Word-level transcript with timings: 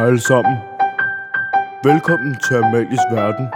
Hej 0.00 0.08
alle 0.08 0.20
sammen. 0.20 0.56
Velkommen 1.90 2.32
til 2.44 2.54
Amalies 2.54 3.06
Verden. 3.16 3.46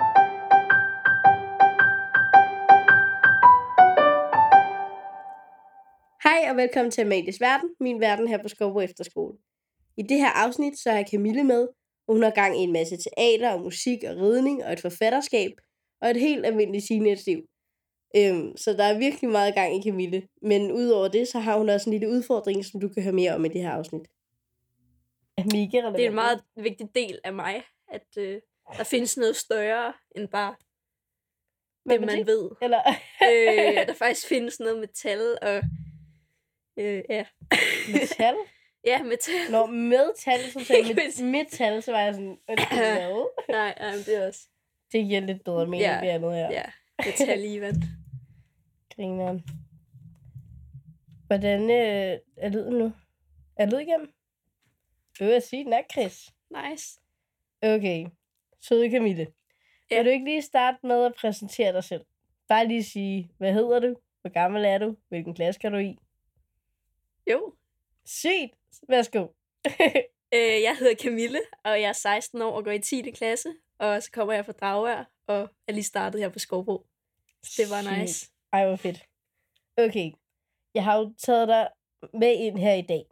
Hej 6.27 6.41
og 6.51 6.57
velkommen 6.57 6.91
til 6.91 7.01
Amalies 7.01 7.41
Verden, 7.41 7.69
min 7.81 8.01
verden 8.01 8.29
her 8.29 8.43
på 8.43 8.49
Skovbo 8.49 8.81
Efterskole. 8.81 9.35
I 9.97 10.03
det 10.03 10.19
her 10.19 10.31
afsnit 10.45 10.79
så 10.79 10.91
er 10.91 11.05
Camille 11.11 11.45
med, 11.45 11.63
og 12.07 12.15
hun 12.15 12.23
har 12.23 12.31
gang 12.31 12.61
i 12.61 12.63
en 12.63 12.73
masse 12.73 12.97
teater 12.97 13.51
og 13.55 13.61
musik 13.61 13.99
og 14.09 14.17
ridning 14.17 14.65
og 14.65 14.73
et 14.73 14.81
forfatterskab 14.81 15.53
og 16.03 16.11
et 16.11 16.21
helt 16.21 16.47
almindeligt 16.47 16.85
teenage-liv. 16.89 17.41
Øhm, 18.17 18.57
så 18.57 18.73
der 18.73 18.85
er 18.85 18.99
virkelig 18.99 19.31
meget 19.31 19.55
gang 19.55 19.77
i 19.77 19.83
Camille. 19.83 20.23
Men 20.43 20.73
udover 20.73 21.09
det, 21.09 21.29
så 21.29 21.39
har 21.39 21.59
hun 21.59 21.69
også 21.69 21.91
en 21.91 21.95
lille 21.99 22.15
udfordring, 22.17 22.65
som 22.65 22.81
du 22.81 22.89
kan 22.89 23.03
høre 23.03 23.21
mere 23.21 23.35
om 23.35 23.45
i 23.45 23.49
det 23.49 23.63
her 23.63 23.71
afsnit. 23.71 24.07
Mega 25.39 25.77
Det 25.91 26.05
er 26.05 26.09
en 26.09 26.15
meget 26.15 26.45
vigtig 26.57 26.95
del 26.95 27.19
af 27.25 27.33
mig, 27.33 27.63
at 27.89 28.07
øh, 28.19 28.41
der 28.77 28.85
findes 28.85 29.17
noget 29.17 29.37
større 29.37 29.93
end 30.17 30.29
bare 30.29 30.55
det, 31.91 32.01
man 32.01 32.27
ved. 32.27 32.51
Eller... 32.63 32.81
øh, 33.23 33.81
at 33.81 33.87
der 33.89 33.95
faktisk 33.95 34.29
findes 34.29 34.61
noget 34.61 34.79
med 34.79 34.89
tal 34.89 35.39
og... 35.43 35.63
Øh, 36.77 37.03
ja. 37.09 37.25
metal? 37.93 38.35
ja, 38.91 39.03
med 39.03 39.17
tal. 39.17 39.51
Nå, 39.51 39.67
med 39.67 40.17
tal, 40.25 40.41
som 40.53 40.63
sagde 40.65 40.83
med, 40.95 40.95
hvis- 41.03 41.21
med 41.23 41.45
tal, 41.51 41.83
så 41.83 41.93
var 41.93 42.01
jeg 42.01 42.15
sådan, 42.15 42.39
hvad? 42.47 42.57
Nej, 43.49 43.75
nej, 43.79 43.91
men 43.91 43.99
det 44.07 44.17
er 44.17 44.27
også... 44.27 44.49
Det 44.93 45.05
giver 45.05 45.21
lidt 45.21 45.45
bedre 45.45 45.67
mening, 45.67 45.81
Ja, 45.83 46.01
det 46.03 46.09
andet 46.09 46.33
her. 46.35 46.51
Ja, 46.51 46.63
med 47.05 47.13
tal 47.27 47.45
i 47.45 47.61
vand. 47.61 47.77
Grineren. 48.97 49.45
Hvordan 51.27 51.61
øh, 51.71 52.19
er 52.37 52.49
lyden 52.49 52.75
nu? 52.75 52.93
Er 53.57 53.67
lyd 53.67 53.79
igennem? 53.79 54.13
Øh, 55.21 55.29
jeg 55.29 55.43
sige, 55.43 55.65
den 55.65 55.73
er 55.73 55.83
Chris. 55.93 56.31
Nice. 56.51 57.01
Okay. 57.63 58.07
Søde 58.61 58.91
Camille. 58.91 59.27
Ja. 59.91 59.97
Vil 59.97 60.05
du 60.05 60.11
ikke 60.11 60.25
lige 60.25 60.43
starte 60.43 60.79
med 60.83 61.05
at 61.05 61.15
præsentere 61.15 61.73
dig 61.73 61.85
selv? 61.85 62.05
Bare 62.49 62.67
lige 62.69 62.85
sige, 62.85 63.31
hvad 63.39 63.53
hedder 63.53 63.79
du? 63.81 63.97
Hvor 64.21 64.31
gammel 64.31 64.65
er 64.65 64.79
du? 64.79 64.97
Hvilken 65.09 65.35
klasse 65.35 65.61
går 65.61 65.69
du 65.69 65.77
i? 65.77 65.99
Jo. 67.31 67.55
Sygt! 68.05 68.55
Værsgo. 68.89 69.27
Øh, 70.35 70.63
jeg 70.63 70.77
hedder 70.79 70.95
Camille, 70.95 71.39
og 71.65 71.71
jeg 71.81 71.89
er 71.89 71.93
16 71.93 72.43
år 72.43 72.51
og 72.53 72.65
går 72.65 72.71
i 72.71 72.79
10. 72.79 73.11
klasse. 73.11 73.49
Og 73.79 74.03
så 74.03 74.11
kommer 74.11 74.35
jeg 74.35 74.45
fra 74.45 74.53
Dragvær, 74.53 75.11
og 75.27 75.51
er 75.69 75.73
lige 75.73 75.85
startet 75.85 76.21
her 76.21 76.29
på 76.29 76.39
Skovbro. 76.39 76.87
Det 77.57 77.71
var 77.71 77.83
Sygt. 77.83 77.99
nice. 77.99 78.31
Ej, 78.53 78.67
hvor 78.67 78.77
fedt. 78.77 79.09
Okay. 79.77 80.13
Jeg 80.75 80.85
har 80.85 80.99
jo 80.99 81.15
taget 81.19 81.49
dig 81.49 81.69
med 82.15 82.33
ind 82.37 82.59
her 82.59 82.75
i 82.75 82.83
dag. 82.83 83.05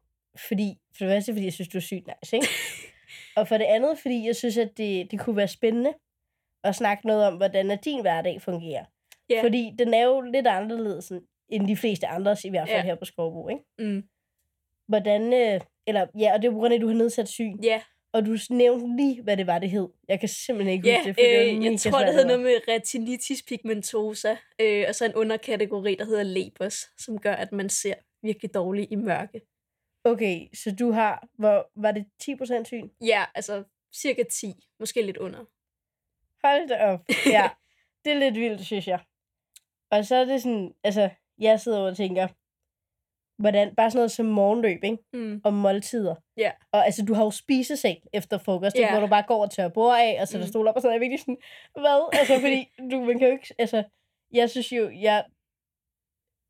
Fordi, 0.48 0.74
for 0.98 1.04
det 1.04 1.12
første, 1.14 1.32
fordi 1.32 1.44
jeg 1.44 1.52
synes, 1.52 1.68
du 1.68 1.78
er 1.78 1.82
sygt 1.82 2.06
nice, 2.06 2.36
ikke? 2.36 2.48
og 3.36 3.48
for 3.48 3.58
det 3.58 3.64
andet, 3.64 3.98
fordi 3.98 4.26
jeg 4.26 4.36
synes, 4.36 4.56
at 4.58 4.70
det, 4.76 5.10
det 5.10 5.20
kunne 5.20 5.36
være 5.36 5.48
spændende 5.48 5.92
at 6.64 6.74
snakke 6.74 7.06
noget 7.06 7.26
om, 7.26 7.36
hvordan 7.36 7.78
din 7.84 8.00
hverdag 8.00 8.42
fungerer. 8.42 8.84
Ja. 9.30 9.42
Fordi 9.42 9.72
den 9.78 9.94
er 9.94 10.02
jo 10.04 10.20
lidt 10.20 10.46
anderledes 10.46 11.12
end- 11.48 11.68
de 11.68 11.76
fleste 11.76 12.06
andres, 12.06 12.44
i 12.44 12.48
hvert 12.48 12.68
fald 12.68 12.78
Ja. 12.80 12.84
her 12.84 12.94
på 12.94 13.04
Skovbo, 13.04 13.48
ikke? 13.48 13.62
Mm. 13.78 14.02
Hvordan, 14.88 15.32
øh, 15.32 15.60
eller 15.86 16.06
ja, 16.18 16.32
og 16.34 16.42
det 16.42 16.48
er 16.48 16.52
på 16.52 16.58
grund 16.58 16.72
af, 16.74 16.76
at 16.78 16.80
du 16.82 16.86
har 16.86 16.94
nedsat 16.94 17.28
syn. 17.28 17.58
Ja, 17.62 17.82
Og 18.12 18.26
du 18.26 18.36
nævnte 18.50 18.96
lige, 18.96 19.22
hvad 19.22 19.36
det 19.36 19.46
var, 19.46 19.58
det 19.58 19.70
hed. 19.70 19.88
Jeg 20.08 20.20
kan 20.20 20.28
simpelthen 20.28 20.72
ikke 20.76 20.88
Ja, 20.88 20.96
huske 20.98 21.08
det, 21.08 21.14
for 21.16 21.22
det 21.22 21.48
øh, 21.50 21.58
mega 21.58 21.70
jeg 21.70 21.80
tror, 21.80 21.98
det 21.98 22.18
ord. 22.18 22.26
noget 22.26 22.40
med 22.40 22.54
retinitis 22.68 23.42
pigmentosa, 23.42 24.36
øh, 24.60 24.84
og 24.88 24.94
så 24.94 25.04
en 25.04 25.14
underkategori, 25.14 25.94
der 25.94 26.04
hedder 26.04 26.22
lepers, 26.22 26.74
som 26.98 27.18
gør, 27.18 27.32
at 27.34 27.52
man 27.52 27.68
ser 27.68 27.94
virkelig 28.22 28.54
dårligt 28.54 28.92
i 28.92 28.96
mørke. 28.96 29.40
Okay, 30.04 30.48
så 30.54 30.74
du 30.78 30.90
har, 30.90 31.26
hvor, 31.38 31.70
var 31.76 31.92
det 31.92 32.06
10% 32.24 32.64
syn? 32.64 32.88
Ja, 33.00 33.24
altså 33.34 33.64
cirka 33.94 34.22
10, 34.32 34.54
måske 34.80 35.02
lidt 35.02 35.16
under. 35.16 35.38
Hold 36.44 36.68
da 36.68 36.86
op. 36.92 37.00
Ja, 37.26 37.50
det 38.04 38.12
er 38.12 38.18
lidt 38.18 38.34
vildt, 38.34 38.64
synes 38.66 38.88
jeg. 38.88 39.00
Og 39.90 40.04
så 40.04 40.16
er 40.16 40.24
det 40.24 40.42
sådan, 40.42 40.74
altså, 40.84 41.10
jeg 41.38 41.60
sidder 41.60 41.78
og 41.80 41.96
tænker, 41.96 42.28
hvordan, 43.42 43.74
bare 43.74 43.90
sådan 43.90 43.98
noget 43.98 44.10
som 44.10 44.26
morgenløb, 44.26 44.84
ikke? 44.84 44.98
Mm. 45.12 45.40
Og 45.44 45.52
måltider. 45.54 46.14
Ja. 46.36 46.52
Og 46.72 46.84
altså, 46.84 47.04
du 47.04 47.14
har 47.14 47.24
jo 47.24 47.30
spisesal 47.30 48.00
efter 48.12 48.38
frokost, 48.38 48.76
yeah. 48.80 48.92
Hvor 48.92 49.00
du 49.00 49.06
bare 49.06 49.22
går 49.22 49.42
og 49.42 49.50
tørrer 49.50 49.68
bord 49.68 49.96
af, 49.98 50.18
og 50.20 50.28
sætter 50.28 50.44
Mm. 50.44 50.48
mm. 50.48 50.52
stol 50.52 50.68
op, 50.68 50.74
og 50.76 50.82
sådan 50.82 50.90
er 50.90 50.94
jeg 50.94 51.00
virkelig 51.00 51.20
sådan, 51.20 51.38
hvad? 51.72 52.08
Altså, 52.20 52.40
fordi 52.40 52.68
du, 52.90 53.00
man 53.00 53.18
kan 53.18 53.28
jo 53.28 53.32
ikke, 53.32 53.54
altså, 53.58 53.84
jeg 54.32 54.50
synes 54.50 54.72
jo, 54.72 54.90
jeg, 54.90 55.24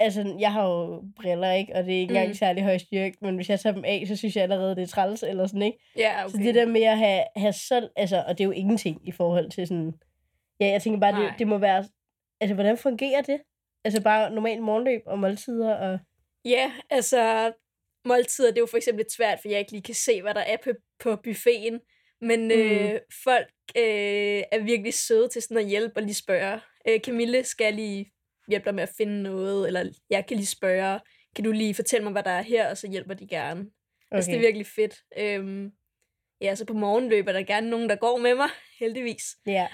altså, 0.01 0.37
jeg 0.39 0.53
har 0.53 0.69
jo 0.69 1.05
briller, 1.17 1.53
ikke? 1.53 1.75
Og 1.75 1.85
det 1.85 1.95
er 1.95 1.99
ikke 1.99 2.11
engang 2.11 2.29
Mm. 2.29 2.35
særlig 2.35 2.65
høj 2.65 2.79
styrke, 2.79 3.17
men 3.21 3.35
hvis 3.37 3.51
jeg 3.51 3.61
tager 3.61 3.75
dem 3.75 3.85
af, 3.85 4.05
så 4.09 4.17
synes 4.17 4.37
jeg 4.37 4.43
allerede, 4.43 4.77
det 4.77 4.83
er 4.83 4.87
træls, 4.87 5.23
eller 5.23 5.47
sådan, 5.47 5.63
ikke? 5.63 5.79
Ja, 5.97 6.25
Okay. 6.25 6.31
Så 6.33 6.39
det 6.39 6.55
der 6.55 6.67
med 6.67 6.83
at 6.83 6.99
have, 6.99 7.23
have 7.37 7.53
så, 7.53 7.89
altså, 7.97 8.25
og 8.29 8.39
det 8.39 8.45
er 8.45 8.49
jo 8.49 8.51
ingenting 8.53 9.09
i 9.09 9.13
forhold 9.13 9.51
til 9.51 9.67
sådan, 9.67 9.93
ja, 10.61 10.67
jeg 10.67 10.83
tænker 10.83 11.01
bare, 11.01 11.13
Nej. 11.13 11.23
det, 11.23 11.35
det 11.39 11.49
må 11.49 11.59
være, 11.59 11.85
altså, 12.41 12.55
hvordan 12.55 12.77
fungerer 12.79 13.23
det? 13.23 13.41
Altså 13.85 14.03
bare 14.03 14.31
normalt 14.31 14.63
morgenløb 14.63 15.03
og 15.07 15.19
måltider 15.19 15.75
og... 15.75 15.99
Ja, 16.45 16.73
altså 16.91 17.53
måltider, 18.05 18.49
det 18.51 18.57
er 18.57 18.63
jo 18.63 18.67
for 18.67 18.77
eksempel 18.77 18.99
lidt 18.99 19.13
svært, 19.13 19.39
for 19.41 19.49
jeg 19.49 19.59
ikke 19.59 19.73
lige 19.73 19.83
kan 19.83 19.95
se, 19.95 20.23
hvad 20.23 20.35
der 20.35 20.41
er 20.41 20.57
på, 20.65 20.71
på 21.01 21.17
buffeten. 21.17 21.81
Men 22.21 22.51
øh, 22.51 23.01
folk 23.25 23.53
øh, 23.77 24.43
er 24.53 24.63
virkelig 24.65 24.95
søde 24.95 25.29
til 25.29 25.43
sådan 25.43 25.57
at 25.57 25.67
hjælpe 25.67 25.97
og 25.97 26.03
lige 26.03 26.15
spørge. 26.15 26.61
Øh, 26.89 27.01
Camille, 27.01 27.45
skal 27.45 27.65
jeg 27.65 27.75
lige 27.75 28.13
hjælpe 28.53 28.65
dig 28.65 28.75
med 28.75 28.83
at 28.83 28.93
finde 28.97 29.23
noget? 29.23 29.67
Eller 29.67 29.85
jeg 30.11 30.27
kan 30.27 30.37
lige 30.37 30.47
spørge, 30.47 31.01
kan 31.37 31.45
du 31.45 31.53
lige 31.53 31.75
fortælle 31.75 32.05
mig, 32.05 32.13
hvad 32.13 32.23
der 32.23 32.31
er 32.31 32.43
her? 32.43 32.71
Og 32.71 32.77
så 32.77 32.89
hjælper 32.91 33.15
de 33.15 33.27
gerne. 33.29 33.61
Okay. 33.61 33.71
Altså, 34.17 34.31
det 34.31 34.37
er 34.37 34.41
virkelig 34.41 34.67
fedt. 34.67 34.95
Øhm, 35.19 35.73
ja, 36.41 36.55
så 36.55 36.65
på 36.65 36.75
morgenløb 36.75 37.29
er 37.29 37.33
der 37.33 37.43
gerne 37.43 37.71
nogen, 37.71 37.89
der 37.89 37.97
går 37.97 38.17
med 38.19 38.35
mig, 38.35 38.49
heldigvis. 38.81 39.23
Ja, 39.47 39.67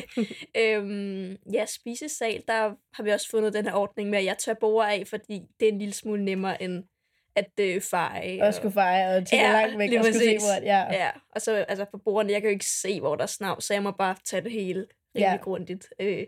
øhm, 0.62 1.36
ja, 1.52 1.66
spisesal, 1.66 2.42
der 2.48 2.74
har 2.94 3.02
vi 3.02 3.10
også 3.10 3.28
fundet 3.30 3.52
den 3.52 3.64
her 3.64 3.72
ordning 3.74 4.10
med, 4.10 4.18
at 4.18 4.24
jeg 4.24 4.38
tør 4.38 4.54
bord 4.54 4.86
af, 4.86 5.06
fordi 5.06 5.42
det 5.60 5.68
er 5.68 5.72
en 5.72 5.78
lille 5.78 5.94
smule 5.94 6.24
nemmere 6.24 6.62
end 6.62 6.84
at 7.36 7.50
øh, 7.60 7.80
feje. 7.80 8.42
og 8.42 8.54
skulle 8.54 8.72
fejre 8.72 9.16
og 9.16 9.26
tænke 9.26 9.44
Ja, 9.44 9.52
langt 9.52 9.78
væk 9.78 9.92
og 9.98 10.04
skulle 10.04 10.18
se, 10.18 10.38
hvor... 10.38 10.62
Ja. 10.64 10.94
Ja, 10.94 11.10
og 11.30 11.40
så 11.42 11.52
altså 11.68 11.84
på 11.84 11.98
bordene, 11.98 12.32
jeg 12.32 12.40
kan 12.40 12.50
jo 12.50 12.52
ikke 12.52 12.64
se, 12.66 13.00
hvor 13.00 13.16
der 13.16 13.22
er 13.22 13.26
snav, 13.26 13.60
så 13.60 13.74
jeg 13.74 13.82
må 13.82 13.90
bare 13.90 14.16
tage 14.24 14.42
det 14.42 14.52
hele 14.52 14.86
rimelig 15.16 15.32
Ja. 15.32 15.36
grundigt. 15.36 15.88
Øh, 16.00 16.26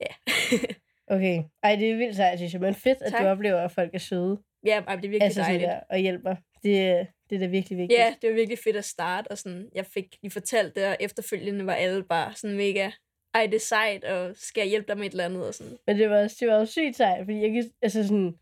ja. 0.00 0.06
Okay. 1.06 1.42
Ej, 1.62 1.76
det 1.76 1.90
er 1.90 1.96
vildt 1.96 2.16
sejt, 2.16 2.38
synes 2.38 2.52
jeg. 2.52 2.60
Men 2.60 2.74
fedt, 2.74 3.02
at 3.02 3.12
Tak. 3.12 3.20
du 3.22 3.26
oplever, 3.26 3.60
at 3.60 3.70
folk 3.72 3.94
er 3.94 3.98
søde. 3.98 4.38
ja, 4.66 4.80
ej, 4.86 4.96
det 4.96 5.04
er 5.04 5.08
virkelig 5.08 5.22
Altså 5.22 5.40
dejligt. 5.40 5.62
der, 5.68 5.80
og 5.90 5.98
hjælper. 5.98 6.34
Det, 6.62 7.06
det 7.30 7.36
er 7.36 7.40
da 7.40 7.46
virkelig 7.46 7.78
vigtigt. 7.78 7.98
Ja, 8.00 8.14
det 8.22 8.30
var 8.30 8.34
virkelig 8.36 8.58
fedt 8.64 8.76
at 8.76 8.84
starte, 8.84 9.28
og 9.28 9.38
sådan, 9.38 9.68
jeg 9.74 9.86
fik 9.86 10.06
lige 10.22 10.30
fortalt 10.30 10.74
det, 10.76 10.86
og 10.86 10.96
efterfølgende 11.00 11.66
var 11.66 11.74
alle 11.74 12.04
bare 12.04 12.32
sådan 12.34 12.56
mega, 12.56 12.90
ej, 13.34 13.46
det 13.46 13.54
er 13.54 13.60
sejt, 13.60 14.04
og 14.04 14.32
skal 14.36 14.60
jeg 14.60 14.68
hjælpe 14.70 14.88
dig 14.88 14.98
med 14.98 15.06
et 15.06 15.10
eller 15.10 15.24
andet, 15.24 15.46
og 15.48 15.54
sådan. 15.54 15.76
Men 15.86 15.98
det 15.98 16.10
var, 16.10 16.22
også- 16.22 16.36
det 16.40 16.48
var 16.48 16.58
jo 16.58 16.64
sygt 16.66 16.96
sejt, 16.96 17.18
fordi 17.24 17.40
jeg 17.42 17.52
kan, 17.52 17.70
altså 17.82 18.02
sådan, 18.02 18.34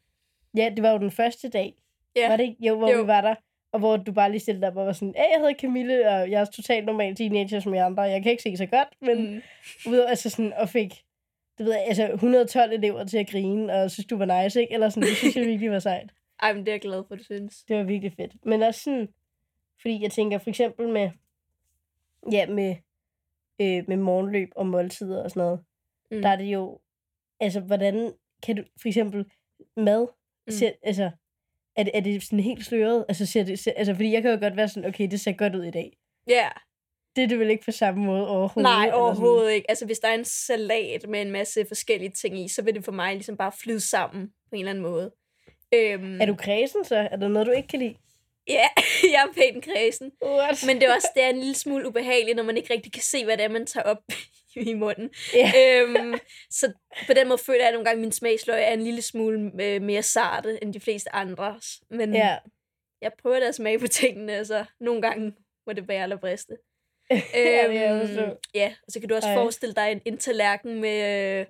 ja, 0.57 0.71
det 0.77 0.83
var 0.83 0.91
jo 0.93 0.99
den 0.99 1.11
første 1.11 1.49
dag, 1.49 1.75
Ja, 2.17 2.29
var 2.29 2.37
det 2.37 2.45
ikke? 2.45 2.57
Jo, 2.67 2.79
hvor 2.79 2.91
Jo. 2.93 3.01
vi 3.03 3.07
var 3.07 3.21
der, 3.21 3.35
og 3.73 3.79
hvor 3.79 3.97
du 3.97 4.13
bare 4.13 4.31
lige 4.31 4.41
stillede 4.41 4.67
op 4.67 4.77
og 4.77 4.87
var 4.87 4.93
sådan, 4.93 5.15
hey, 5.17 5.25
jeg 5.33 5.39
hedder 5.39 5.55
Camille, 5.61 6.09
og 6.09 6.31
jeg 6.31 6.41
er 6.41 6.45
totalt 6.45 6.87
normal 6.87 7.15
teenager 7.17 7.61
som 7.61 7.75
jeg 7.75 7.87
andre, 7.87 8.03
jeg 8.03 8.23
kan 8.23 8.31
ikke 8.31 8.43
se 8.43 8.57
så 8.57 8.67
godt, 8.67 8.89
men 9.01 9.33
mm, 9.35 9.43
ud 9.93 9.99
altså 10.09 10.31
sådan, 10.31 10.53
og 10.53 10.69
fik, 10.69 10.95
det 11.61 11.67
ved 11.67 11.75
jeg, 11.75 11.85
altså 11.87 12.11
112 12.13 12.73
elever 12.73 13.05
til 13.05 13.19
at 13.19 13.31
grine, 13.31 13.73
og 13.73 13.91
synes, 13.91 14.07
du 14.07 14.17
var 14.17 14.43
nice, 14.43 14.61
ikke? 14.61 14.75
Eller 14.75 14.89
sådan, 14.89 15.09
det 15.09 15.17
synes 15.17 15.37
jeg 15.37 15.47
virkelig 15.47 15.71
var 15.71 15.79
sejt. 15.79 16.11
ej, 16.43 16.53
men 16.53 16.61
det 16.61 16.69
er 16.69 16.73
jeg 16.73 16.81
glad 16.81 17.05
for, 17.09 17.15
du 17.15 17.25
synes. 17.25 17.65
Det 17.69 17.77
var 17.77 17.83
virkelig 17.83 18.13
fedt. 18.17 18.33
Men 18.47 18.63
også 18.63 18.81
sådan, 18.83 19.09
fordi 19.81 20.03
jeg 20.03 20.11
tænker 20.13 20.39
for 20.39 20.51
eksempel 20.51 20.89
med, 20.89 21.11
ja, 22.33 22.47
med, 22.47 22.77
øh, 23.61 23.85
med 23.89 23.97
morgenløb 23.97 24.49
og 24.57 24.67
måltider 24.67 25.23
og 25.23 25.31
sådan 25.31 25.41
noget, 25.41 25.61
Mm. 26.13 26.23
der 26.23 26.29
er 26.29 26.37
det 26.37 26.45
jo, 26.45 26.81
altså, 27.41 27.61
hvordan 27.61 28.13
kan 28.43 28.57
du, 28.57 28.63
for 28.81 28.89
eksempel 28.89 29.25
mad, 29.77 30.07
Mm. 30.47 30.51
ser, 30.53 30.71
altså, 30.83 31.11
er 31.77 31.83
det, 31.83 31.91
er 31.95 32.01
det 32.01 32.23
sådan 32.23 32.41
helt 32.41 32.65
sløret? 32.65 33.05
Altså, 33.09 33.27
ser 33.27 33.45
det, 33.45 33.59
ser, 33.59 33.73
altså, 33.77 33.95
fordi 33.95 34.13
jeg 34.13 34.23
kan 34.23 34.31
jo 34.31 34.39
godt 34.41 34.57
være 34.57 34.69
sådan, 34.69 34.89
okay, 34.89 35.09
det 35.11 35.21
ser 35.21 35.33
godt 35.33 35.55
ud 35.55 35.65
i 35.65 35.71
dag. 35.71 35.97
Ja, 36.29 36.49
Det 37.17 37.25
er 37.25 37.29
det 37.29 37.39
vel 37.39 37.51
ikke 37.51 37.65
på 37.65 37.71
samme 37.73 38.05
måde 38.05 38.29
overhovedet? 38.29 38.71
nej, 38.73 38.87
sådan? 38.87 38.95
overhovedet 39.01 39.53
ikke. 39.53 39.71
Altså, 39.71 39.87
hvis 39.87 39.99
der 39.99 40.09
er 40.09 40.15
en 40.15 40.25
salat 40.25 41.09
med 41.09 41.23
en 41.23 41.31
masse 41.31 41.67
forskellige 41.69 42.11
ting 42.11 42.45
i, 42.45 42.49
så 42.49 42.63
vil 42.63 42.75
det 42.75 42.85
for 42.85 42.93
mig 42.93 43.15
ligesom 43.15 43.37
bare 43.37 43.53
flyde 43.53 43.81
sammen 43.81 44.27
på 44.27 44.55
en 44.55 44.59
eller 44.59 44.71
anden 44.71 44.83
måde. 44.83 45.13
Øhm, 45.75 46.21
Er 46.21 46.27
du 46.27 46.35
kredsen 46.35 46.85
så? 46.85 46.97
Er 46.97 47.17
der 47.17 47.29
noget, 47.29 47.47
du 47.47 47.53
ikke 47.53 47.69
kan 47.69 47.79
lide? 47.79 47.95
Ja, 48.49 48.69
jeg 49.15 49.29
er 49.29 49.33
pænt 49.35 49.65
kredsen. 49.65 50.13
What? 50.25 50.65
Men 50.67 50.81
det 50.81 50.89
er 50.89 50.95
også 50.95 51.09
det 51.15 51.23
er 51.23 51.29
en 51.29 51.39
lille 51.39 51.55
smule 51.55 51.89
ubehageligt, 51.89 52.37
når 52.37 52.43
man 52.43 52.57
ikke 52.57 52.75
rigtig 52.75 52.93
kan 52.93 53.03
se, 53.03 53.25
hvad 53.25 53.37
det 53.37 53.45
er, 53.45 53.49
man 53.49 53.67
tager 53.67 53.85
op 53.85 54.03
i 54.71 54.75
munden. 54.75 55.11
Ja. 55.35 55.53
øhm, 55.57 56.15
så 56.51 56.73
på 57.07 57.13
den 57.13 57.29
måde 57.29 57.39
føler 57.39 57.59
jeg 57.61 57.69
at 57.69 57.75
nogle 57.75 57.85
gange, 57.85 57.99
at 57.99 58.01
min 58.01 58.13
smagsløg 58.13 58.63
er 58.63 58.73
en 58.73 58.83
lille 58.83 59.03
smule 59.03 59.53
øh, 59.63 59.83
mere 59.83 60.03
sarte 60.03 60.63
end 60.63 60.75
de 60.75 60.81
fleste 60.81 61.15
andres. 61.15 61.81
Men 61.91 62.15
ja. 62.15 62.37
jeg 63.03 63.13
prøver 63.23 63.41
da 63.41 63.47
at 63.47 63.55
smage 63.55 63.79
på 63.79 63.87
tingene, 63.87 64.45
så 64.45 64.65
nogle 64.81 65.03
gange 65.03 65.33
må 65.67 65.73
det 65.73 65.87
bære 65.87 66.03
eller 66.03 66.17
briste. 66.17 66.57
Ja, 67.11 67.69
det 67.69 67.77
er 67.77 67.97
jeg 67.97 68.07
forstå. 68.07 68.37
ja, 68.55 68.75
og 68.87 68.93
så 68.93 69.01
kan 69.01 69.09
du 69.09 69.15
også 69.15 69.29
Ej. 69.29 69.35
Forestille 69.35 69.75
dig 69.75 69.93
en, 69.93 70.01
en 70.05 70.19
tallerken 70.19 70.81
med 70.81 71.41
øh, 71.41 71.47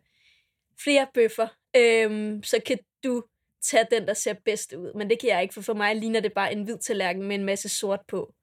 flere 0.85 1.07
bøffer. 1.15 1.49
Øhm, 1.77 2.43
så 2.43 2.61
kan 2.67 2.79
du 3.05 3.23
tage 3.63 3.87
den, 3.91 4.07
der 4.07 4.15
ser 4.15 4.35
bedst 4.45 4.73
ud. 4.73 4.93
Men 4.95 5.11
det 5.11 5.21
kan 5.21 5.31
jeg 5.31 5.43
ikke, 5.43 5.55
for 5.55 5.63
for 5.63 5.75
mig 5.75 5.97
ligner 5.97 6.21
det 6.21 6.33
bare 6.33 6.53
en 6.53 6.63
hvid 6.63 6.79
tallerken 6.79 7.23
med 7.23 7.37
en 7.37 7.45
masse 7.45 7.69
sort 7.69 8.01
på. 8.09 8.35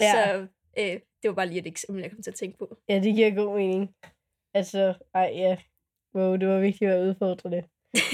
Ja. 0.00 0.12
Så 0.12 0.46
øh, 0.78 1.00
det 1.22 1.28
var 1.28 1.34
bare 1.34 1.46
lige 1.46 1.60
et 1.60 1.66
eksempel, 1.66 2.02
jeg 2.02 2.10
kom 2.10 2.22
til 2.22 2.30
at 2.30 2.34
tænke 2.34 2.58
på. 2.58 2.76
Ja, 2.88 2.94
det 2.94 3.14
giver 3.14 3.34
god 3.34 3.56
mening. 3.56 3.94
Altså, 4.54 4.94
ej 5.14 5.32
ja. 5.34 5.56
Wow, 6.14 6.36
det 6.36 6.48
var 6.48 6.60
vigtigt 6.60 6.90
at 6.90 6.96
være 6.96 7.08
udfordrende. 7.08 7.62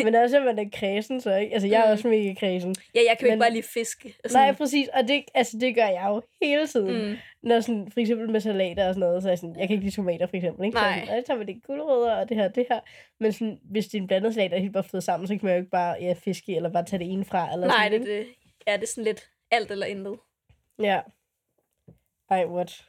Men 0.05 0.15
også, 0.15 0.37
at 0.39 0.45
man 0.45 0.59
er 0.59 0.71
kredsen, 0.73 1.21
så 1.21 1.37
ikke? 1.37 1.53
Altså, 1.55 1.69
jeg 1.69 1.81
er 1.81 1.87
Mm. 1.87 1.93
også 1.93 2.09
mega 2.09 2.35
kredsen. 2.35 2.75
Ja, 2.95 3.01
jeg 3.09 3.19
kan 3.19 3.27
jo 3.27 3.31
Men- 3.31 3.33
ikke 3.33 3.41
bare 3.43 3.53
lige 3.53 3.63
fiske. 3.63 4.15
Og 4.25 4.31
Nej, 4.33 4.53
præcis. 4.53 4.89
Og 4.89 5.09
det, 5.09 5.25
altså, 5.35 5.59
det 5.61 5.75
gør 5.75 5.87
jeg 5.87 6.05
jo 6.09 6.23
hele 6.43 6.67
tiden. 6.67 7.11
Mm. 7.11 7.17
Når 7.43 7.61
sådan, 7.61 7.91
for 7.93 8.01
eksempel 8.01 8.31
med 8.31 8.41
salater 8.41 8.89
og 8.89 8.95
sådan 8.95 9.09
noget, 9.09 9.23
så 9.23 9.29
er 9.29 9.31
jeg 9.31 9.39
sådan, 9.39 9.57
jeg 9.59 9.69
kan 9.69 9.75
ikke 9.75 9.85
lide 9.85 9.97
tomater, 9.97 10.27
for 10.27 10.37
eksempel. 10.37 10.65
Ikke? 10.67 10.79
Så 10.79 10.85
Nej. 10.85 10.99
sådan, 11.01 11.15
"Ej, 11.15 11.21
så 11.21 11.27
tager 11.27 11.39
vi 11.39 11.45
det 11.45 11.63
gulerødder 11.67 12.15
og 12.15 12.29
det 12.29 12.37
her 12.37 12.49
det 12.49 12.67
her. 12.71 12.81
Men 13.21 13.33
sådan, 13.33 13.59
hvis 13.71 13.87
det 13.87 13.99
er 13.99 14.03
en 14.03 14.07
blandet 14.07 14.35
salat, 14.35 14.51
der 14.51 14.57
er 14.57 14.61
helt 14.61 14.73
bare 14.73 14.85
fået 14.85 15.03
sammen, 15.05 15.27
så 15.27 15.35
kan 15.35 15.41
man 15.45 15.53
jo 15.55 15.59
ikke 15.59 15.71
bare 15.71 15.97
ja, 16.01 16.13
fiske, 16.13 16.57
eller 16.57 16.69
bare 16.73 16.85
tage 16.85 16.99
det 17.05 17.13
ene 17.13 17.25
fra. 17.25 17.53
Eller 17.53 17.67
nej, 17.67 17.87
sådan, 17.87 18.01
det, 18.01 18.09
det, 18.09 18.27
ja, 18.67 18.73
det 18.77 18.83
er 18.83 18.87
sådan 18.87 19.05
lidt 19.05 19.29
alt 19.51 19.71
eller 19.71 19.87
intet. 19.87 20.19
Ja. 20.83 21.01
Ej, 22.31 22.45
what? 22.47 22.85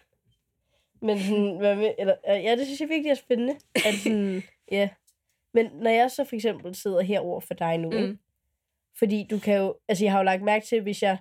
Men 1.01 1.19
sådan, 1.19 1.57
hvad 1.57 1.75
med, 1.75 1.91
eller, 1.99 2.15
ja, 2.25 2.55
det 2.55 2.65
synes 2.65 2.81
jeg 2.81 2.89
virkelig 2.89 3.09
er 3.11 3.15
spændende. 3.15 3.55
At 3.75 3.93
sådan, 4.03 4.43
ja. 4.71 4.89
Men 5.55 5.65
når 5.73 5.89
jeg 5.91 6.11
så 6.11 6.23
for 6.23 6.35
eksempel 6.35 6.75
sidder 6.75 7.01
her 7.01 7.19
over 7.19 7.39
for 7.39 7.53
dig 7.53 7.77
nu, 7.77 7.89
mm. 7.91 7.97
ikke? 7.97 8.17
Fordi 8.99 9.27
du 9.31 9.39
kan 9.39 9.57
jo, 9.57 9.75
altså 9.87 10.03
jeg 10.05 10.11
har 10.11 10.19
jo 10.19 10.23
lagt 10.23 10.43
mærke 10.43 10.65
til, 10.65 10.81
hvis 10.81 11.01
jeg, 11.03 11.17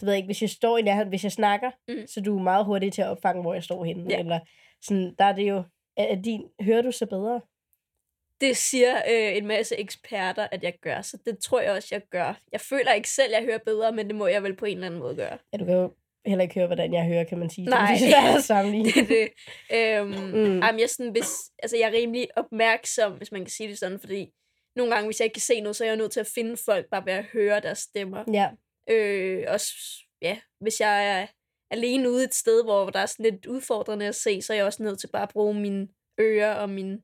du 0.00 0.06
ved 0.06 0.14
ikke, 0.14 0.26
hvis 0.26 0.42
jeg 0.42 0.50
står 0.50 0.78
i 0.78 0.82
nærheden, 0.82 1.08
hvis 1.08 1.24
jeg 1.24 1.32
snakker, 1.32 1.70
Mm. 1.88 2.06
så 2.06 2.20
du 2.20 2.38
er 2.38 2.42
meget 2.42 2.64
hurtig 2.64 2.92
til 2.92 3.02
at 3.02 3.08
opfange, 3.08 3.42
hvor 3.42 3.54
jeg 3.54 3.62
står 3.62 3.84
henne. 3.84 4.10
Ja. 4.10 4.18
Eller 4.18 4.40
sådan, 4.82 5.14
der 5.18 5.24
er 5.24 5.32
det 5.32 5.48
jo, 5.48 5.62
er 5.96 6.14
din, 6.22 6.42
hører 6.60 6.82
du 6.82 6.92
så 6.92 7.06
bedre? 7.06 7.40
Det 8.40 8.56
siger 8.56 8.96
øh, 8.96 9.36
en 9.36 9.46
masse 9.46 9.76
eksperter, 9.80 10.48
at 10.52 10.62
jeg 10.62 10.74
gør, 10.80 11.00
så 11.00 11.18
det 11.24 11.38
tror 11.38 11.60
jeg 11.60 11.72
også, 11.72 11.88
jeg 11.92 12.02
gør. 12.10 12.40
Jeg 12.52 12.60
føler 12.60 12.92
ikke 12.92 13.08
selv, 13.10 13.34
at 13.34 13.40
jeg 13.40 13.44
hører 13.44 13.58
bedre, 13.66 13.92
men 13.92 14.06
det 14.06 14.14
må 14.14 14.26
jeg 14.26 14.42
vel 14.42 14.56
på 14.56 14.64
en 14.64 14.76
eller 14.76 14.86
anden 14.86 15.00
måde 15.00 15.16
gøre. 15.16 15.38
Ja, 15.52 15.58
du 15.58 15.64
kan 15.64 15.74
jo 15.74 15.94
heller 16.26 16.42
ikke 16.42 16.54
høre, 16.54 16.66
hvordan 16.66 16.94
jeg 16.94 17.06
hører, 17.06 17.24
kan 17.24 17.38
man 17.38 17.50
sige. 17.50 17.64
Nej. 17.64 17.96
Det 18.00 18.08
er 18.08 18.32
svært 18.32 18.44
sammenligne. 18.44 18.90
det, 19.00 19.08
det. 19.08 19.28
Øhm, 19.74 20.08
Mm. 20.08 20.14
mm. 20.14 20.58
jamen, 20.62 20.80
jeg, 20.80 20.90
sådan, 20.90 21.12
hvis, 21.12 21.30
altså, 21.62 21.76
jeg 21.76 21.88
er 21.88 21.92
rimelig 21.92 22.28
opmærksom, 22.36 23.12
hvis 23.12 23.32
man 23.32 23.40
kan 23.44 23.50
sige 23.50 23.68
det 23.68 23.78
sådan, 23.78 24.00
fordi 24.00 24.32
nogle 24.76 24.92
gange, 24.94 25.06
hvis 25.08 25.20
jeg 25.20 25.24
ikke 25.26 25.34
kan 25.34 25.40
se 25.40 25.60
noget, 25.60 25.76
så 25.76 25.84
er 25.84 25.88
jeg 25.88 25.96
nødt 25.96 26.12
til 26.12 26.20
at 26.20 26.30
finde 26.34 26.56
folk, 26.56 26.90
bare 26.90 27.06
ved 27.06 27.12
at 27.12 27.24
høre 27.24 27.60
deres 27.60 27.78
stemmer. 27.78 28.24
ja, 28.32 28.50
Øh, 28.90 29.44
også, 29.48 29.72
ja, 30.22 30.38
hvis 30.60 30.80
jeg 30.80 31.20
er 31.20 31.26
alene 31.70 32.10
ude 32.10 32.24
et 32.24 32.34
sted, 32.34 32.64
hvor 32.64 32.90
der 32.90 33.00
er 33.00 33.06
sådan 33.06 33.24
lidt 33.32 33.46
udfordrende 33.46 34.06
at 34.06 34.14
se, 34.14 34.42
så 34.42 34.52
er 34.52 34.56
jeg 34.56 34.66
også 34.66 34.82
nødt 34.82 35.00
til 35.00 35.08
bare 35.12 35.22
at 35.22 35.28
bruge 35.28 35.54
mine 35.54 35.88
ører 36.20 36.54
og 36.54 36.70
min 36.70 37.02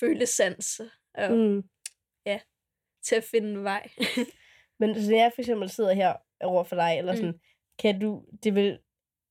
følesans 0.00 0.80
og, 1.14 1.30
mm. 1.32 1.36
mm. 1.36 1.62
til 3.04 3.14
at 3.16 3.24
finde 3.24 3.50
en 3.50 3.64
vej. 3.64 3.90
Men 4.80 5.04
så 5.04 5.14
jeg 5.14 5.32
for 5.34 5.42
eksempel 5.42 5.68
sidder 5.70 5.92
her 5.92 6.14
over 6.40 6.64
for 6.64 6.76
dig, 6.76 6.98
eller 6.98 7.12
Mm. 7.22 7.38
Kan 7.80 8.00
du, 8.00 8.24
det 8.44 8.54
vil, 8.54 8.78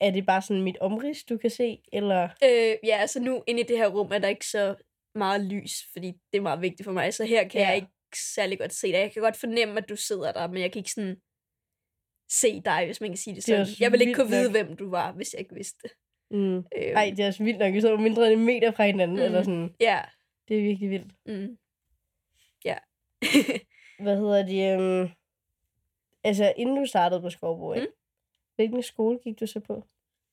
er 0.02 0.12
det 0.12 0.26
bare 0.26 0.42
sådan 0.42 0.64
mit 0.64 0.78
omrids, 0.78 1.24
du 1.24 1.38
kan 1.38 1.50
se, 1.50 1.82
eller? 1.94 2.24
øh, 2.44 2.76
ja, 2.84 2.98
altså 2.98 3.20
nu 3.20 3.44
inde 3.48 3.60
i 3.62 3.64
det 3.64 3.78
her 3.78 3.88
rum 3.88 4.12
er 4.12 4.20
der 4.20 4.28
ikke 4.28 4.46
så 4.48 4.76
meget 5.16 5.42
lys, 5.46 5.72
fordi 5.94 6.08
det 6.08 6.38
er 6.38 6.42
meget 6.42 6.62
vigtigt 6.62 6.86
for 6.86 6.92
mig, 6.92 7.14
så 7.14 7.26
her 7.26 7.48
kan 7.48 7.62
Ja. 7.62 7.68
jeg 7.68 7.76
ikke 7.76 7.88
særlig 8.36 8.60
godt 8.60 8.74
se 8.74 8.88
dig. 8.88 8.94
Jeg 8.94 9.12
kan 9.12 9.22
godt 9.22 9.38
fornemme, 9.38 9.78
at 9.78 9.90
du 9.90 9.96
sidder 9.96 10.32
der, 10.32 10.48
men 10.48 10.62
jeg 10.62 10.72
kan 10.72 10.80
ikke 10.80 10.92
sådan 10.92 11.18
se 12.32 12.62
dig, 12.66 12.86
hvis 12.86 13.02
man 13.02 13.10
kan 13.10 13.18
sige 13.18 13.32
det 13.36 13.36
Det 13.36 13.44
sådan. 13.44 13.62
også 13.62 13.78
jeg 13.80 13.92
vil 13.92 14.02
ikke 14.02 14.14
kunne 14.14 14.30
vide, 14.30 14.44
nok. 14.44 14.52
hvem 14.52 14.76
du 14.78 14.90
var, 14.90 15.12
hvis 15.12 15.34
jeg 15.34 15.40
ikke 15.40 15.56
vidste 15.56 15.78
det. 15.84 15.92
Mm. 16.32 16.58
Øh, 16.58 16.64
Ej, 16.76 17.14
det 17.18 17.24
er 17.24 17.28
også 17.28 17.44
vildt 17.44 17.60
nok, 17.60 17.74
vi 17.74 17.80
jo 17.80 17.98
mindre 17.98 18.32
end 18.32 18.40
en 18.40 18.46
meter 18.46 18.72
fra 18.72 18.86
hinanden, 18.86 19.18
mm. 19.18 19.24
Eller 19.24 19.44
sådan. 19.44 19.76
Ja. 19.80 20.02
Det 20.48 20.58
er 20.58 20.62
virkelig 20.62 20.90
vildt. 20.90 21.12
Mm. 21.26 21.58
Ja. 22.66 22.76
Hvad 24.04 24.18
hedder 24.18 24.46
det? 24.46 24.78
Um... 25.04 25.10
Altså, 26.24 26.54
inden 26.58 26.76
du 26.76 26.86
startede 26.86 27.22
på 27.22 27.30
Skovbo, 27.30 27.76
mm. 27.76 27.82
Hvilken 28.60 28.84
skole 28.84 29.20
gik 29.24 29.40
du 29.40 29.48
så 29.48 29.60
på? 29.60 29.84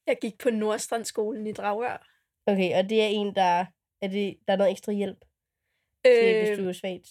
jeg 0.06 0.16
gik 0.22 0.38
på 0.38 0.50
Nordstrandskolen 0.50 1.46
i 1.46 1.52
Dragør. 1.52 2.06
Okay, 2.46 2.78
og 2.78 2.90
det 2.90 3.02
er 3.02 3.06
en, 3.06 3.34
der 3.34 3.64
er, 4.02 4.08
det, 4.08 4.38
der 4.46 4.52
er 4.52 4.56
noget 4.56 4.70
ekstra 4.72 4.92
hjælp 4.92 5.20
til, 6.04 6.34
Øh, 6.34 6.46
hvis 6.46 6.58
du 6.58 6.68
er 6.68 6.72
svagt 6.72 7.06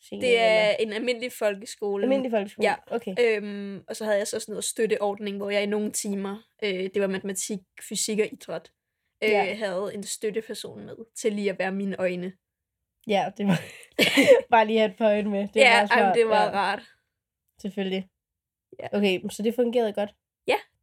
seende, 0.00 0.26
det 0.26 0.38
er 0.38 0.70
eller? 0.70 0.76
en 0.86 0.92
almindelig 0.92 1.32
folkeskole. 1.32 2.02
Almindelig 2.04 2.30
folkeskole? 2.30 2.68
Ja. 2.68 2.74
Okay. 2.86 3.14
Øhm, 3.20 3.84
og 3.88 3.96
så 3.96 4.04
havde 4.04 4.18
jeg 4.18 4.26
så 4.26 4.40
sådan 4.40 4.52
noget 4.52 4.64
støtteordning, 4.64 5.36
hvor 5.36 5.50
jeg 5.50 5.62
i 5.62 5.66
nogle 5.66 5.90
timer, 5.92 6.42
øh, 6.62 6.90
det 6.94 7.00
var 7.02 7.06
matematik, 7.06 7.58
fysik 7.88 8.18
og 8.18 8.26
idræt, 8.32 8.72
øh, 9.24 9.30
Ja. 9.30 9.54
havde 9.54 9.90
en 9.94 10.02
støtteperson 10.02 10.84
med, 10.86 10.96
til 11.14 11.32
lige 11.32 11.50
at 11.50 11.58
være 11.58 11.72
mine 11.72 11.96
øjne. 12.00 12.32
Ja, 13.06 13.30
det 13.36 13.46
var 13.46 13.60
bare 14.54 14.66
lige 14.66 14.78
have 14.78 14.90
et 14.90 14.98
point 14.98 15.30
med. 15.30 15.48
Det 15.48 15.56
ja, 15.60 15.86
smart. 15.86 16.00
ej, 16.00 16.12
det 16.14 16.26
var 16.26 16.44
ja. 16.44 16.50
rart. 16.50 16.82
Selvfølgelig. 17.60 18.08
Ja. 18.78 18.88
Okay, 18.92 19.20
så 19.30 19.42
det 19.42 19.54
fungerede 19.54 19.92
godt. 19.92 20.14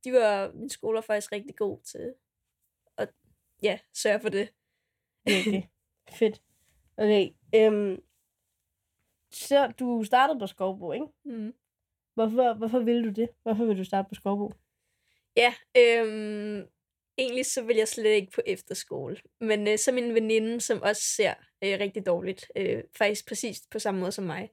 De 0.03 0.13
var, 0.13 0.51
min 0.51 0.69
skole 0.69 0.95
var 0.95 1.01
faktisk 1.01 1.31
rigtig 1.31 1.55
god 1.55 1.79
til 1.83 2.13
at 2.97 3.09
ja, 3.63 3.79
sørge 3.93 4.19
for 4.19 4.29
det. 4.29 4.49
Virkelig. 5.25 5.69
Fedt. 6.19 6.41
Okay, 6.97 7.29
øhm, 7.55 8.03
så 9.31 9.73
du 9.79 10.03
startede 10.03 10.39
på 10.39 10.47
Skovbo, 10.47 10.91
ikke? 10.91 11.05
Mm. 11.25 11.53
Hvorfor, 12.13 12.53
hvorfor 12.53 12.79
ville 12.79 13.03
du 13.03 13.09
det? 13.09 13.29
Hvorfor 13.43 13.65
vil 13.65 13.77
du 13.77 13.83
starte 13.83 14.09
på 14.09 14.15
Skovbo? 14.15 14.53
Ja, 15.35 15.53
øhm, 15.77 16.67
egentlig 17.17 17.45
så 17.45 17.63
vil 17.63 17.75
jeg 17.75 17.87
slet 17.87 18.09
ikke 18.09 18.31
på 18.31 18.41
efterskole. 18.45 19.17
Men 19.39 19.67
øh, 19.67 19.77
så 19.77 19.91
min 19.91 20.13
veninde, 20.13 20.61
som 20.61 20.81
også 20.81 21.01
ser 21.01 21.33
øh, 21.63 21.79
rigtig 21.79 22.05
dårligt, 22.05 22.51
øh, 22.55 22.83
faktisk 22.97 23.27
præcis 23.27 23.61
på 23.71 23.79
samme 23.79 23.99
måde 23.99 24.11
som 24.11 24.23
mig. 24.23 24.49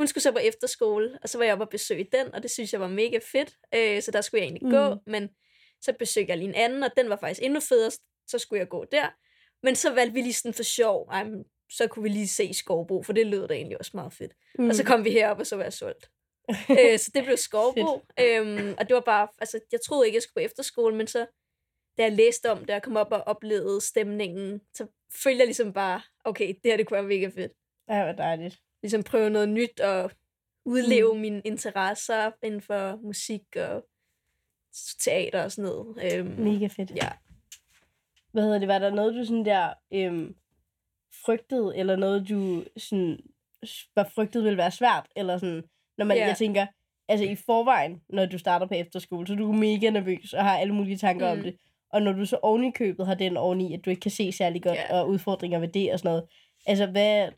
Hun 0.00 0.06
skulle 0.06 0.22
så 0.22 0.32
på 0.32 0.38
efterskole, 0.38 1.18
og 1.22 1.28
så 1.28 1.38
var 1.38 1.44
jeg 1.44 1.52
oppe 1.52 1.64
og 1.64 1.68
besøge 1.68 2.08
den, 2.12 2.34
og 2.34 2.42
det 2.42 2.50
synes 2.50 2.72
jeg 2.72 2.80
var 2.80 2.88
mega 2.88 3.18
fedt. 3.32 3.56
Øh, 3.74 4.02
så 4.02 4.10
der 4.10 4.20
skulle 4.20 4.40
jeg 4.40 4.46
egentlig 4.46 4.64
mm. 4.66 4.70
gå, 4.70 4.94
Mm. 4.94 5.00
men 5.06 5.28
så 5.80 5.92
besøgte 5.98 6.30
jeg 6.30 6.38
lige 6.38 6.48
en 6.48 6.54
anden, 6.54 6.82
og 6.82 6.90
den 6.96 7.08
var 7.10 7.16
faktisk 7.16 7.42
endnu 7.42 7.60
federe, 7.60 7.90
så 8.26 8.38
skulle 8.38 8.60
jeg 8.60 8.68
gå 8.68 8.84
der. 8.92 9.08
Men 9.62 9.76
så 9.76 9.94
valgte 9.94 10.14
vi 10.14 10.20
lige 10.20 10.32
sådan 10.34 10.54
for 10.54 10.62
sjov, 10.62 11.08
ej, 11.10 11.26
så 11.70 11.86
kunne 11.86 12.02
vi 12.02 12.08
lige 12.08 12.28
se 12.28 12.54
Skovbo, 12.54 13.02
for 13.02 13.12
det 13.12 13.26
lød 13.26 13.48
da 13.48 13.54
egentlig 13.54 13.78
også 13.78 13.90
meget 13.94 14.12
fedt. 14.12 14.32
Mm. 14.58 14.68
Og 14.68 14.74
så 14.74 14.84
kom 14.84 15.04
vi 15.04 15.10
herop, 15.10 15.38
og 15.38 15.46
så 15.46 15.56
var 15.56 15.62
jeg 15.62 15.72
solgt. 15.72 16.10
øh, 16.80 16.98
så 16.98 17.10
det 17.14 17.24
blev 17.24 17.36
Skovbo. 17.36 18.02
øhm, 18.20 18.74
og 18.78 18.88
det 18.88 18.94
var 18.94 19.00
bare, 19.00 19.28
altså, 19.38 19.60
jeg 19.72 19.80
troede 19.80 20.06
ikke, 20.06 20.16
jeg 20.16 20.22
skulle 20.22 20.42
på 20.42 20.44
efterskole, 20.44 20.96
men 20.96 21.06
så, 21.06 21.26
da 21.98 22.02
jeg 22.02 22.12
læste 22.12 22.50
om 22.50 22.58
det, 22.58 22.70
og 22.74 22.82
kom 22.82 22.96
op 22.96 23.12
og 23.12 23.20
oplevede 23.26 23.80
stemningen, 23.80 24.60
så 24.74 24.86
følte 25.22 25.38
jeg 25.38 25.46
ligesom 25.46 25.72
bare, 25.72 26.02
okay, 26.24 26.48
det 26.48 26.60
her 26.64 26.76
det 26.76 26.86
kunne 26.86 26.94
være 26.96 27.08
mega 27.08 27.26
fedt. 27.26 27.52
Ja, 27.88 28.04
hvor 28.04 28.12
dejligt. 28.12 28.58
Ligesom 28.82 29.02
prøve 29.02 29.30
noget 29.30 29.48
nyt 29.48 29.80
og 29.80 30.10
udleve 30.64 31.14
mm. 31.14 31.20
mine 31.20 31.42
interesser 31.44 32.30
inden 32.42 32.60
for 32.60 32.96
musik 33.02 33.56
og 33.56 33.84
teater 35.00 35.44
og 35.44 35.52
sådan 35.52 35.70
noget. 35.70 36.14
Øhm, 36.18 36.40
Mega 36.40 36.66
fedt. 36.66 36.90
Ja. 36.90 37.08
Hvad 38.32 38.42
hedder 38.42 38.58
det? 38.58 38.68
Var 38.68 38.78
der 38.78 38.90
noget, 38.90 39.14
du 39.14 39.24
sådan 39.24 39.44
der 39.44 39.72
øhm, 39.92 40.34
frygtede, 41.24 41.76
eller 41.76 41.96
noget, 41.96 42.28
du 42.28 42.64
sådan, 42.76 43.18
var 43.96 44.10
frygtet 44.14 44.44
ville 44.44 44.56
være 44.56 44.70
svært? 44.70 45.06
Eller 45.16 45.38
sådan, 45.38 45.62
når 45.98 46.04
man, 46.04 46.16
Ja. 46.16 46.26
jeg 46.26 46.36
tænker, 46.36 46.66
altså 47.08 47.24
i 47.24 47.34
forvejen, 47.34 48.02
når 48.08 48.26
du 48.26 48.38
starter 48.38 48.66
på 48.66 48.74
efterskole, 48.74 49.26
så 49.26 49.32
er 49.32 49.36
du 49.36 49.52
mega 49.52 49.90
nervøs 49.90 50.32
og 50.32 50.44
har 50.44 50.58
alle 50.58 50.74
mulige 50.74 50.96
tanker 50.96 51.34
mm. 51.34 51.38
om 51.38 51.44
det. 51.44 51.56
Og 51.92 52.02
når 52.02 52.12
du 52.12 52.24
så 52.26 52.38
oven 52.42 52.64
i 52.64 52.70
købet 52.70 53.06
har 53.06 53.14
den 53.14 53.36
oveni, 53.36 53.74
at 53.74 53.84
du 53.84 53.90
ikke 53.90 54.00
kan 54.00 54.10
se 54.10 54.32
særlig 54.32 54.62
godt, 54.62 54.78
Ja. 54.78 55.00
og 55.00 55.08
udfordringer 55.08 55.58
ved 55.58 55.68
det 55.68 55.92
og 55.92 55.98
sådan 55.98 56.08
noget. 56.08 56.24
Altså, 56.66 56.86
hvad, 56.86 57.28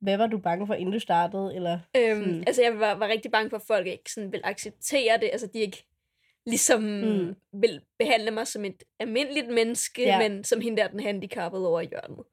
hvad 0.00 0.16
var 0.16 0.26
du 0.26 0.38
bange 0.38 0.66
for, 0.66 0.74
inden 0.74 0.92
du 0.92 0.98
startede? 0.98 1.54
Eller? 1.54 1.78
Øhm, 1.96 2.22
Sådan. 2.24 2.44
altså, 2.46 2.62
jeg 2.62 2.78
var, 2.80 2.94
var 2.94 3.08
rigtig 3.08 3.30
bange 3.30 3.50
for, 3.50 3.56
at 3.56 3.62
folk 3.66 3.86
ikke 3.86 4.12
sådan 4.12 4.32
vil 4.32 4.40
acceptere 4.44 5.18
det. 5.20 5.28
Altså, 5.32 5.46
de 5.46 5.58
ikke 5.58 5.84
ligesom 6.46 6.82
Mm. 6.82 7.34
vil 7.60 7.80
behandle 7.98 8.30
mig 8.30 8.46
som 8.46 8.64
et 8.64 8.82
almindeligt 8.98 9.48
menneske, 9.48 10.02
Ja. 10.02 10.18
men 10.28 10.44
som 10.44 10.60
hende 10.60 10.82
der, 10.82 10.88
den 10.88 11.00
handicappede 11.00 11.68
over 11.68 11.80
i 11.80 11.86
hjørnet. 11.86 12.24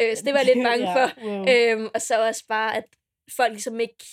Øh, 0.00 0.16
så 0.16 0.22
det 0.24 0.32
var 0.32 0.38
jeg 0.38 0.46
lidt 0.54 0.64
bange 0.70 0.90
ja, 0.90 1.04
for. 1.04 1.10
Wow. 1.24 1.46
Øhm, 1.80 1.88
og 1.94 2.00
så 2.02 2.26
også 2.28 2.44
bare, 2.48 2.76
at 2.76 2.84
folk 3.36 3.52
ligesom 3.52 3.80
ikke 3.80 4.04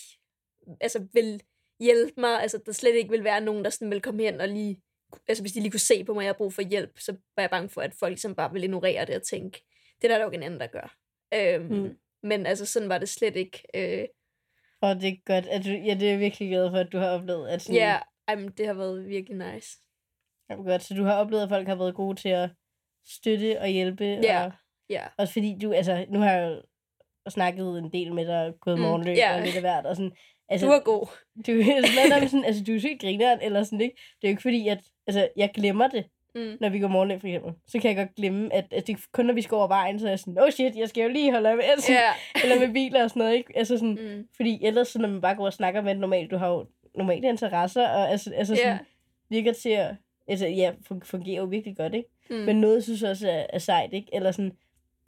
altså, 0.81 1.07
vil 1.13 1.41
hjælpe 1.79 2.21
mig. 2.21 2.41
Altså, 2.41 2.59
der 2.65 2.71
slet 2.71 2.95
ikke 2.95 3.09
vil 3.09 3.23
være 3.23 3.41
nogen, 3.41 3.63
der 3.63 3.69
sådan 3.69 3.91
vil 3.91 4.01
komme 4.01 4.23
hen 4.23 4.41
og 4.41 4.47
lige... 4.47 4.81
Altså, 5.27 5.43
hvis 5.43 5.51
de 5.51 5.59
lige 5.59 5.71
kunne 5.71 5.79
se 5.79 6.03
på 6.03 6.13
mig, 6.13 6.21
at 6.21 6.25
jeg 6.25 6.29
har 6.33 6.37
brug 6.37 6.53
for 6.53 6.61
hjælp, 6.61 6.99
så 6.99 7.11
var 7.35 7.43
jeg 7.43 7.49
bange 7.49 7.69
for, 7.69 7.81
at 7.81 7.93
folk 7.93 8.09
ligesom 8.11 8.35
bare 8.35 8.51
vil 8.53 8.63
ignorere 8.63 9.05
det 9.05 9.15
og 9.15 9.23
tænke, 9.23 9.63
det 10.01 10.11
er 10.11 10.17
der 10.17 10.23
nok 10.25 10.33
en 10.33 10.43
anden, 10.43 10.59
der 10.59 10.67
gør. 10.67 10.95
Øhm, 11.33 11.65
Mm. 11.65 11.97
Men 12.23 12.45
altså, 12.45 12.65
sådan 12.65 12.89
var 12.89 12.97
det 12.97 13.09
slet 13.09 13.35
ikke. 13.35 13.63
Øh, 13.75 14.05
Og 14.81 14.95
det 14.95 15.09
er 15.09 15.15
godt, 15.25 15.45
at 15.47 15.65
du, 15.65 15.69
ja, 15.69 15.93
det 15.93 16.03
er 16.03 16.09
jeg 16.11 16.19
virkelig 16.19 16.49
glad 16.49 16.69
for, 16.71 16.77
at 16.77 16.91
du 16.91 16.97
har 16.97 17.09
oplevet, 17.09 17.49
at 17.49 17.61
sådan, 17.61 17.75
Ja, 17.75 17.97
ej, 18.27 18.35
det 18.57 18.67
har 18.67 18.73
været 18.73 19.07
virkelig 19.07 19.53
nice. 19.53 19.69
Ja, 20.49 20.55
godt. 20.55 20.83
Så 20.83 20.93
du 20.93 21.03
har 21.03 21.13
oplevet, 21.15 21.43
at 21.43 21.49
folk 21.49 21.67
har 21.67 21.75
været 21.75 21.95
gode 21.95 22.15
til 22.15 22.29
at 22.29 22.49
støtte 23.05 23.59
og 23.61 23.67
hjælpe. 23.67 24.05
Ja. 24.05 24.45
Og 24.45 24.51
Ja. 24.89 25.03
også 25.17 25.33
fordi 25.33 25.57
du, 25.61 25.73
altså, 25.73 26.05
nu 26.09 26.19
har 26.19 26.31
jeg 26.31 26.49
jo 27.25 27.29
snakket 27.29 27.77
en 27.77 27.91
del 27.93 28.13
med 28.13 28.25
dig, 28.25 28.53
gået 28.61 28.77
Mm, 28.77 28.81
morgenløb 28.83 29.17
ja. 29.17 29.35
og 29.35 29.41
lidt 29.41 29.55
af 29.55 29.61
hvert, 29.61 29.85
og 29.85 29.95
sådan, 29.95 30.11
altså, 30.49 30.65
Du 30.65 30.71
var 30.71 30.79
god. 30.79 31.07
du, 31.47 31.51
altså, 31.75 32.29
sådan, 32.29 32.45
altså, 32.45 32.63
du 32.63 32.71
er 32.75 32.79
sygt 32.79 33.01
grineren, 33.01 33.39
eller 33.41 33.63
sådan, 33.63 33.81
ikke? 33.81 33.95
Det 34.21 34.27
er 34.27 34.29
jo 34.29 34.33
ikke 34.33 34.41
fordi, 34.41 34.67
at, 34.67 34.79
altså, 35.07 35.29
jeg 35.37 35.51
glemmer 35.55 35.87
det, 35.87 36.05
Mm. 36.35 36.57
når 36.61 36.69
vi 36.69 36.79
går 36.79 36.87
morgenløb, 36.87 37.19
for 37.19 37.27
eksempel. 37.27 37.53
Så 37.67 37.79
kan 37.79 37.89
jeg 37.89 37.97
godt 37.97 38.15
glemme, 38.15 38.53
at, 38.53 38.65
at 38.71 38.87
det 38.87 38.97
kun 39.11 39.25
når 39.25 39.33
vi 39.33 39.41
skal 39.41 39.55
over 39.55 39.67
vejen, 39.67 39.99
så 39.99 40.05
er 40.05 40.11
jeg 40.11 40.19
sådan, 40.19 40.39
oh 40.39 40.49
shit, 40.49 40.75
jeg 40.75 40.89
skal 40.89 41.03
jo 41.03 41.09
lige 41.09 41.31
holde 41.31 41.47
øje 41.47 41.55
med, 41.55 41.63
altså, 41.63 41.91
Ja. 41.93 42.09
eller 42.43 42.59
med 42.67 42.73
biler 42.73 43.03
og 43.03 43.09
sådan 43.09 43.19
noget, 43.19 43.35
ikke? 43.35 43.57
Altså 43.57 43.77
sådan, 43.77 43.97
Mm. 44.17 44.27
fordi 44.35 44.59
ellers, 44.65 44.87
så 44.87 44.99
når 44.99 45.07
man 45.09 45.21
bare 45.21 45.35
går 45.35 45.45
og 45.45 45.53
snakker 45.53 45.81
med 45.81 45.95
normalt, 45.95 46.31
du 46.31 46.37
har 46.37 46.49
jo 46.49 46.65
normale 46.95 47.27
interesser, 47.29 47.87
og 47.89 48.09
altså, 48.11 48.31
altså 48.35 48.55
sådan, 48.55 48.71
Ja. 48.71 48.77
virker 49.29 49.53
til 49.53 49.69
at, 49.69 49.95
Altså, 50.27 50.47
ja, 50.47 50.71
fun- 50.91 50.99
fungerer 51.03 51.37
jo 51.37 51.45
virkelig 51.45 51.77
godt, 51.77 51.93
ikke? 51.93 52.09
Mm. 52.29 52.35
Men 52.35 52.55
noget, 52.61 52.75
jeg 52.75 52.83
synes 52.83 53.03
også 53.03 53.29
er, 53.29 53.45
er 53.49 53.59
sejt, 53.59 53.93
ikke? 53.93 54.07
Eller 54.13 54.31
sådan, 54.31 54.51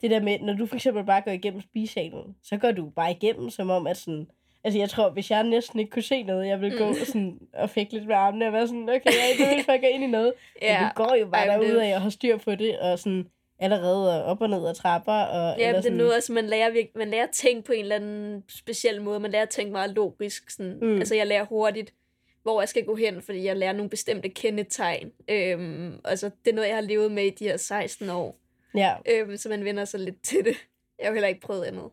det 0.00 0.10
der 0.10 0.20
med, 0.22 0.38
når 0.38 0.52
du 0.52 0.66
for 0.66 0.74
eksempel 0.74 1.04
bare 1.04 1.20
går 1.22 1.30
igennem 1.30 1.60
spisesalen, 1.60 2.36
så 2.42 2.56
går 2.56 2.70
du 2.72 2.90
bare 2.90 3.10
igennem, 3.10 3.50
som 3.50 3.70
om 3.70 3.86
at 3.86 3.96
sådan... 3.96 4.26
Altså, 4.66 4.78
jeg 4.78 4.90
tror, 4.90 5.10
hvis 5.10 5.30
jeg 5.30 5.42
næsten 5.42 5.78
ikke 5.80 5.90
kunne 5.90 6.02
se 6.02 6.22
noget, 6.22 6.46
jeg 6.48 6.60
ville 6.60 6.78
gå 6.78 6.88
Mm. 6.88 6.94
sådan, 6.94 7.38
og 7.52 7.70
fik 7.70 7.92
lidt 7.92 8.06
med 8.06 8.14
armene 8.14 8.46
og 8.46 8.52
være 8.52 8.66
sådan, 8.66 8.88
okay, 8.88 9.00
jeg 9.40 9.46
er 9.46 9.50
ikke 9.50 9.64
for 9.64 9.72
ind 9.72 10.04
i 10.04 10.06
noget. 10.06 10.32
ja. 10.62 10.80
Men 10.80 10.88
du 10.96 11.04
går 11.04 11.14
jo 11.14 11.26
bare 11.26 11.46
derude 11.48 11.84
af 11.84 11.94
og 11.94 12.02
har 12.02 12.10
styr 12.10 12.36
på 12.36 12.54
det, 12.54 12.78
og 12.78 12.98
sådan 12.98 13.26
allerede 13.58 14.12
er 14.14 14.22
op 14.22 14.40
og 14.40 14.50
ned 14.50 14.66
ad 14.68 14.74
trapper. 14.74 15.12
Og, 15.12 15.58
Ja, 15.58 15.66
eller 15.66 15.68
det 15.72 15.76
er 15.78 15.82
sådan, 15.82 15.98
noget, 15.98 16.14
altså 16.14 16.32
man 16.32 16.46
lærer, 16.46 16.70
virke, 16.70 16.92
man 16.94 17.08
lærer 17.08 17.22
at 17.22 17.30
tænke 17.30 17.62
på 17.62 17.72
en 17.72 17.80
eller 17.82 17.96
anden 17.96 18.44
speciel 18.48 19.02
måde. 19.02 19.20
Man 19.20 19.30
lærer 19.30 19.42
at 19.42 19.48
tænke 19.48 19.72
meget 19.72 19.90
logisk. 19.90 20.50
Sådan. 20.50 20.78
Mm. 20.82 20.96
Altså 20.98 21.14
jeg 21.14 21.26
lærer 21.26 21.44
hurtigt, 21.44 21.94
hvor 22.42 22.60
jeg 22.60 22.68
skal 22.68 22.84
gå 22.84 22.94
hen, 22.94 23.22
fordi 23.22 23.44
jeg 23.44 23.56
lærer 23.56 23.72
nogle 23.72 23.90
bestemte 23.90 24.28
kendetegn. 24.28 25.12
Øhm, 25.30 26.00
altså 26.04 26.30
det 26.44 26.50
er 26.50 26.54
noget, 26.54 26.68
jeg 26.68 26.76
har 26.76 26.82
levet 26.82 27.12
med 27.12 27.24
i 27.24 27.30
de 27.30 27.44
her 27.44 27.56
16 27.56 28.10
år. 28.10 28.36
Ja, 28.76 28.94
Øhm, 29.10 29.36
så 29.36 29.48
man 29.48 29.64
vender 29.64 29.84
sig 29.84 30.00
lidt 30.00 30.22
til 30.22 30.38
det. 30.44 30.56
Jeg 30.98 31.04
har 31.06 31.08
jo 31.08 31.12
heller 31.14 31.28
ikke 31.28 31.40
prøvet 31.40 31.64
andet. 31.64 31.84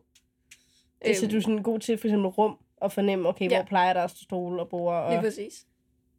det 1.04 1.10
er 1.10 1.14
så 1.14 1.26
du 1.28 1.36
er 1.36 1.40
sådan 1.40 1.62
god 1.62 1.78
til 1.78 1.98
for 1.98 2.08
eksempel 2.08 2.26
rum 2.28 2.56
og 2.84 2.92
fornemme, 2.92 3.28
okay. 3.28 3.50
Ja. 3.50 3.56
hvor 3.56 3.64
plejer 3.64 3.92
der 3.92 4.00
at 4.02 4.10
stole 4.10 4.62
og 4.62 4.68
bord. 4.68 5.08
Lige 5.10 5.18
Og, 5.18 5.22
præcis. 5.24 5.66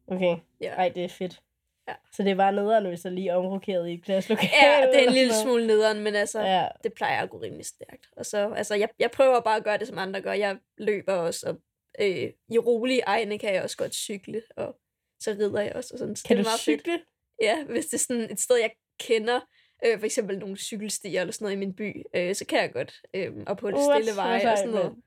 okay, 0.08 0.38
Ja. 0.62 0.70
ej, 0.74 0.90
det 0.90 1.04
er 1.04 1.10
fedt. 1.10 1.42
Ja. 1.88 1.94
Så 2.14 2.24
det 2.24 2.32
er 2.32 2.36
bare 2.36 2.52
nederen, 2.54 2.86
hvis 2.86 3.02
der 3.02 3.10
lige 3.10 3.30
er 3.30 3.36
omrokeret 3.36 3.90
i 3.90 3.94
et 3.94 4.04
klasselokale. 4.04 4.52
Ja, 4.64 4.88
det 4.94 5.04
er 5.04 5.08
en 5.08 5.14
lille 5.14 5.34
smule 5.34 5.68
nederen, 5.68 6.04
men 6.04 6.16
altså, 6.16 6.40
ja. 6.42 6.68
Det 6.84 6.94
plejer 6.94 7.22
at 7.24 7.30
gå 7.30 7.38
rimelig 7.42 7.66
stærkt. 7.66 8.08
Og 8.18 8.26
så, 8.26 8.54
altså, 8.54 8.76
jeg, 8.76 8.90
jeg 9.00 9.12
prøver 9.12 9.40
bare 9.40 9.58
at 9.58 9.64
gøre 9.64 9.78
det, 9.78 9.88
som 9.88 9.98
andre 9.98 10.22
gør. 10.22 10.34
Jeg 10.34 10.58
løber 10.78 11.14
også, 11.14 11.50
og 11.50 11.56
øh, 12.00 12.32
i 12.50 12.58
rolige 12.60 13.02
egne 13.02 13.38
kan 13.40 13.54
jeg 13.54 13.64
også 13.64 13.78
godt 13.78 13.94
cykle, 13.96 14.42
og 14.58 14.76
så 15.20 15.32
rider 15.32 15.62
jeg 15.62 15.76
også. 15.76 15.90
Og 15.94 16.00
sådan. 16.00 16.16
Så 16.16 16.24
kan 16.28 16.38
det 16.38 16.46
du 16.46 16.50
meget 16.50 16.60
fedt. 16.60 16.82
cykle? 16.82 17.00
Ja, 17.42 17.64
hvis 17.64 17.86
det 17.86 17.94
er 17.94 17.98
sådan 17.98 18.32
et 18.32 18.40
sted, 18.40 18.56
jeg 18.58 18.72
kender, 19.00 19.40
øh, 19.86 20.00
for 20.00 20.06
eksempel 20.06 20.40
nogle 20.40 20.58
cykelstier 20.58 21.22
eller 21.22 21.32
sådan 21.32 21.46
noget 21.46 21.56
i 21.56 21.60
min 21.60 21.74
by, 21.74 22.04
øh, 22.16 22.36
så 22.36 22.46
kan 22.46 22.60
jeg 22.60 22.74
godt. 22.74 22.94
Øh, 23.14 23.32
og 23.48 23.58
på 23.58 23.72
det 23.72 23.80
stille 23.84 24.16
veje 24.16 24.52
og 24.52 24.58
sådan 24.58 24.74
noget. 24.74 24.92
mand. 24.92 25.04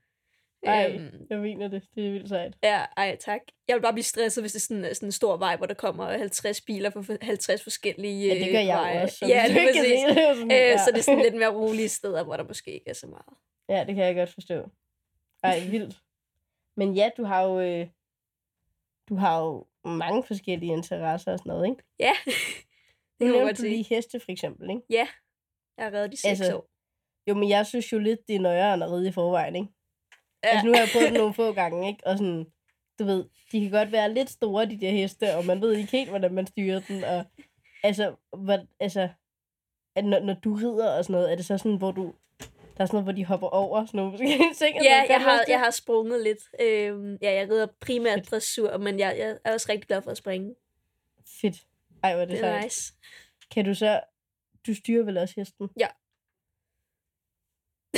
Ej, 0.62 0.90
Øhm, 0.94 1.26
jeg 1.30 1.38
mener 1.38 1.68
det. 1.68 1.82
Det 1.94 2.06
er 2.06 2.10
vildt 2.12 2.28
sejt. 2.28 2.54
ja, 2.62 2.84
ej, 2.96 3.16
tak. 3.20 3.40
Jeg 3.68 3.76
vil 3.76 3.82
bare 3.82 3.92
blive 3.92 4.04
stresset, 4.04 4.42
hvis 4.42 4.52
det 4.52 4.58
er 4.58 4.62
sådan, 4.62 4.94
sådan 4.94 5.08
en 5.08 5.12
stor 5.12 5.36
vej, 5.36 5.56
hvor 5.56 5.66
der 5.66 5.74
kommer 5.74 6.04
50 6.18 6.60
biler 6.60 6.90
på 6.90 7.02
50 7.22 7.62
forskellige 7.62 8.28
Ja, 8.28 8.34
det 8.34 8.52
gør 8.52 8.60
øh, 8.60 8.66
jeg 8.66 8.74
jo 8.74 8.80
veje. 8.80 9.02
også. 9.02 9.16
så 9.16 9.26
Ja, 9.26 9.44
kan 9.46 9.56
præcis. 9.66 9.82
det, 9.82 10.22
er 10.24 10.30
Øh, 10.44 10.50
ja. 10.50 10.76
Så 10.78 10.90
det 10.92 10.98
er 10.98 11.02
sådan 11.02 11.22
lidt 11.22 11.34
mere 11.34 11.48
rolige 11.54 11.88
steder, 11.88 12.24
hvor 12.24 12.36
der 12.36 12.44
måske 12.44 12.70
ikke 12.70 12.90
er 12.90 12.94
så 12.94 13.06
meget. 13.06 13.34
Ja, 13.68 13.84
det 13.86 13.94
kan 13.94 14.04
jeg 14.04 14.14
godt 14.14 14.30
forstå. 14.34 14.68
Ej, 15.44 15.60
vildt. 15.70 15.96
Men 16.76 16.94
ja, 16.94 17.10
du 17.16 17.24
har 17.24 17.42
jo, 17.42 17.60
øh, 17.60 17.86
du 19.08 19.14
har 19.14 19.44
jo 19.44 19.66
mange 19.84 20.22
forskellige 20.24 20.72
interesser 20.72 21.32
og 21.32 21.38
sådan 21.38 21.50
noget, 21.50 21.68
ikke? 21.70 21.82
Ja, 21.98 22.12
Nu 23.20 23.26
det 23.26 23.34
man 23.34 23.44
nævnte 23.44 23.62
du 23.62 23.68
lige 23.68 23.82
heste, 23.84 24.20
for 24.20 24.32
eksempel, 24.32 24.70
ikke? 24.70 24.82
Ja, 24.90 25.08
jeg 25.76 25.84
har 25.86 25.92
reddet 25.92 26.12
de 26.12 26.16
seks 26.16 26.40
Altså, 26.40 26.56
år. 26.56 26.68
Jo, 27.28 27.34
men 27.34 27.48
jeg 27.48 27.66
synes 27.66 27.92
jo 27.92 27.98
lidt, 27.98 28.20
det 28.28 28.36
er 28.36 28.40
nøjere 28.40 28.74
end 28.74 28.84
at 28.84 28.90
ride 28.90 29.08
i 29.08 29.12
forvejen, 29.12 29.56
ikke? 29.56 29.68
Ja. 30.44 30.48
Altså, 30.48 30.66
nu 30.66 30.72
har 30.72 30.80
jeg 30.80 30.88
prøvet 30.92 31.08
det 31.10 31.18
nogle 31.18 31.34
få 31.34 31.52
gange, 31.52 31.88
ikke? 31.88 32.06
Og 32.06 32.18
sådan, 32.18 32.46
du 32.98 33.04
ved, 33.04 33.24
de 33.52 33.60
kan 33.60 33.70
godt 33.70 33.92
være 33.92 34.14
lidt 34.14 34.30
store, 34.30 34.66
de 34.66 34.80
der 34.80 34.90
heste, 34.90 35.36
og 35.36 35.44
man 35.44 35.60
ved 35.60 35.72
ikke 35.72 35.92
helt, 35.92 36.10
hvordan 36.10 36.32
man 36.34 36.46
styrer 36.46 36.80
den, 36.80 37.04
og 37.04 37.24
altså, 37.82 38.14
hvad, 38.36 38.58
altså 38.80 39.08
at 39.96 40.04
når, 40.04 40.20
når 40.20 40.34
du 40.34 40.54
rider 40.54 40.96
og 40.98 41.04
sådan 41.04 41.12
noget, 41.12 41.32
er 41.32 41.36
det 41.36 41.44
så 41.44 41.58
sådan, 41.58 41.76
hvor 41.78 41.90
du, 41.92 42.14
der 42.38 42.82
er 42.82 42.86
sådan 42.86 42.88
noget, 42.92 43.04
hvor 43.04 43.12
de 43.12 43.24
hopper 43.24 43.46
over, 43.46 43.86
sådan 43.86 43.98
nogle 43.98 44.12
forskellige 44.12 44.54
ting? 44.64 44.76
Ja, 44.84 45.04
jeg 45.08 45.20
har, 45.20 45.44
jeg 45.48 45.58
har 45.58 45.70
sprunget 45.70 46.22
lidt. 46.22 46.38
Øhm, 46.60 47.18
ja, 47.22 47.34
jeg 47.34 47.48
rider 47.50 47.66
primært 47.80 48.30
dressur, 48.30 48.76
men 48.78 48.98
jeg, 48.98 49.14
jeg 49.18 49.38
er 49.44 49.52
også 49.52 49.66
rigtig 49.68 49.88
glad 49.88 50.02
for 50.02 50.10
at 50.10 50.16
springe. 50.16 50.54
Fedt. 51.40 51.56
Ej, 52.02 52.12
hvor 52.14 52.22
er 52.22 52.26
det, 52.26 52.32
Det 52.32 52.38
sejt. 52.40 52.58
er 52.58 52.62
nice. 52.64 52.94
Kan 53.50 53.64
du 53.64 53.74
så... 53.74 54.00
Du 54.66 54.74
styrer 54.74 55.04
vel 55.04 55.18
også 55.18 55.34
hesten? 55.36 55.68
Ja. 55.80 55.86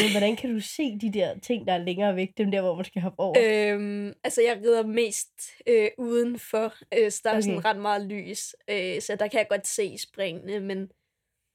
Men 0.03 0.11
hvordan 0.11 0.37
kan 0.37 0.55
du 0.55 0.61
se 0.61 0.99
de 0.99 1.13
der 1.13 1.39
ting, 1.39 1.67
der 1.67 1.73
er 1.73 1.79
længere 1.79 2.17
væk? 2.17 2.29
Dem 2.39 2.51
der, 2.51 2.61
hvor 2.61 2.75
man 2.75 2.85
skal 2.85 3.03
hoppe 3.03 3.21
over? 3.21 3.37
Øhm, 3.41 4.13
altså, 4.25 4.43
jeg 4.43 4.57
rider 4.65 4.87
mest 4.87 5.31
øh, 5.67 5.89
udenfor, 5.99 6.75
øh, 6.99 7.11
så 7.11 7.21
der 7.25 7.31
er 7.31 7.35
Okay. 7.35 7.43
sådan 7.43 7.65
ret 7.65 7.77
meget 7.81 8.07
lys, 8.07 8.55
øh, 8.71 9.01
så 9.01 9.17
der 9.17 9.29
kan 9.29 9.39
jeg 9.39 9.47
godt 9.49 9.67
se 9.67 9.99
springene, 9.99 10.61
men 10.61 10.91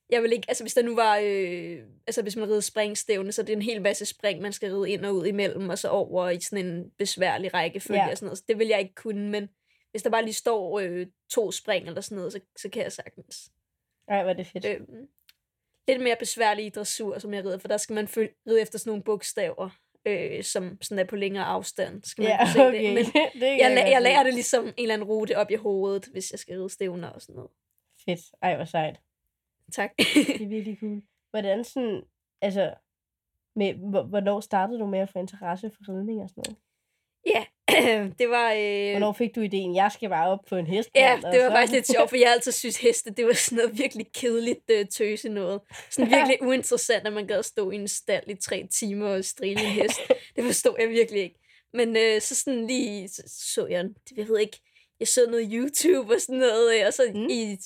jeg 0.10 0.24
vil 0.24 0.34
ikke, 0.34 0.46
altså 0.48 0.64
hvis 0.64 0.74
der 0.74 0.84
nu 0.84 0.96
var, 0.96 1.20
øh, 1.24 1.80
altså 2.08 2.22
hvis 2.22 2.36
man 2.36 2.50
rider 2.50 2.60
springstævne, 2.60 3.32
så 3.32 3.42
er 3.42 3.46
det 3.46 3.54
en 3.54 3.62
hel 3.62 3.82
masse 3.82 4.06
spring, 4.06 4.42
man 4.42 4.54
skal 4.54 4.74
ride 4.74 4.90
ind 4.92 5.06
og 5.06 5.16
ud 5.16 5.26
imellem, 5.26 5.70
og 5.70 5.78
så 5.78 5.90
over 5.90 6.30
i 6.30 6.40
sådan 6.40 6.66
en 6.66 6.92
besværlig 6.98 7.54
rækkefølge 7.54 8.04
Ja. 8.04 8.10
og 8.12 8.18
sådan 8.18 8.26
noget, 8.26 8.38
så 8.38 8.44
det 8.48 8.60
vil 8.60 8.68
jeg 8.68 8.80
ikke 8.80 8.96
kunne, 8.96 9.30
men 9.30 9.50
hvis 9.92 10.04
der 10.04 10.10
bare 10.10 10.24
lige 10.24 10.34
står 10.34 10.80
øh, 10.80 11.08
to 11.32 11.52
spring 11.52 11.88
eller 11.88 12.02
sådan 12.02 12.16
noget, 12.16 12.34
så, 12.34 12.40
så 12.56 12.70
kan 12.70 12.84
jeg 12.84 12.92
sagtens. 12.92 13.52
Ej, 14.08 14.22
hvor 14.24 14.32
er 14.32 14.36
det 14.36 14.48
fedt. 14.48 14.66
Øhm, 14.66 15.08
lidt 15.88 16.02
mere 16.02 16.16
besværlig 16.20 16.66
i 16.66 16.70
dressur, 16.70 17.20
som 17.20 17.34
jeg 17.34 17.46
rider, 17.46 17.58
for 17.58 17.68
der 17.68 17.78
skal 17.78 17.94
man 17.94 18.08
føl- 18.08 18.34
ride 18.48 18.62
efter 18.62 18.80
sådan 18.80 18.90
nogle 18.92 19.04
bogstaver, 19.04 19.70
øh, 20.06 20.44
som 20.44 20.78
sådan 20.82 21.00
er 21.00 21.04
på 21.10 21.16
længere 21.16 21.46
afstand, 21.46 22.04
skal 22.04 22.24
man 22.24 22.38
kunne 22.40 22.48
se 22.54 22.68
okay. 22.68 22.78
det. 22.86 22.94
Men 22.94 23.06
det 23.06 23.42
jeg, 23.42 23.60
jeg 23.92 23.98
se. 23.98 24.04
lærer 24.04 24.24
det 24.24 24.34
ligesom 24.34 24.66
en 24.66 24.74
eller 24.78 24.94
anden 24.94 25.08
rute 25.08 25.38
op 25.38 25.52
i 25.52 25.56
hovedet, 25.56 26.06
hvis 26.12 26.32
jeg 26.32 26.40
skal 26.40 26.58
ride 26.58 26.70
stævner 26.70 27.10
og 27.10 27.22
sådan 27.22 27.36
noget. 27.36 27.52
Fedt. 28.06 28.20
Ej, 28.42 28.56
hvor 28.56 28.66
sejt. 28.66 29.00
Tak. 29.74 29.92
Det 29.98 30.42
er 30.42 30.48
virkelig 30.58 30.78
cool. 30.80 31.02
Hvordan 31.30 31.64
sådan... 31.64 32.02
Altså... 32.42 32.74
Med, 33.58 33.74
hvor- 33.74 34.04
hvornår 34.04 34.40
startede 34.40 34.80
du 34.80 34.86
med 34.86 35.00
at 35.00 35.10
få 35.10 35.20
interesse 35.20 35.70
for 35.76 35.94
ridning 35.98 36.22
og 36.24 36.30
sådan 36.30 36.44
noget? 36.48 36.58
ja, 37.26 37.46
det 38.20 38.30
var... 38.30 38.52
Øh, 38.54 38.92
Hvornår 38.92 39.14
fik 39.14 39.36
du 39.36 39.42
ideen, 39.42 39.76
jeg 39.76 39.92
skal 39.92 40.10
bare 40.10 40.30
op 40.30 40.40
på 40.50 40.56
en 40.56 40.68
hest? 40.68 40.90
Ja, 40.96 41.20
det 41.32 41.42
var 41.44 41.50
så- 41.50 41.56
faktisk 41.56 41.74
lidt 41.74 41.88
sjovt, 41.88 42.10
for 42.10 42.18
jeg 42.18 42.32
altid 42.32 42.52
synes 42.52 42.78
heste, 42.78 43.10
det 43.14 43.26
var 43.26 43.34
sådan 43.34 43.56
noget 43.56 43.78
virkelig 43.78 44.08
kedeligt 44.14 44.72
uh, 44.74 44.86
tøse 44.94 45.30
noget. 45.30 45.62
Sådan 45.92 46.12
virkelig 46.12 46.42
uinteressant, 46.42 47.08
at 47.08 47.14
man 47.14 47.28
gad 47.28 47.44
stå 47.44 47.72
i 47.72 47.76
en 47.76 47.88
stald 47.88 48.28
i 48.28 48.36
tre 48.36 48.68
timer 48.80 49.08
og 49.08 49.26
strile 49.26 49.62
en 49.62 49.72
hest. 49.72 50.00
Det 50.36 50.44
forstod 50.44 50.76
jeg 50.80 50.90
virkelig 50.90 51.22
ikke. 51.22 51.40
Men 51.74 51.98
øh, 51.98 52.22
så 52.22 52.36
sådan 52.36 52.68
lige 52.68 53.10
så, 53.10 53.24
så 53.28 53.68
jeg, 53.68 53.86
jeg 54.18 54.28
ved 54.28 54.40
ikke, 54.40 54.60
jeg 55.00 55.08
så 55.08 55.22
noget 55.30 55.50
YouTube 55.52 56.14
og 56.16 56.22
sådan 56.22 56.36
noget, 56.40 56.80
øh, 56.80 56.88
og 56.88 56.94
så 56.94 57.12
mm. 57.16 57.28
i 57.30 57.58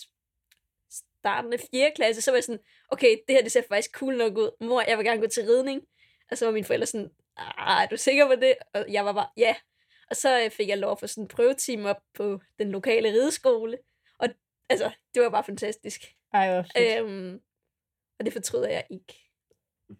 starten 1.19 1.53
af 1.53 1.59
4. 1.71 1.91
klasse, 1.95 2.21
så 2.21 2.31
var 2.31 2.35
jeg 2.37 2.43
sådan, 2.43 2.59
okay, 2.89 3.17
det 3.27 3.35
her 3.35 3.41
det 3.43 3.51
ser 3.51 3.61
faktisk 3.69 3.91
cool 3.91 4.17
nok 4.17 4.37
ud. 4.37 4.51
Mor, 4.61 4.83
jeg 4.87 4.97
vil 4.97 5.05
gerne 5.05 5.21
gå 5.21 5.27
til 5.27 5.43
ridning. 5.43 5.81
Og 6.31 6.37
så 6.37 6.45
var 6.45 6.51
mine 6.51 6.65
forældre 6.65 6.85
sådan, 6.87 7.09
ah, 7.37 7.83
er 7.83 7.87
du 7.87 7.97
sikker 7.97 8.27
på 8.27 8.35
det? 8.35 8.53
Og 8.73 8.85
jeg 8.91 9.05
var 9.05 9.13
bare, 9.13 9.27
ja. 9.37 9.55
Og 10.09 10.15
så 10.15 10.43
øh, 10.43 10.51
fik 10.51 10.67
jeg 10.69 10.77
lov 10.77 10.91
at 10.91 10.99
få 10.99 11.07
sådan 11.07 11.23
en 11.23 11.27
prøvetime 11.27 11.89
op 11.89 12.01
på 12.13 12.39
den 12.59 12.71
lokale 12.71 13.09
rideskole. 13.09 13.77
Og 14.19 14.27
altså, 14.69 14.91
det 15.13 15.21
var 15.21 15.29
bare 15.29 15.43
fantastisk. 15.43 16.15
Ej, 16.33 16.53
hvor 16.53 16.61
fedt. 16.61 16.99
Øhm, 17.01 17.41
og 18.19 18.25
det 18.25 18.33
fortryder 18.33 18.69
jeg 18.69 18.83
ikke. 18.89 19.31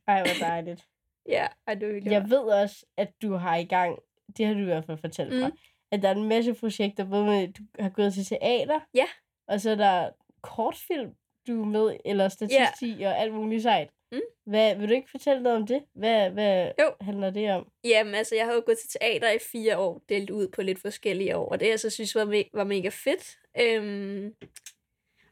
Ej, 0.08 0.24
hvor 0.24 0.48
dejligt. 0.48 0.86
Ja, 1.28 1.48
ej, 1.68 1.74
det 1.74 1.88
var 2.06 2.12
Jeg 2.12 2.30
ved 2.30 2.40
også, 2.40 2.86
at 2.98 3.22
du 3.22 3.34
har 3.34 3.56
i 3.56 3.64
gang, 3.66 4.00
det 4.38 4.46
har 4.46 4.54
du 4.54 4.60
i 4.60 4.64
hvert 4.64 4.86
fald 4.86 4.98
fortalt 4.98 5.34
mig, 5.40 5.50
Mm. 5.50 5.58
at 5.92 6.02
der 6.02 6.10
er 6.10 6.16
en 6.16 6.28
masse 6.28 6.54
projekter, 6.54 7.04
både 7.04 7.26
med, 7.26 7.54
du 7.54 7.64
har 7.80 7.90
gået 7.90 8.14
til 8.14 8.26
teater, 8.26 8.80
Ja. 8.94 9.06
og 9.48 9.62
så 9.62 9.70
er 9.70 9.76
der 9.76 10.10
kortfilm, 10.42 11.16
du 11.48 11.62
er 11.62 11.66
med, 11.66 11.98
eller 12.06 12.30
statistik 12.30 13.00
yeah. 13.00 13.12
og 13.14 13.20
alt 13.20 13.34
muligt 13.34 13.62
sejt. 13.64 13.90
Mm. 14.12 14.20
Hvad, 14.46 14.76
vil 14.76 14.90
du 14.90 14.94
ikke 14.94 15.12
fortælle 15.12 15.44
noget 15.44 15.58
om 15.58 15.68
det? 15.68 15.84
Hvad, 15.96 16.30
hvad 16.30 16.72
Jo. 16.80 16.92
handler 17.02 17.30
det 17.30 17.52
om? 17.52 17.68
Jamen, 17.84 18.16
altså, 18.16 18.36
jeg 18.36 18.46
har 18.46 18.54
jo 18.54 18.64
gået 18.66 18.78
til 18.78 18.90
teater 18.90 19.32
i 19.32 19.40
fire 19.52 19.78
år, 19.78 20.02
delt 20.10 20.30
ud 20.30 20.48
på 20.48 20.62
lidt 20.62 20.80
forskellige 20.80 21.38
år, 21.38 21.50
og 21.50 21.60
det 21.60 21.68
jeg 21.68 21.80
så 21.80 21.90
synes 21.90 22.16
var, 22.16 22.26
me- 22.26 22.50
var 22.54 22.64
mega 22.64 22.90
fedt. 22.90 23.38
Øhm, 23.62 24.34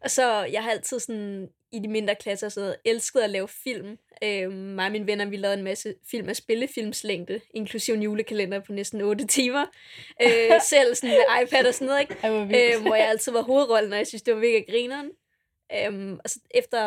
og 0.01 0.11
så, 0.11 0.43
jeg 0.43 0.63
har 0.63 0.71
altid 0.71 0.99
sådan, 0.99 1.49
i 1.71 1.79
de 1.79 1.87
mindre 1.87 2.15
klasser, 2.15 2.49
så 2.49 2.75
elsket 2.85 3.19
at 3.19 3.29
lave 3.29 3.47
film. 3.47 3.97
Øhm, 4.23 4.51
mig 4.53 4.85
og 4.85 4.91
mine 4.91 5.07
venner, 5.07 5.25
vi 5.25 5.37
lavede 5.37 5.57
en 5.57 5.63
masse 5.63 5.95
film 6.11 6.29
af 6.29 6.35
spillefilmslængde, 6.35 7.41
inklusive 7.53 7.95
en 7.97 8.03
julekalender 8.03 8.59
på 8.59 8.71
næsten 8.73 9.01
8 9.01 9.27
timer. 9.27 9.65
Øh, 10.21 10.61
selv 10.69 10.95
sådan 10.95 11.09
med 11.09 11.43
iPad 11.43 11.67
og 11.67 11.73
sådan 11.73 11.87
noget, 11.87 12.01
ikke? 12.01 12.15
Øhm, 12.75 12.81
hvor 12.85 12.95
jeg 12.95 13.07
altid 13.09 13.31
var 13.31 13.41
hovedrollen, 13.41 13.91
og 13.91 13.97
jeg 13.97 14.07
synes, 14.07 14.21
det 14.21 14.33
var 14.33 14.39
mega 14.39 14.59
grineren. 14.71 15.11
Øhm, 15.73 16.19
og 16.23 16.29
så 16.29 16.39
efter, 16.51 16.79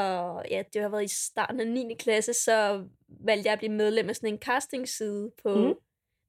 ja, 0.51 0.63
det 0.73 0.83
har 0.83 0.89
været 0.89 1.05
i 1.05 1.15
starten 1.15 1.61
af 1.61 1.67
9. 1.67 1.95
klasse, 1.95 2.35
så 2.35 2.87
valgte 3.09 3.47
jeg 3.47 3.53
at 3.53 3.59
blive 3.59 3.73
medlem 3.73 4.09
af 4.09 4.17
sådan 4.17 4.35
en 4.35 4.39
castingside 4.39 5.31
på 5.43 5.55
mm. 5.55 5.75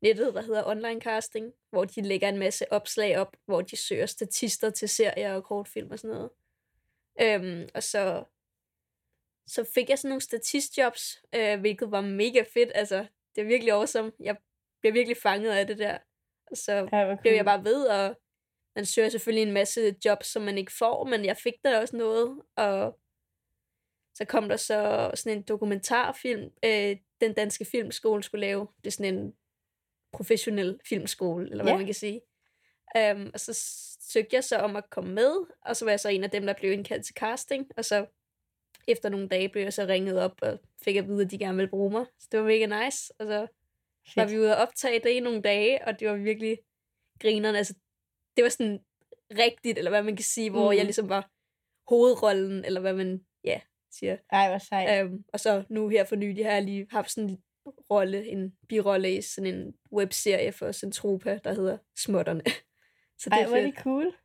nettet, 0.01 0.33
der 0.33 0.41
hedder 0.41 0.67
Online 0.67 1.01
Casting, 1.01 1.53
hvor 1.69 1.85
de 1.85 2.01
lægger 2.01 2.29
en 2.29 2.37
masse 2.37 2.73
opslag 2.73 3.17
op, 3.17 3.37
hvor 3.45 3.61
de 3.61 3.77
søger 3.77 4.05
statister 4.05 4.69
til 4.69 4.89
serier 4.89 5.33
og 5.33 5.43
kortfilm 5.43 5.91
og 5.91 5.99
sådan 5.99 6.15
noget. 6.15 6.29
Øhm, 7.21 7.69
og 7.73 7.83
så, 7.83 8.23
så 9.47 9.71
fik 9.73 9.89
jeg 9.89 9.99
sådan 9.99 10.09
nogle 10.09 10.21
statistjobs, 10.21 11.23
øh, 11.35 11.59
hvilket 11.59 11.91
var 11.91 12.01
mega 12.01 12.43
fedt. 12.53 12.71
Altså, 12.75 13.05
det 13.35 13.41
er 13.41 13.45
virkelig 13.45 13.73
awesome. 13.73 14.11
Jeg 14.19 14.37
blev 14.81 14.93
virkelig 14.93 15.17
fanget 15.17 15.51
af 15.51 15.67
det 15.67 15.77
der. 15.77 15.97
Og 16.51 16.57
så 16.57 16.71
Ej, 16.71 17.05
hvor 17.05 17.15
blev 17.15 17.31
jeg 17.31 17.45
cool. 17.45 17.45
bare 17.45 17.63
ved, 17.63 17.85
og 17.85 18.15
man 18.75 18.85
søger 18.85 19.09
selvfølgelig 19.09 19.41
en 19.47 19.51
masse 19.53 19.95
jobs, 20.05 20.27
som 20.27 20.41
man 20.41 20.57
ikke 20.57 20.71
får, 20.79 21.05
men 21.05 21.25
jeg 21.25 21.37
fik 21.37 21.53
der 21.65 21.79
også 21.79 21.95
noget, 21.97 22.41
og 22.55 22.99
så 24.15 24.25
kom 24.25 24.49
der 24.49 24.57
så 24.57 25.11
sådan 25.13 25.37
en 25.37 25.43
dokumentarfilm, 25.43 26.49
øh, 26.65 26.97
den 27.21 27.33
danske 27.33 27.65
filmskole 27.65 28.23
skulle 28.23 28.41
lave. 28.41 28.67
Det 28.77 28.87
er 28.87 28.91
sådan 28.91 29.13
en 29.15 29.33
professionel 30.13 30.79
filmskole, 30.89 31.49
eller 31.51 31.63
hvad 31.63 31.73
Ja. 31.73 31.77
man 31.77 31.85
kan 31.85 31.95
sige. 31.95 32.21
Um, 33.15 33.31
og 33.33 33.39
så 33.39 33.53
søgte 34.01 34.35
jeg 34.35 34.43
så 34.43 34.57
om 34.57 34.75
at 34.75 34.89
komme 34.89 35.13
med, 35.13 35.31
og 35.61 35.75
så 35.75 35.85
var 35.85 35.91
jeg 35.91 35.99
så 35.99 36.09
en 36.09 36.23
af 36.23 36.29
dem, 36.31 36.45
der 36.45 36.53
blev 36.53 36.71
indkaldt 36.71 37.05
til 37.05 37.15
casting, 37.15 37.67
og 37.77 37.85
så 37.85 38.05
efter 38.87 39.09
nogle 39.09 39.27
dage 39.27 39.49
blev 39.49 39.63
jeg 39.63 39.73
så 39.73 39.85
ringet 39.85 40.19
op 40.19 40.31
og 40.41 40.59
fik 40.83 40.95
at 40.95 41.07
vide, 41.07 41.21
at 41.25 41.31
de 41.31 41.37
gerne 41.37 41.55
ville 41.57 41.69
bruge 41.69 41.91
mig. 41.91 42.05
Så 42.19 42.27
det 42.31 42.39
var 42.39 42.45
mega 42.45 42.85
nice, 42.85 43.13
og 43.19 43.25
så 43.25 43.33
var 43.33 43.47
Fedt. 44.13 44.31
vi 44.31 44.39
ude 44.39 44.55
og 44.57 44.61
optage 44.61 44.99
det 44.99 45.09
i 45.09 45.19
nogle 45.19 45.41
dage, 45.41 45.87
og 45.87 45.99
det 45.99 46.07
var 46.09 46.15
virkelig 46.15 46.57
grinerne. 47.19 47.57
Altså, 47.57 47.73
det 48.35 48.43
var 48.43 48.49
sådan 48.49 48.79
rigtigt, 49.37 49.77
eller 49.77 49.91
hvad 49.91 50.03
man 50.03 50.15
kan 50.15 50.25
sige, 50.25 50.49
hvor 50.49 50.71
Mm. 50.71 50.77
jeg 50.77 50.85
ligesom 50.85 51.09
var 51.09 51.29
hovedrollen, 51.87 52.65
eller 52.65 52.81
hvad 52.81 52.93
man, 52.93 53.25
ja, 53.43 53.59
siger. 53.91 54.17
Ej, 54.31 54.49
hvor 54.49 54.57
sejt. 54.57 55.05
Um, 55.05 55.23
og 55.33 55.39
så 55.39 55.63
nu 55.69 55.87
her 55.87 56.03
for 56.05 56.15
nylig 56.15 56.45
har 56.45 56.51
jeg 56.51 56.63
lige 56.63 56.87
haft 56.91 57.11
sådan 57.11 57.29
en 57.29 57.41
rolle, 57.89 58.27
en 58.27 58.53
birolle 58.69 59.17
i 59.17 59.21
sådan 59.21 59.55
en 59.55 59.73
webserie 59.93 60.51
for 60.51 60.71
Centropa, 60.71 61.39
der 61.43 61.53
hedder 61.53 61.77
Smutterne. 61.97 62.41
Så 63.19 63.29
det 63.29 63.33
Ej, 63.37 63.41
er 63.41 63.47
hvor 63.47 63.57
er 63.57 63.61
det 63.61 63.75
cool. 63.77 64.15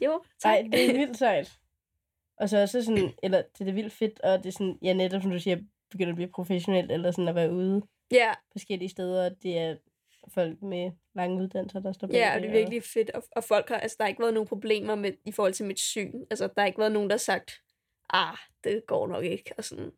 Jo, 0.00 0.22
tak. 0.42 0.54
Ej, 0.54 0.68
det 0.72 0.90
er 0.90 0.92
vildt 0.98 1.18
sejt. 1.18 1.52
Og 2.36 2.48
så 2.48 2.58
også 2.62 2.82
sådan, 2.82 3.12
eller 3.22 3.42
det 3.42 3.60
er 3.60 3.64
da 3.64 3.70
vildt 3.70 3.92
fedt, 3.92 4.20
og 4.20 4.38
det 4.38 4.46
er 4.46 4.52
sådan, 4.52 4.78
ja, 4.82 4.92
netop 4.92 5.22
som 5.22 5.30
du 5.30 5.38
siger, 5.38 5.58
begynder 5.90 6.10
at 6.12 6.16
blive 6.16 6.30
professionelt, 6.30 6.92
eller 6.92 7.10
sådan 7.10 7.28
at 7.28 7.34
være 7.34 7.52
ude 7.52 7.82
ja, 8.10 8.32
forskellige 8.52 8.88
steder, 8.88 9.24
og 9.30 9.42
det 9.42 9.58
er 9.58 9.76
folk 10.28 10.62
med 10.62 10.90
lange 11.14 11.42
uddannelser, 11.42 11.80
der 11.80 11.92
står 11.92 12.06
bag 12.06 12.14
ja, 12.16 12.34
og 12.34 12.40
det 12.40 12.48
er 12.48 12.52
virkelig 12.52 12.82
fedt. 12.82 13.10
Og, 13.10 13.22
og 13.32 13.44
folk 13.44 13.68
har, 13.68 13.76
altså 13.76 13.96
der 13.98 14.04
har 14.04 14.08
ikke 14.08 14.20
været 14.22 14.34
nogen 14.34 14.46
problemer 14.48 14.94
med, 14.94 15.12
i 15.26 15.32
forhold 15.32 15.52
til 15.52 15.66
mit 15.66 15.78
syn. 15.80 16.12
Altså, 16.30 16.46
der 16.46 16.60
har 16.62 16.66
ikke 16.66 16.78
været 16.78 16.92
nogen, 16.92 17.10
der 17.10 17.14
har 17.14 17.18
sagt, 17.18 17.62
ah, 18.10 18.36
det 18.64 18.82
går 18.86 19.06
nok 19.06 19.24
ikke. 19.24 19.52
Og 19.58 19.64
sådan. 19.64 19.84
Ej, 19.84 19.90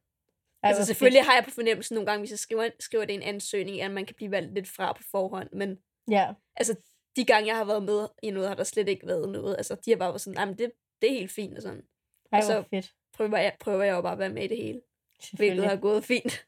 altså, 0.69 0.85
selvfølgelig 0.85 1.25
har 1.25 1.35
jeg 1.35 1.45
på 1.45 1.51
fornemmelsen 1.51 1.95
nogle 1.95 2.07
gange, 2.07 2.21
hvis 2.21 2.31
jeg 2.31 2.39
skriver, 2.39 2.69
skriver 2.81 3.05
det 3.05 3.13
i 3.13 3.17
en 3.17 3.23
ansøgning, 3.23 3.81
at 3.81 3.91
man 3.91 4.07
kan 4.07 4.17
blive 4.17 4.31
valgt 4.31 4.55
lidt 4.55 4.69
fra 4.69 4.93
på 4.93 5.03
forhånd, 5.11 5.49
men 5.53 5.69
Fedt. 5.69 5.81
Ja, 6.11 6.33
altså, 6.57 6.77
de 7.17 7.25
gange, 7.25 7.49
jeg 7.49 7.57
har 7.57 7.65
været 7.65 7.83
med 7.83 8.09
i 8.23 8.31
noget, 8.31 8.49
har 8.49 8.57
der 8.57 8.65
slet 8.65 8.89
ikke 8.89 9.07
været 9.07 9.29
noget. 9.29 9.57
Altså, 9.57 9.77
de 9.85 9.91
har 9.91 9.97
bare 9.99 10.09
været 10.09 10.21
sådan, 10.21 10.35
nej, 10.35 10.45
men 10.45 10.59
det, 10.59 10.73
det 11.03 11.11
er 11.11 11.15
helt 11.19 11.33
fint, 11.33 11.57
og 11.57 11.63
sådan. 11.63 11.83
ej, 12.33 12.39
Og 12.39 12.43
så- 12.45 12.65
fedt. 12.71 12.93
Prøver 13.13 13.39
jeg, 13.39 13.57
prøver 13.61 13.83
jeg 13.85 13.93
jo 13.93 14.01
bare 14.01 14.13
at 14.13 14.19
være 14.19 14.29
med 14.29 14.43
i 14.45 14.47
det 14.49 14.57
hele, 14.57 14.81
hvilket 15.33 15.65
har 15.65 15.77
gået 15.77 16.05
fint. 16.05 16.47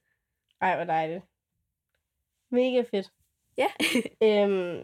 Ej, 0.61 0.77
hvor 0.77 0.85
dejligt. 0.85 1.23
Mega 2.51 2.85
fedt. 2.91 3.11
Ja. 3.57 3.67
Øhm, 4.23 4.83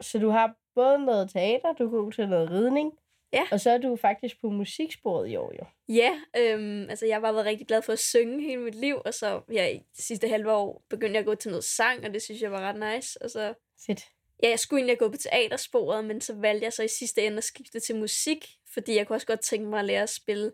så 0.00 0.18
du 0.18 0.28
har 0.28 0.56
både 0.74 0.98
noget 1.04 1.30
teater, 1.30 1.72
du 1.72 1.86
er 1.86 1.90
god 1.90 2.12
til 2.12 2.28
noget 2.28 2.50
ridning, 2.50 2.92
Ja. 3.32 3.46
og 3.52 3.60
så 3.60 3.70
er 3.70 3.78
du 3.78 3.96
faktisk 3.96 4.40
på 4.40 4.50
musiksporet 4.50 5.28
i 5.30 5.36
år, 5.36 5.52
jo. 5.60 5.64
Ja, 5.94 6.20
øhm, 6.36 6.90
altså 6.90 7.06
jeg 7.06 7.16
har 7.16 7.20
bare 7.20 7.34
været 7.34 7.46
rigtig 7.46 7.66
glad 7.66 7.82
for 7.82 7.92
at 7.92 7.98
synge 7.98 8.42
hele 8.42 8.60
mit 8.62 8.74
liv, 8.74 9.02
og 9.04 9.14
så 9.14 9.40
ja, 9.52 9.68
i 9.68 9.82
sidste 9.98 10.28
halve 10.28 10.52
år 10.52 10.84
begyndte 10.90 11.12
jeg 11.12 11.20
at 11.20 11.26
gå 11.26 11.34
til 11.34 11.50
noget 11.50 11.64
sang, 11.64 12.04
og 12.04 12.14
det 12.14 12.22
synes 12.22 12.42
jeg 12.42 12.52
var 12.52 12.60
ret 12.60 12.94
nice. 12.94 13.22
Og 13.22 13.30
så, 13.30 13.54
Fedt. 13.86 14.00
ja, 14.42 14.48
jeg 14.48 14.58
skulle 14.58 14.80
egentlig 14.80 14.98
gået 14.98 15.10
på 15.12 15.16
teatersporet, 15.18 16.04
men 16.04 16.20
så 16.20 16.34
valgte 16.34 16.64
jeg 16.64 16.72
så 16.72 16.82
i 16.82 16.88
sidste 16.88 17.26
ende 17.26 17.36
at 17.38 17.44
skifte 17.44 17.80
til 17.80 17.96
musik, 17.96 18.46
fordi 18.74 18.94
jeg 18.96 19.06
kunne 19.06 19.16
også 19.16 19.26
godt 19.26 19.40
tænke 19.40 19.66
mig 19.68 19.78
at 19.78 19.84
lære 19.84 20.02
at 20.02 20.10
spille 20.10 20.52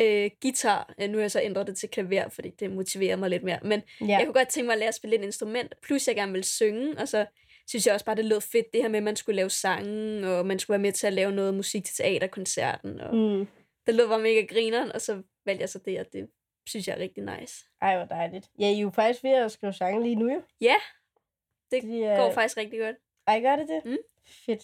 øh, 0.00 0.30
guitar. 0.42 0.94
Øh, 1.00 1.08
Nu 1.10 1.16
har 1.16 1.20
jeg 1.22 1.30
så 1.30 1.40
ændret 1.42 1.66
det 1.66 1.76
til 1.76 1.88
klaver, 1.88 2.28
fordi 2.28 2.50
det 2.50 2.70
motiverer 2.72 3.16
mig 3.16 3.30
lidt 3.30 3.42
mere. 3.42 3.58
Men 3.62 3.82
Ja, 4.00 4.06
jeg 4.06 4.20
kunne 4.24 4.34
godt 4.34 4.48
tænke 4.48 4.66
mig 4.66 4.72
at 4.72 4.78
lære 4.78 4.88
at 4.88 4.94
spille 4.94 5.16
et 5.16 5.22
instrument, 5.24 5.74
plus 5.82 6.08
jeg 6.08 6.16
gerne 6.16 6.32
ville 6.32 6.44
synge, 6.44 6.98
og 6.98 7.08
så 7.08 7.26
synes 7.68 7.86
jeg 7.86 7.94
også 7.94 8.06
bare, 8.06 8.16
det 8.16 8.24
lød 8.24 8.40
fedt, 8.40 8.66
det 8.72 8.82
her 8.82 8.88
med, 8.88 8.96
at 8.98 9.02
man 9.02 9.16
skulle 9.16 9.36
lave 9.36 9.50
sange, 9.50 10.28
og 10.28 10.46
man 10.46 10.58
skulle 10.58 10.74
være 10.74 10.82
med 10.82 10.92
til 10.92 11.06
at 11.06 11.12
lave 11.12 11.32
noget 11.32 11.54
musik 11.54 11.84
til 11.84 11.94
teaterkoncerten, 11.96 13.00
og 13.00 13.14
mm. 13.16 13.46
det 13.86 13.94
lød 13.94 14.08
bare 14.08 14.18
mega 14.20 14.40
grineren, 14.40 14.92
og 14.92 15.00
så 15.00 15.22
valgte 15.46 15.60
jeg 15.62 15.68
så 15.68 15.78
det, 15.78 16.00
og 16.00 16.06
det 16.12 16.28
synes 16.66 16.88
jeg 16.88 16.94
er 16.96 17.00
rigtig 17.00 17.22
nice. 17.40 17.64
Ej, 17.82 17.96
hvor 17.96 18.04
dejligt. 18.06 18.50
Ja, 18.58 18.66
I 18.68 18.74
er 18.76 18.80
jo 18.80 18.90
faktisk 18.90 19.24
ved 19.24 19.30
at 19.30 19.52
skrive 19.52 19.72
sange 19.72 20.02
lige 20.02 20.14
nu, 20.14 20.32
jo. 20.32 20.42
Ja, 20.60 20.74
det 21.70 21.82
Det 21.82 22.04
er... 22.04 22.16
går 22.16 22.32
faktisk 22.32 22.56
rigtig 22.56 22.80
godt. 22.80 22.96
Ej, 23.26 23.40
gør 23.40 23.56
det 23.56 23.68
det? 23.68 23.84
Mm. 23.84 23.96
Fedt. 24.46 24.62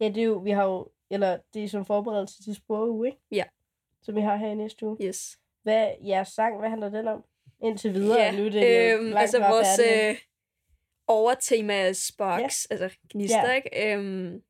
Ja, 0.00 0.08
det 0.08 0.18
er 0.18 0.22
jo, 0.24 0.38
vi 0.38 0.50
har 0.50 0.64
jo, 0.64 0.88
eller 1.10 1.38
det 1.54 1.64
er 1.64 1.68
som 1.68 1.84
forberedelse 1.86 2.42
til 2.42 2.54
sporuge, 2.54 3.08
ikke? 3.08 3.18
Ja. 3.30 3.44
Som 4.02 4.14
vi 4.16 4.20
har 4.20 4.36
her 4.36 4.48
i 4.48 4.54
næste 4.54 4.86
uge. 4.86 4.96
Yes. 5.02 5.38
Hvad, 5.62 5.90
jeres 6.06 6.28
sang, 6.28 6.58
hvad 6.58 6.68
handler 6.70 6.88
den 6.88 7.08
om? 7.08 7.24
Indtil 7.62 7.94
videre, 7.94 8.20
Ja, 8.20 8.30
nu 8.32 8.46
er 8.46 8.50
det 8.50 8.92
øhm, 8.94 9.04
langt 9.04 9.18
altså 9.20 9.38
vores 9.38 9.80
øh, 10.10 10.16
overtema 11.06 11.74
er 11.88 11.92
sparks, 11.92 12.66
ja. 12.70 12.74
altså 12.74 12.98
gnister, 13.10 13.48
Ja. 13.48 13.52
ikke? 13.52 13.92
Øhm, 13.94 14.42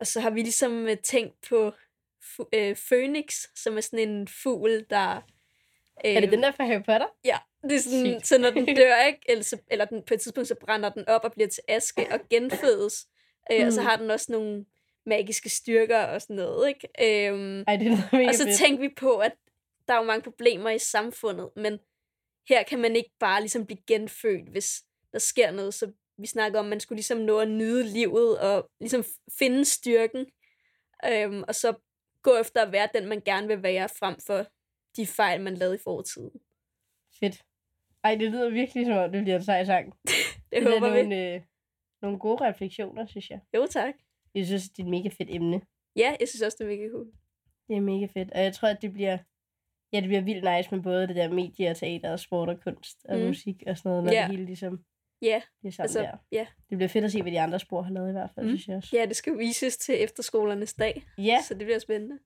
og 0.00 0.06
så 0.06 0.20
har 0.20 0.30
vi 0.30 0.40
ligesom 0.42 0.88
øh, 0.88 0.96
tænkt 0.98 1.34
på 1.48 1.72
fu- 2.24 2.48
øh, 2.52 2.76
Phoenix, 2.88 3.46
som 3.54 3.76
er 3.76 3.80
sådan 3.80 4.08
en 4.08 4.28
fugl, 4.28 4.86
der... 4.90 5.16
Øh, 6.04 6.14
Er 6.14 6.20
det 6.20 6.32
den 6.32 6.42
der 6.42 6.52
fra 6.52 6.64
Harry 6.64 6.82
Potter? 6.82 7.06
Ja, 7.24 7.38
det 7.62 7.72
er 7.72 7.80
sådan, 7.80 8.06
Sygt. 8.06 8.26
så 8.26 8.38
når 8.38 8.50
den 8.50 8.66
dør, 8.76 9.02
ikke? 9.06 9.20
Eller, 9.28 9.44
så, 9.44 9.58
eller 9.70 9.84
den, 9.84 10.02
på 10.02 10.14
et 10.14 10.20
tidspunkt, 10.20 10.48
så 10.48 10.54
brænder 10.60 10.88
den 10.88 11.08
op 11.08 11.24
og 11.24 11.32
bliver 11.32 11.48
til 11.48 11.62
aske 11.68 12.06
og 12.12 12.20
genfødes. 12.30 13.06
Øh, 13.52 13.66
Og 13.66 13.72
så 13.72 13.80
Mm. 13.80 13.86
har 13.86 13.96
den 13.96 14.10
også 14.10 14.32
nogle 14.32 14.64
magiske 15.06 15.48
styrker 15.48 16.04
og 16.04 16.22
sådan 16.22 16.36
noget, 16.36 16.68
ikke? 16.68 16.88
Øhm, 17.28 17.64
Ej, 17.66 17.76
det 17.76 17.86
er 17.86 18.28
og 18.28 18.34
så 18.34 18.44
fedt. 18.44 18.58
tænkte 18.58 18.80
vi 18.80 18.94
på, 18.96 19.16
at 19.16 19.32
der 19.88 19.94
er 19.94 19.98
jo 19.98 20.04
mange 20.04 20.22
problemer 20.22 20.70
i 20.70 20.78
samfundet, 20.78 21.50
men 21.56 21.78
her 22.48 22.62
kan 22.62 22.78
man 22.80 22.96
ikke 22.96 23.10
bare 23.20 23.40
ligesom 23.40 23.66
blive 23.66 23.78
genfødt, 23.86 24.48
hvis 24.48 24.84
der 25.12 25.18
sker 25.18 25.50
noget. 25.50 25.74
Så 25.74 25.92
vi 26.18 26.26
snakker 26.26 26.58
om, 26.58 26.66
at 26.66 26.70
man 26.70 26.80
skulle 26.80 26.96
ligesom 26.96 27.18
nå 27.18 27.38
at 27.38 27.48
nyde 27.48 27.82
livet 27.84 28.38
og 28.38 28.70
ligesom 28.80 29.04
finde 29.38 29.64
styrken, 29.64 30.26
øhm, 31.12 31.42
og 31.48 31.54
så 31.54 31.74
gå 32.22 32.36
efter 32.40 32.62
at 32.66 32.72
være 32.72 32.88
den, 32.94 33.08
man 33.08 33.20
gerne 33.24 33.46
vil 33.48 33.62
være, 33.62 33.88
frem 33.88 34.16
for 34.26 34.46
de 34.96 35.06
fejl, 35.06 35.40
man 35.40 35.54
lavede 35.54 35.74
i 35.74 35.78
fortiden. 35.84 36.30
Fedt. 37.20 37.42
Ej, 38.04 38.14
det 38.14 38.30
lyder 38.30 38.50
virkelig 38.50 38.86
som 38.86 38.96
om, 38.96 39.12
det 39.12 39.22
bliver 39.22 39.36
en 39.36 39.44
sej 39.44 39.64
sang. 39.64 39.94
Det 40.50 40.62
er 40.62 40.70
håber 40.70 40.90
vi. 40.92 41.02
nogle, 41.02 41.34
øh, 41.34 41.40
nogle 42.02 42.18
gode 42.18 42.48
refleksioner, 42.48 43.06
synes 43.06 43.30
jeg. 43.30 43.40
Jo, 43.54 43.66
tak. 43.66 43.94
Jeg 44.34 44.46
synes, 44.46 44.68
det 44.68 44.78
er 44.78 44.82
et 44.86 44.90
mega 44.90 45.08
fedt 45.08 45.30
emne. 45.30 45.60
Ja, 45.96 46.16
jeg 46.20 46.28
synes 46.28 46.42
også, 46.42 46.56
det 46.60 46.64
er 46.64 46.76
mega 46.76 46.88
cool. 46.90 47.06
Det 47.68 47.76
er 47.76 47.80
mega 47.80 48.06
fedt. 48.06 48.30
Og 48.30 48.40
jeg 48.42 48.52
tror, 48.54 48.68
at 48.68 48.82
det 48.82 48.92
bliver... 48.92 49.18
Ja, 49.92 50.00
det 50.00 50.08
bliver 50.08 50.20
vildt 50.22 50.44
nice 50.56 50.74
med 50.74 50.82
både 50.82 51.06
det 51.08 51.16
der 51.16 51.32
medie 51.32 51.70
og 51.70 51.76
teater 51.76 52.12
og 52.12 52.18
sport 52.20 52.48
og 52.48 52.60
kunst 52.60 53.04
og 53.08 53.18
Mm. 53.18 53.26
musik 53.26 53.62
og 53.66 53.78
sådan 53.78 53.90
noget, 53.90 54.04
når 54.04 54.12
Ja. 54.12 54.20
det 54.22 54.30
hele 54.30 54.44
ligesom 54.46 54.84
Ja, 55.22 55.42
bliver 55.60 55.72
sammen 55.72 55.84
altså, 55.84 56.00
der. 56.00 56.16
ja. 56.32 56.46
Det 56.70 56.78
bliver 56.78 56.88
fedt 56.88 57.04
at 57.04 57.12
se, 57.12 57.22
hvad 57.22 57.32
de 57.32 57.40
andre 57.40 57.58
spor 57.58 57.82
har 57.82 57.92
lavet 57.92 58.08
i 58.08 58.12
hvert 58.12 58.30
fald, 58.34 58.46
Mm. 58.46 58.50
synes 58.50 58.68
jeg 58.68 58.76
også. 58.76 58.96
ja, 58.96 59.06
det 59.06 59.16
skal 59.16 59.38
vises 59.38 59.76
til 59.76 60.02
efterskolernes 60.04 60.74
dag, 60.74 61.02
Ja, 61.18 61.38
så 61.42 61.54
det 61.54 61.66
bliver 61.66 61.78
spændende. 61.78 62.18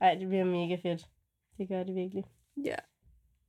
ej, 0.00 0.14
det 0.14 0.28
bliver 0.28 0.44
mega 0.44 0.74
fedt. 0.82 1.04
Det 1.58 1.68
gør 1.68 1.82
det 1.84 1.94
virkelig. 1.94 2.24
Ja. 2.64 2.74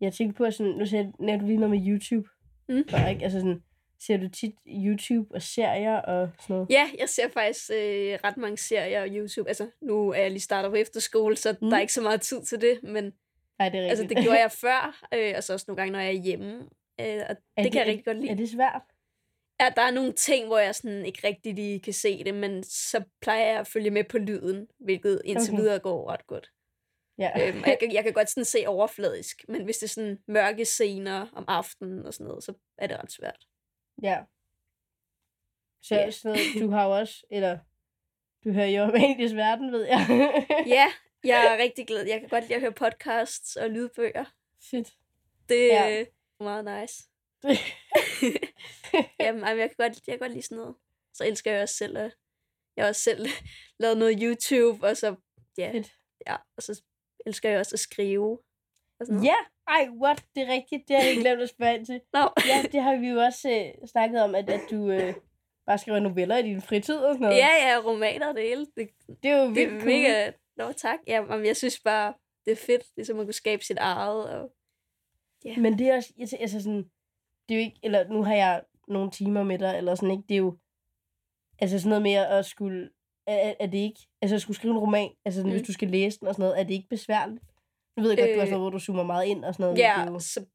Jeg 0.01 0.13
tænkte 0.13 0.38
på 0.38 0.51
sådan, 0.51 0.71
nu 0.71 0.86
nævnte 1.19 1.41
du 1.43 1.47
lige 1.47 1.58
noget 1.60 1.69
med 1.82 1.88
YouTube. 1.88 2.30
Mm. 2.69 2.84
Før, 2.89 3.08
ikke? 3.08 3.23
Altså 3.23 3.39
sådan, 3.39 3.63
ser 3.99 4.17
du 4.17 4.29
tit 4.29 4.55
YouTube 4.67 5.36
og 5.36 5.41
serier 5.41 5.97
og 5.97 6.29
sådan 6.41 6.53
noget? 6.53 6.69
Ja, 6.69 6.89
jeg 6.99 7.10
ser 7.10 7.29
faktisk 7.29 7.69
øh, 7.71 8.19
ret 8.23 8.38
mange 8.38 8.58
serier 8.58 9.01
og 9.01 9.08
YouTube. 9.08 9.49
Altså, 9.49 9.69
nu 9.81 10.10
er 10.10 10.21
jeg 10.21 10.31
lige 10.31 10.41
startet 10.41 10.71
på 10.71 10.75
efterskole, 10.75 11.36
så 11.36 11.51
mm. 11.51 11.58
Mm. 11.62 11.69
der 11.69 11.77
er 11.77 11.81
ikke 11.81 11.93
så 11.93 12.01
meget 12.01 12.21
tid 12.21 12.41
til 12.41 12.62
det, 12.62 12.84
men 12.84 13.13
Nej, 13.60 13.69
det 13.69 13.79
er 13.79 13.89
altså, 13.89 14.03
det 14.03 14.17
gjorde 14.23 14.39
jeg 14.39 14.51
før, 14.65 15.05
øh, 15.13 15.34
og 15.38 15.43
så 15.43 15.53
også 15.53 15.65
nogle 15.67 15.77
gange, 15.77 15.91
når 15.91 15.99
jeg 15.99 16.15
er 16.15 16.21
hjemme. 16.21 16.69
Øh, 17.01 17.21
og 17.29 17.36
det, 17.36 17.63
det 17.63 17.71
kan 17.71 17.79
jeg 17.79 17.88
rigtig 17.88 18.05
godt 18.05 18.17
lide. 18.17 18.31
Er 18.31 18.36
det 18.36 18.49
svært? 18.49 18.81
Ja, 19.62 19.69
der 19.75 19.81
er 19.81 19.91
nogle 19.91 20.13
ting, 20.13 20.47
hvor 20.47 20.58
jeg 20.58 20.75
sådan 20.75 21.05
ikke 21.05 21.27
rigtig 21.27 21.53
lige 21.53 21.79
kan 21.79 21.93
se 21.93 22.23
det, 22.23 22.36
men 22.36 22.63
så 22.63 23.03
plejer 23.21 23.45
jeg 23.45 23.60
at 23.60 23.67
følge 23.67 23.91
med 23.91 24.03
på 24.03 24.17
lyden, 24.17 24.67
hvilket 24.79 25.21
indtil 25.25 25.53
Okay. 25.53 25.62
videre 25.62 25.79
går 25.79 26.12
ret 26.12 26.27
godt. 26.27 26.51
Ja. 27.17 27.47
Øhm, 27.47 27.62
og 27.63 27.69
jeg, 27.69 27.77
kan, 27.81 27.93
jeg 27.93 28.03
kan 28.03 28.13
godt 28.13 28.29
sådan 28.29 28.45
se 28.45 28.67
overfladisk, 28.67 29.45
men 29.47 29.63
hvis 29.63 29.77
det 29.77 29.84
er 29.84 29.89
sådan 29.89 30.19
mørke 30.27 30.65
scener 30.65 31.27
om 31.34 31.45
aftenen 31.47 32.05
og 32.05 32.13
sådan 32.13 32.27
noget, 32.27 32.43
så 32.43 32.53
er 32.77 32.88
det 32.88 32.99
ret 32.99 33.12
svært. 33.12 33.47
Ja. 34.03 34.23
Så 35.81 35.95
Ja. 35.95 36.12
sådan 36.12 36.31
noget, 36.38 36.63
du 36.63 36.69
har 36.69 36.86
også, 36.86 37.25
eller 37.29 37.60
du 38.43 38.51
hører 38.51 38.65
jo 38.67 38.84
om 38.84 38.89
Alias 39.03 39.36
Verden, 39.36 39.71
ved 39.71 39.84
jeg. 39.86 40.05
Ja, 40.77 40.86
jeg 41.23 41.45
er 41.53 41.58
rigtig 41.58 41.88
glad. 41.88 42.05
Jeg 42.08 42.19
kan 42.19 42.29
godt 42.29 42.43
lide 42.43 42.55
at 42.55 42.62
høre 42.62 42.71
podcasts 42.71 43.55
og 43.55 43.69
lydbøger. 43.69 44.25
Fedt. 44.69 44.93
Det 45.49 45.67
Ja. 45.67 46.01
er 46.01 46.05
meget 46.43 46.81
nice. 46.81 47.03
Jamen, 49.19 49.43
jeg 49.43 49.69
kan, 49.69 49.75
godt, 49.77 49.93
jeg 50.08 50.13
kan 50.13 50.19
godt 50.19 50.31
lide 50.31 50.41
sådan 50.41 50.58
noget. 50.58 50.75
Så 51.13 51.25
elsker 51.25 51.51
jeg 51.51 51.62
også 51.62 51.75
selv 51.75 51.97
at... 51.97 52.15
Jeg 52.75 52.84
har 52.86 52.89
også 52.89 53.01
selv 53.01 53.27
lavet 53.79 53.97
noget 53.97 54.19
YouTube, 54.21 54.88
og 54.88 54.97
så... 54.97 55.15
Ja, 55.58 55.71
Fedt. 55.71 55.93
ja, 56.27 56.36
og 56.58 56.63
så 56.63 56.81
elsker 57.25 57.49
jeg 57.49 57.60
også 57.60 57.75
at 57.75 57.79
skrive. 57.79 58.39
Og 58.99 59.05
sådan 59.05 59.15
noget. 59.15 59.27
Ja, 59.27 59.36
ej, 59.67 59.89
what? 60.01 60.25
Det 60.36 60.43
er 60.43 60.54
rigtigt. 60.54 60.88
Det 60.88 60.95
har 60.95 61.04
jeg 61.04 61.17
glemt 61.21 61.41
at 61.41 61.49
spørge 61.49 61.75
ind 61.75 61.86
til. 61.86 62.01
Nå, 62.13 62.19
Ja, 62.19 62.67
det 62.71 62.82
har 62.82 62.95
vi 62.95 63.08
jo 63.08 63.19
også 63.19 63.49
øh, 63.49 63.88
snakket 63.88 64.21
om, 64.23 64.36
at, 64.36 64.49
at 64.49 64.62
du 64.71 64.89
øh, 64.91 65.13
bare 65.65 65.78
skriver 65.78 65.99
noveller 65.99 66.38
i 66.38 66.41
din 66.43 66.62
fritid 66.62 66.95
og 66.97 67.13
sådan 67.13 67.21
noget. 67.21 67.38
ja, 67.38 67.47
ja, 67.69 67.80
romaner 67.86 68.28
og 68.28 68.36
det 68.36 68.43
hele. 68.43 68.65
Det, 68.78 68.89
Det 69.23 69.32
er 69.32 69.41
jo 69.41 69.47
det 69.47 69.56
vildt 69.56 69.73
er 69.73 69.80
cool. 69.80 69.86
mega... 69.91 70.32
Nå, 70.58 70.71
tak. 70.71 70.99
Ja, 71.08 71.21
men 71.21 71.45
jeg 71.45 71.56
synes 71.58 71.80
bare, 71.80 72.13
det 72.45 72.51
er 72.51 72.56
fedt, 72.56 72.84
ligesom 72.95 73.19
at 73.19 73.25
kunne 73.25 73.34
skabe 73.34 73.63
sit 73.63 73.78
eget. 73.78 74.30
Og... 74.30 74.51
Ja. 75.45 75.58
Men 75.58 75.80
det 75.80 75.88
er 75.89 75.95
også, 75.95 76.13
altså 76.39 76.62
sådan, 76.63 76.84
det 77.49 77.56
er 77.56 77.60
jo 77.60 77.62
ikke, 77.62 77.80
eller 77.84 78.08
nu 78.08 78.23
har 78.23 78.34
jeg 78.36 78.62
nogle 78.88 79.12
timer 79.12 79.43
med 79.43 79.60
dig, 79.60 79.78
eller 79.78 79.95
sådan, 79.95 80.12
ikke? 80.12 80.23
Det 80.30 80.36
er 80.36 80.39
jo, 80.39 80.58
altså 81.60 81.80
sådan 81.80 81.89
noget 81.89 82.01
mere 82.01 82.28
at 82.28 82.45
skulle, 82.45 82.89
er, 83.28 83.54
er 83.60 83.67
det 83.67 83.78
ikke, 83.78 83.99
altså 84.21 84.36
at 84.36 84.41
skulle 84.41 84.58
skrive 84.58 84.71
en 84.73 84.80
roman, 84.80 85.10
altså 85.25 85.39
sådan. 85.39 85.51
Mm. 85.51 85.58
hvis 85.58 85.67
du 85.67 85.73
skal 85.73 85.88
læse 85.89 86.19
den 86.19 86.28
og 86.28 86.36
sådan 86.36 86.43
noget, 86.43 86.60
er 86.60 86.63
det 86.63 86.73
ikke 86.73 86.89
besværligt? 86.89 87.43
Nu 87.97 88.03
ved 88.03 88.10
jeg 88.12 88.17
godt, 88.17 88.29
øh, 88.29 88.34
du 88.36 88.39
har 88.39 88.41
Øh, 88.43 88.47
sådan 88.47 88.60
noget, 88.60 88.63
hvor 88.63 88.69
du 88.69 88.79
zoomer 88.79 89.03
meget 89.03 89.25
ind 89.27 89.45
og 89.45 89.53
sådan 89.53 89.63
noget. 89.63 89.77
Ja, 89.77 90.05
jo, 90.05 90.19
så, 90.19 90.45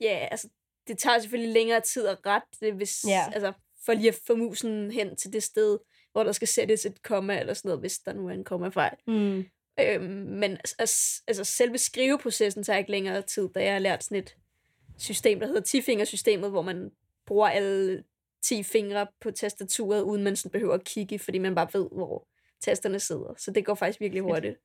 ja, 0.00 0.28
altså, 0.30 0.48
det 0.86 0.98
tager 0.98 1.18
selvfølgelig 1.18 1.52
længere 1.52 1.80
tid 1.80 2.06
at 2.06 2.18
rette 2.26 2.48
det, 2.60 2.74
hvis, 2.74 3.04
Ja. 3.08 3.24
altså, 3.32 3.52
for 3.84 3.92
lige 3.92 4.08
at 4.08 4.18
få 4.26 4.34
musen 4.36 4.90
hen 4.90 5.16
til 5.16 5.32
det 5.32 5.42
sted, 5.42 5.78
hvor 6.12 6.24
der 6.24 6.32
skal 6.32 6.48
sættes 6.48 6.86
et 6.86 7.02
komma 7.02 7.40
eller 7.40 7.54
sådan 7.54 7.68
noget, 7.68 7.80
hvis 7.80 7.98
der 7.98 8.12
nu 8.12 8.28
er 8.28 8.32
en 8.32 8.44
kommafejl. 8.44 8.96
Mm. 9.06 9.44
Øhm, 9.80 10.04
men 10.12 10.58
altså, 10.78 11.22
altså 11.26 11.44
selve 11.44 11.78
skriveprocessen 11.78 12.62
tager 12.62 12.78
ikke 12.78 12.90
længere 12.90 13.22
tid, 13.22 13.48
da 13.54 13.64
jeg 13.64 13.72
har 13.72 13.78
lært 13.78 14.04
sådan 14.04 14.18
et 14.18 14.36
system, 14.98 15.40
der 15.40 15.46
hedder 15.46 15.60
10-fingersystemet, 15.60 16.48
hvor 16.50 16.62
man 16.62 16.90
bruger 17.26 17.48
alle 17.48 18.04
10 18.42 18.62
fingre 18.62 19.06
på 19.20 19.30
tastaturet, 19.30 20.02
uden 20.02 20.22
man 20.24 20.36
sådan 20.36 20.50
behøver 20.50 20.74
at 20.74 20.84
kigge, 20.84 21.18
fordi 21.18 21.38
man 21.38 21.54
bare 21.54 21.68
ved, 21.72 21.88
hvor 21.92 22.28
tasterne 22.60 23.00
sidder. 23.00 23.34
Så 23.38 23.50
det 23.50 23.64
går 23.64 23.74
faktisk 23.74 24.00
virkelig 24.00 24.22
hurtigt. 24.22 24.56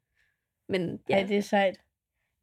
Men 0.70 1.00
Ja. 1.10 1.16
ja, 1.16 1.22
Ej, 1.22 1.28
det 1.28 1.38
er 1.38 1.42
sejt. 1.42 1.80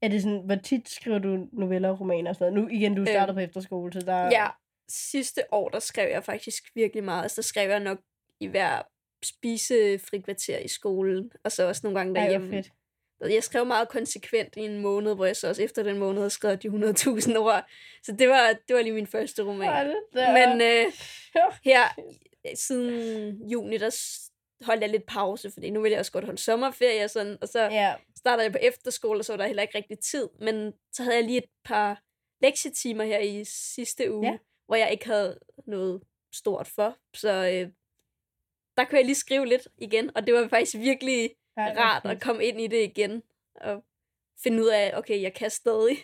Er 0.03 0.09
det 0.09 0.23
sådan, 0.23 0.43
hvor 0.45 0.55
tit 0.55 0.89
skriver 0.89 1.19
du 1.19 1.47
noveller 1.53 1.89
og 1.89 2.01
romaner 2.01 2.31
og 2.31 2.37
sådan 2.37 2.53
noget? 2.53 2.69
Nu 2.69 2.77
igen, 2.77 2.95
du 2.95 3.05
starter 3.07 3.35
på 3.35 3.41
efterskole, 3.41 3.93
så 3.93 4.01
der... 4.01 4.27
ja, 4.27 4.47
sidste 4.89 5.43
år, 5.53 5.69
der 5.69 5.79
skrev 5.79 6.11
jeg 6.11 6.25
faktisk 6.25 6.65
virkelig 6.75 7.05
meget. 7.05 7.23
Altså, 7.23 7.37
der 7.37 7.43
skrev 7.43 7.71
jeg 7.71 7.81
nok 7.81 7.99
i 8.41 8.47
hver 8.47 8.83
spisefrikvarter 9.25 10.59
i 10.59 10.69
skolen, 10.69 11.31
og 11.45 11.53
så 11.53 11.69
også 11.69 11.81
nogle 11.85 11.99
gange 11.99 12.19
Ej, 12.19 12.23
derhjemme. 12.25 12.51
fedt. 12.51 12.73
Jeg 13.21 13.45
skrev 13.45 13.67
meget 13.67 13.89
konsekvent 13.89 14.57
i 14.57 14.61
en 14.61 14.79
måned, 14.83 15.15
hvor 15.15 15.25
jeg 15.25 15.37
så 15.37 15.49
også 15.49 15.63
efter 15.63 15.83
den 15.83 15.99
måned 15.99 16.21
havde 16.21 16.31
skrevet 16.31 16.63
de 16.63 16.69
100.000 16.69 17.39
ord. 17.39 17.65
Så 18.03 18.13
det 18.13 18.29
var, 18.29 18.55
det 18.69 18.77
var 18.77 18.83
lige 18.83 18.93
min 18.95 19.07
første 19.07 19.43
roman. 19.43 19.69
Hold 19.69 19.95
da 20.15 20.33
Men 20.33 20.53
op. 20.53 20.61
øh, 20.61 20.93
her 21.71 21.83
siden 22.55 23.49
juni, 23.49 23.79
der 23.79 23.91
holdt 24.65 24.83
jeg 24.83 24.91
lidt 24.91 25.07
pause, 25.07 25.51
fordi 25.51 25.71
nu 25.71 25.81
ville 25.81 25.93
jeg 25.93 25.99
også 26.01 26.13
godt 26.13 26.25
holde 26.25 26.39
sommerferie 26.41 27.05
og 27.05 27.11
sådan, 27.11 27.39
og 27.41 27.49
så 27.49 27.61
Ja, 27.61 27.95
startede 28.19 28.45
jeg 28.45 28.53
på 28.53 28.59
efterskole, 28.63 29.21
og 29.21 29.25
så 29.25 29.33
var 29.33 29.37
der 29.37 29.47
heller 29.47 29.63
ikke 29.63 29.79
rigtig 29.79 29.99
tid, 29.99 30.29
men 30.41 30.73
så 30.93 31.03
havde 31.03 31.17
jeg 31.17 31.25
lige 31.25 31.39
et 31.39 31.51
par 31.65 32.03
lektietimer 32.43 33.05
her 33.05 33.19
i 33.19 33.45
sidste 33.45 34.13
uge, 34.13 34.27
Ja. 34.27 34.33
ja. 34.33 34.39
hvor 34.67 34.77
jeg 34.77 34.93
ikke 34.93 35.07
havde 35.07 35.39
noget 35.67 36.03
stort 36.35 36.69
for, 36.69 36.97
så 37.15 37.29
øh, 37.29 37.73
der 38.77 38.85
kunne 38.85 38.99
jeg 38.99 39.05
lige 39.05 39.15
skrive 39.15 39.47
lidt 39.47 39.69
igen, 39.79 40.17
og 40.17 40.27
det 40.27 40.35
var 40.35 40.49
faktisk 40.49 40.77
virkelig 40.77 41.31
hvor 41.55 41.63
rart 41.63 42.07
at 42.07 42.23
komme 42.23 42.45
ind 42.45 42.61
i 42.61 42.67
det 42.67 42.83
igen, 42.83 43.23
og 43.55 43.85
finde 44.43 44.63
ud 44.63 44.69
af, 44.69 44.99
okay, 44.99 45.23
jeg 45.23 45.35
kan 45.35 45.51
stadig. 45.51 45.97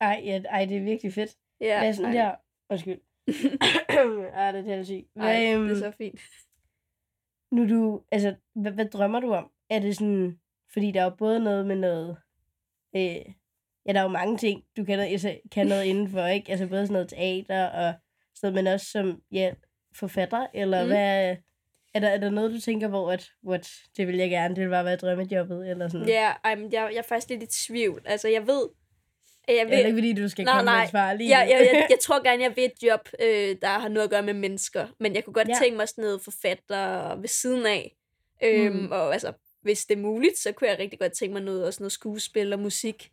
Ej, 0.00 0.22
ja, 0.24 0.42
ej, 0.50 0.64
det 0.64 0.76
er 0.76 0.80
virkelig 0.84 1.12
fedt. 1.12 1.36
Ja, 1.60 1.66
Ja, 1.66 1.78
Hvad 1.78 1.88
er 1.88 1.92
sådan 1.92 2.16
ej, 2.16 2.22
der... 2.22 2.34
Undskyld. 2.70 3.00
ej, 4.34 4.52
det 4.52 4.72
er 4.72 4.82
sige. 4.82 5.08
Hvad, 5.14 5.26
ej, 5.26 5.40
det 5.40 5.54
øhm, 5.54 5.70
er 5.70 5.74
så 5.74 5.90
fint. 5.90 6.20
Nu 7.50 7.68
du, 7.68 8.02
altså, 8.12 8.34
hvad, 8.54 8.72
hvad 8.72 8.84
drømmer 8.84 9.20
du 9.20 9.32
om? 9.32 9.50
Er 9.70 9.78
det 9.78 9.96
sådan, 9.96 10.38
fordi 10.72 10.90
der 10.90 11.00
er 11.00 11.04
jo 11.04 11.10
både 11.10 11.40
noget 11.40 11.66
med 11.66 11.76
noget, 11.76 12.16
øh, 12.96 13.02
ja, 13.86 13.92
der 13.92 13.98
er 13.98 14.02
jo 14.02 14.08
mange 14.08 14.36
ting, 14.38 14.62
du 14.76 14.84
kan 14.84 14.98
noget, 14.98 15.12
altså, 15.12 15.38
kan 15.52 15.66
noget 15.66 15.84
indenfor, 15.90 16.26
ikke? 16.26 16.50
Altså 16.50 16.66
både 16.66 16.86
sådan 16.86 16.92
noget 16.92 17.08
teater 17.08 17.66
og 17.66 17.94
sådan 18.34 18.52
noget, 18.52 18.64
men 18.64 18.72
også 18.74 18.86
som, 18.86 19.22
ja, 19.32 19.52
forfatter, 19.94 20.46
eller 20.54 20.82
Mm. 20.82 20.88
hvad, 20.88 21.36
er 21.94 22.00
der, 22.00 22.08
er 22.08 22.18
der 22.18 22.30
noget, 22.30 22.50
du 22.54 22.60
tænker, 22.60 22.88
hvor 22.88 23.12
at, 23.12 23.30
what, 23.46 23.70
det 23.96 24.06
vil 24.06 24.16
jeg 24.16 24.30
gerne, 24.30 24.56
det 24.56 24.64
vil 24.64 24.70
bare 24.70 24.84
være 24.84 24.96
drømmejobbet, 24.96 25.70
eller 25.70 25.88
sådan? 25.88 26.08
Ja, 26.08 26.32
men 26.44 26.72
jeg, 26.72 26.90
jeg 26.92 26.98
er 26.98 27.02
faktisk 27.02 27.28
lidt 27.30 27.42
i 27.42 27.66
tvivl. 27.66 28.02
Altså, 28.04 28.28
jeg 28.28 28.46
ved... 28.46 28.68
Jeg 29.48 29.66
ved 29.70 29.78
ikke, 29.78 29.92
fordi 29.96 30.12
du 30.12 30.28
skal 30.28 30.44
Nej, 30.44 30.54
komme 30.58 30.64
nej. 30.70 30.82
med 30.82 30.90
svar 30.90 31.12
lige 31.12 31.38
jeg, 31.38 31.48
jeg, 31.50 31.60
jeg, 31.72 31.86
jeg 31.90 31.98
tror 32.00 32.22
gerne, 32.22 32.42
jeg 32.42 32.56
vil 32.56 32.64
et 32.64 32.82
job, 32.82 33.08
øh, 33.20 33.56
der 33.62 33.68
har 33.68 33.88
noget 33.88 34.04
at 34.04 34.10
gøre 34.10 34.22
med 34.22 34.34
mennesker. 34.34 34.86
Men 35.00 35.14
jeg 35.14 35.24
kunne 35.24 35.34
godt 35.34 35.48
Ja. 35.48 35.54
tænke 35.62 35.76
mig 35.76 35.88
sådan 35.88 36.02
noget 36.02 36.20
forfatter 36.22 37.14
ved 37.16 37.28
siden 37.28 37.66
af. 37.66 37.96
Øhm, 38.42 38.76
Mm. 38.76 38.92
Og 38.92 39.12
altså, 39.12 39.32
hvis 39.60 39.84
det 39.86 39.94
er 39.98 40.02
muligt, 40.02 40.38
så 40.38 40.52
kunne 40.52 40.70
jeg 40.70 40.78
rigtig 40.78 40.98
godt 40.98 41.12
tænke 41.12 41.32
mig 41.32 41.42
noget, 41.42 41.64
også 41.66 41.82
noget 41.82 41.92
skuespil 41.92 42.52
og 42.52 42.58
musik. 42.58 43.12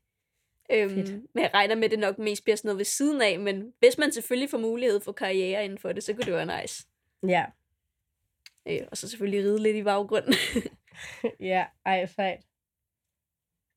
Øhm, 0.72 0.90
Fedt. 0.90 1.10
men 1.36 1.44
jeg 1.44 1.52
regner 1.54 1.76
med, 1.76 1.84
at 1.86 1.92
det 1.92 2.00
nok 2.00 2.18
mest 2.20 2.44
bliver 2.44 2.56
sådan 2.56 2.68
noget 2.68 2.78
ved 2.78 2.86
siden 2.86 3.22
af. 3.22 3.40
Men 3.40 3.74
hvis 3.80 3.98
man 3.98 4.12
selvfølgelig 4.12 4.50
får 4.50 4.58
mulighed 4.58 5.00
for 5.00 5.12
karriere 5.12 5.66
inden 5.66 5.80
for 5.80 5.92
det, 5.92 6.04
så 6.04 6.14
kunne 6.14 6.26
det 6.26 6.34
være 6.34 6.62
nice. 6.62 6.84
Ja, 7.28 7.46
Øh, 8.68 8.80
og 8.92 8.98
så 8.98 9.10
selvfølgelig 9.10 9.40
ride 9.44 9.62
lidt 9.64 9.76
i 9.76 9.84
baggrunden. 9.84 10.34
ja, 11.40 11.66
ej, 11.86 12.06
sejt. 12.06 12.40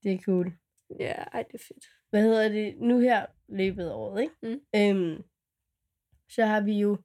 Det 0.02 0.12
er 0.12 0.18
cool. 0.18 0.52
ja, 1.00 1.12
ej, 1.12 1.42
det 1.42 1.54
er 1.54 1.64
fedt. 1.68 1.84
Hvad 2.10 2.22
hedder 2.22 2.48
det, 2.48 2.74
nu 2.80 2.98
her 2.98 3.26
løbet 3.48 3.84
af 3.88 3.92
året, 3.94 4.22
ikke? 4.22 4.34
Mm. 4.42 4.60
Øhm, 4.76 5.22
så 6.28 6.44
har 6.44 6.60
vi 6.60 6.72
jo 6.78 6.98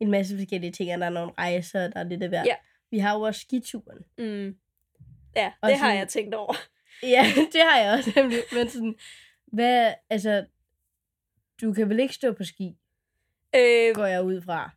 en 0.00 0.10
masse 0.10 0.36
forskellige 0.36 0.72
ting, 0.72 0.92
og 0.94 1.00
der 1.00 1.06
er 1.06 1.10
nogle 1.10 1.32
rejser, 1.38 1.84
og 1.84 1.92
der 1.92 2.00
er 2.00 2.04
lidt 2.04 2.22
af 2.22 2.28
hvert. 2.28 2.46
Ja. 2.46 2.54
Vi 2.90 2.98
har 2.98 3.14
jo 3.18 3.20
også 3.20 3.40
skituren. 3.40 3.98
Mm. 4.18 4.56
Ja, 5.36 5.52
Og 5.62 5.68
det 5.70 5.78
har 5.78 5.86
sådan- 5.86 5.98
jeg 5.98 6.08
tænkt 6.08 6.34
over. 6.34 6.54
Ja, 7.02 7.24
det 7.52 7.60
har 7.60 7.78
jeg 7.80 7.92
også 7.98 8.12
nemlig. 8.16 8.38
Men 8.52 8.68
sådan, 8.68 8.94
hvad, 9.46 9.94
altså, 10.10 10.46
du 11.62 11.72
kan 11.72 11.88
vel 11.88 12.00
ikke 12.00 12.14
stå 12.14 12.32
på 12.32 12.44
ski, 12.44 12.76
Øh, 13.56 13.94
går 13.94 14.06
jeg 14.06 14.24
ud 14.24 14.42
fra. 14.42 14.70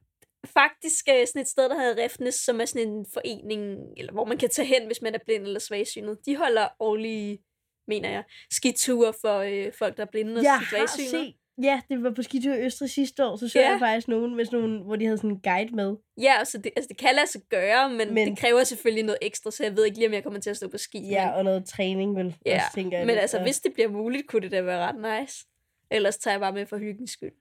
faktisk 0.45 1.05
øh, 1.09 1.27
sådan 1.27 1.41
et 1.41 1.47
sted, 1.47 1.69
der 1.69 1.79
hedder 1.81 2.03
Refnes, 2.03 2.35
som 2.35 2.61
er 2.61 2.65
sådan 2.65 2.87
en 2.89 3.05
forening, 3.13 3.77
eller 3.97 4.11
hvor 4.13 4.25
man 4.25 4.37
kan 4.37 4.49
tage 4.49 4.67
hen, 4.67 4.85
hvis 4.85 5.01
man 5.01 5.15
er 5.15 5.19
blind 5.25 5.43
eller 5.43 5.59
svagsynet. 5.59 6.25
De 6.25 6.35
holder 6.37 6.67
årlige, 6.79 7.43
mener 7.87 8.09
jeg, 8.09 8.23
skiture 8.51 9.13
for 9.21 9.37
øh, 9.39 9.71
folk, 9.79 9.97
der 9.97 10.03
er 10.03 10.07
blinde 10.11 10.37
og 10.37 10.43
Jeg 10.43 10.53
har 10.53 10.87
set, 10.97 11.35
ja, 11.63 11.81
det 11.89 12.03
var 12.03 12.11
på 12.11 12.21
skitur 12.23 12.53
i 12.53 12.65
Østrig 12.65 12.89
sidste 12.89 13.25
år, 13.25 13.35
så 13.35 13.47
så 13.49 13.59
Ja. 13.59 13.69
jeg 13.69 13.79
faktisk 13.79 14.07
nogen, 14.07 14.35
med 14.35 14.45
sådan 14.45 14.59
nogle, 14.59 14.83
hvor 14.83 14.95
de 14.95 15.05
havde 15.05 15.17
sådan 15.17 15.29
en 15.31 15.39
guide 15.43 15.75
med. 15.75 15.95
Ja, 16.21 16.33
altså 16.39 16.57
det, 16.57 16.71
altså 16.75 16.87
det 16.87 16.97
kan 16.97 17.09
lade 17.15 17.27
sig 17.27 17.41
gøre, 17.49 17.89
men, 17.89 18.13
Men- 18.13 18.27
det 18.29 18.39
kræver 18.39 18.63
selvfølgelig 18.63 19.03
noget 19.03 19.17
ekstra, 19.21 19.51
så 19.51 19.63
jeg 19.63 19.75
ved 19.77 19.85
ikke 19.85 19.97
lige, 19.97 20.07
om 20.07 20.13
jeg 20.13 20.23
kommer 20.23 20.39
til 20.39 20.49
at 20.49 20.57
stå 20.57 20.67
på 20.69 20.77
ski. 20.77 21.07
Ja, 21.09 21.25
men, 21.25 21.35
og 21.35 21.43
noget 21.43 21.65
træning 21.65 22.15
vel, 22.15 22.35
ja, 22.45 22.55
også, 22.55 22.67
tænker 22.75 22.97
jeg. 22.97 23.05
men 23.07 23.13
lidt. 23.13 23.21
altså, 23.21 23.37
Og- 23.37 23.43
hvis 23.43 23.59
det 23.59 23.73
bliver 23.73 23.89
muligt, 23.89 24.27
kunne 24.27 24.41
det 24.41 24.51
da 24.51 24.61
være 24.61 24.79
ret 24.91 25.21
nice. 25.21 25.45
Ellers 25.91 26.17
tager 26.17 26.33
jeg 26.33 26.41
bare 26.41 26.53
med 26.53 26.65
for 26.65 26.77
hyggens 26.77 27.11
skyld. 27.11 27.31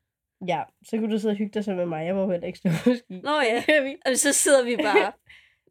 Ja, 0.49 0.63
så 0.89 0.97
kunne 0.99 1.13
du 1.13 1.19
sidde 1.19 1.33
og 1.33 1.37
hygge 1.37 1.51
dig 1.55 1.65
så 1.65 1.75
med 1.75 1.87
mig. 1.87 2.07
Jeg 2.07 2.15
må 2.15 2.31
heller 2.31 2.47
ikke 2.47 2.59
stå 2.59 2.69
på 2.69 2.95
ski. 2.95 3.21
Nå 3.23 3.41
ja, 3.41 3.65
og 4.07 4.17
så 4.17 4.33
sidder 4.33 4.65
vi 4.65 4.77
bare... 4.77 5.13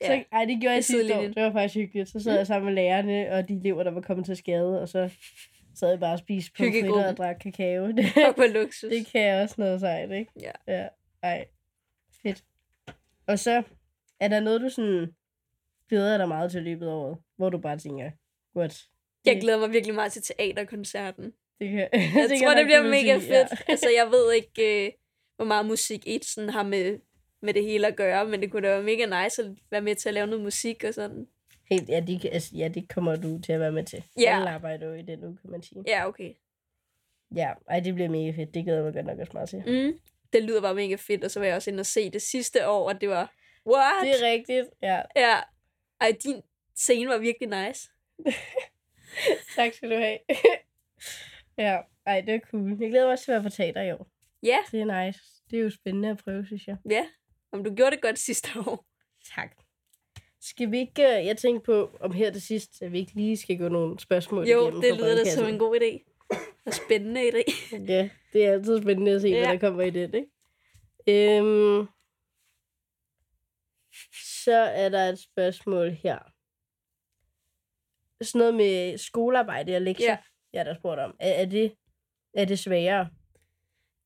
Så, 0.06 0.14
Ja. 0.14 0.24
ej, 0.32 0.46
det 0.46 0.58
gjorde 0.62 0.74
jeg 0.76 0.84
sidste 0.84 1.18
år. 1.18 1.22
Det 1.22 1.44
var 1.44 1.52
faktisk 1.52 1.76
hyggeligt. 1.76 2.10
Så 2.10 2.20
sad 2.20 2.38
jeg 2.38 2.48
sammen 2.48 2.66
med 2.66 2.74
lærerne 2.84 3.32
og 3.32 3.48
de 3.50 3.54
elever, 3.56 3.84
der 3.84 3.92
var 3.92 4.02
kommet 4.02 4.26
til 4.26 4.36
skade, 4.38 4.82
og 4.82 4.90
så 4.90 5.10
sad 5.76 5.90
jeg 5.90 6.00
bare 6.00 6.14
og 6.14 6.20
spiste 6.20 6.52
på 6.58 6.64
Hyggegruppen. 6.64 7.06
og 7.06 7.18
drak 7.18 7.36
kakao. 7.42 7.88
Det, 7.98 8.06
Og 8.28 8.36
på 8.36 8.44
luksus. 8.54 8.90
det 8.90 9.08
kan 9.12 9.22
jeg 9.22 9.42
også 9.44 9.56
noget 9.58 9.80
sejt, 9.80 10.12
ikke? 10.12 10.32
Ja. 10.42 10.52
Ja, 10.68 10.88
ej. 11.24 11.46
Fedt. 12.24 12.44
Og 13.28 13.40
så, 13.40 13.64
er 14.20 14.28
der 14.28 14.40
noget, 14.40 14.62
du 14.62 14.70
sådan 14.70 15.08
glæder 15.90 16.18
dig 16.18 16.28
meget 16.28 16.52
til 16.52 16.64
løbet 16.64 16.88
af 16.88 16.92
året, 16.92 17.18
hvor 17.38 17.50
du 17.50 17.58
bare 17.58 17.78
tænker, 17.78 18.12
godt. 18.54 18.84
Jeg 19.26 19.42
glæder 19.42 19.60
mig 19.60 19.72
virkelig 19.74 19.96
meget 19.96 20.12
til 20.12 20.22
teaterkoncerten. 20.22 21.34
Det 21.60 21.70
kan, 21.70 21.80
jeg 21.94 22.26
tænker 22.30 22.48
tror, 22.48 22.56
det 22.56 22.66
bliver 22.66 22.84
mega 22.84 23.20
sige, 23.20 23.34
fedt. 23.34 23.64
Altså, 23.68 23.90
jeg 23.98 24.08
ved 24.12 24.34
ikke, 24.34 24.86
øh, 24.86 24.92
hvor 25.36 25.46
meget 25.46 25.66
musik 25.66 26.04
et 26.08 26.26
sådan 26.26 26.50
har 26.50 26.64
med, 26.64 26.98
med 27.44 27.54
det 27.54 27.64
hele 27.64 27.88
at 27.88 27.96
gøre, 27.96 28.26
men 28.26 28.42
det 28.42 28.52
kunne 28.52 28.68
da 28.68 28.74
være 28.74 28.84
mega 28.84 29.24
nice 29.24 29.42
at 29.44 29.52
være 29.72 29.82
med 29.82 29.96
til 29.96 30.10
at 30.10 30.14
lave 30.14 30.28
noget 30.28 30.44
musik 30.44 30.84
og 30.84 30.94
sådan. 30.94 31.28
Helt, 31.70 31.90
ja, 31.90 32.00
det, 32.00 32.26
altså, 32.32 32.52
ja, 32.56 32.68
det 32.68 32.90
kommer 32.90 33.16
du 33.16 33.40
til 33.42 33.52
at 33.54 33.60
være 33.60 33.72
med 33.72 33.84
til. 33.84 34.04
Ja. 34.20 34.36
Alle 34.36 34.50
arbejder 34.50 34.88
jo 34.88 34.94
i 34.94 35.02
den 35.02 35.24
uge, 35.24 35.38
kan 35.42 35.52
man 35.52 35.62
sige. 35.64 35.84
Ja, 35.88 36.08
okay. 36.08 36.34
Ja, 37.36 37.54
ej, 37.70 37.80
det 37.80 37.94
bliver 37.94 38.10
mega 38.10 38.32
fedt. 38.32 38.54
Det 38.54 38.64
glæder 38.64 38.78
jeg 38.78 38.86
mig 38.86 38.94
godt 38.94 39.06
nok 39.06 39.20
også 39.20 39.32
meget 39.34 39.50
til. 39.50 39.60
Mm. 39.60 40.00
Det 40.34 40.44
lyder 40.44 40.62
bare 40.62 40.76
mega 40.76 40.96
fedt, 40.96 41.24
og 41.24 41.32
så 41.32 41.40
var 41.40 41.48
jeg 41.48 41.56
også 41.56 41.70
inde 41.72 41.82
og 41.82 41.86
se 41.86 42.10
det 42.10 42.22
sidste 42.22 42.68
år, 42.70 42.90
og 42.90 43.02
det 43.02 43.10
var, 43.10 43.34
what? 43.68 43.94
Det 44.04 44.22
er 44.22 44.32
rigtigt, 44.32 44.68
ja. 44.82 45.02
Ja. 45.16 45.36
Ej, 46.02 46.16
din 46.24 46.42
scene 46.76 47.10
var 47.10 47.18
virkelig 47.18 47.66
nice. 47.68 47.90
Tak 49.56 49.74
skal 49.74 49.90
du 49.92 49.96
have. 49.96 50.18
ja, 51.66 51.78
ej, 52.06 52.22
det 52.22 52.34
er 52.36 52.40
cool. 52.40 52.78
Jeg 52.82 52.90
glæder 52.90 53.06
mig 53.06 53.12
også 53.12 53.24
til 53.26 53.32
at 53.32 53.36
være 53.36 53.44
på 53.44 53.56
teater 53.56 53.82
i 53.82 53.92
år. 53.92 54.08
Ja, 54.44 54.58
Det 54.72 54.82
er 54.82 55.06
nice. 55.06 55.20
Det 55.52 55.60
er 55.60 55.64
jo 55.64 55.70
spændende 55.70 56.10
at 56.10 56.18
prøve, 56.18 56.46
synes 56.46 56.68
jeg. 56.68 56.78
ja. 56.90 57.06
Om 57.54 57.64
du 57.64 57.76
gjorde 57.76 57.92
det 57.92 58.02
godt 58.02 58.20
sidste 58.30 58.50
år. 58.60 58.86
Tak. 59.36 59.56
Skal 60.42 60.72
vi 60.72 60.80
ikke, 60.80 61.04
øh, 61.04 61.26
jeg 61.26 61.38
tænkte 61.38 61.66
på, 61.66 61.98
om 62.00 62.12
her 62.12 62.32
til 62.32 62.42
sidst, 62.42 62.82
at 62.82 62.92
vi 62.92 63.00
ikke 63.00 63.14
lige 63.14 63.38
skal 63.38 63.58
gå 63.58 63.68
nogle 63.68 64.00
spørgsmål 64.00 64.48
Jo, 64.48 64.62
igennem 64.62 64.82
det 64.82 64.98
lyder 64.98 65.24
da 65.24 65.30
som 65.30 65.48
en 65.48 65.60
god 65.60 65.80
idé. 65.80 66.10
Og 66.66 66.74
spændende 66.74 67.22
idé. 67.30 67.44
Ja, 67.94 68.10
det 68.34 68.46
er 68.46 68.52
altid 68.52 68.82
spændende 68.82 69.12
at 69.12 69.22
se, 69.22 69.28
ja. 69.28 69.40
Hvad 69.46 69.54
der 69.54 69.60
kommer 69.60 69.84
i 69.84 69.90
det, 69.90 70.14
ikke? 70.16 71.38
Øhm, 71.38 71.88
så 74.44 74.56
er 74.56 74.90
der 74.90 75.10
et 75.10 75.20
spørgsmål 75.20 75.92
her. 75.92 76.20
Sådan 78.24 78.40
noget 78.40 78.54
med 78.56 78.98
skolearbejde 78.98 79.76
og 79.76 79.82
lektier, 79.82 80.10
Ja. 80.10 80.18
jeg 80.54 80.66
der 80.66 80.76
spurgt 80.76 81.00
om. 81.00 81.16
Er, 81.20 81.30
er, 81.32 81.46
det, 81.46 81.76
er 82.34 82.46
det 82.46 82.60
sværere? 82.60 83.10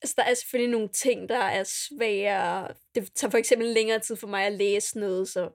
Altså, 0.02 0.14
der 0.18 0.24
er 0.24 0.34
selvfølgelig 0.34 0.72
nogle 0.72 0.88
ting, 0.90 1.30
der 1.30 1.38
er 1.40 1.64
svære. 1.64 2.68
Det 2.96 3.14
tager 3.16 3.32
for 3.32 3.38
eksempel 3.38 3.68
længere 3.68 4.00
tid 4.00 4.16
for 4.16 4.28
mig 4.28 4.46
at 4.46 4.54
læse 4.54 5.00
noget, 5.00 5.30
så 5.30 5.50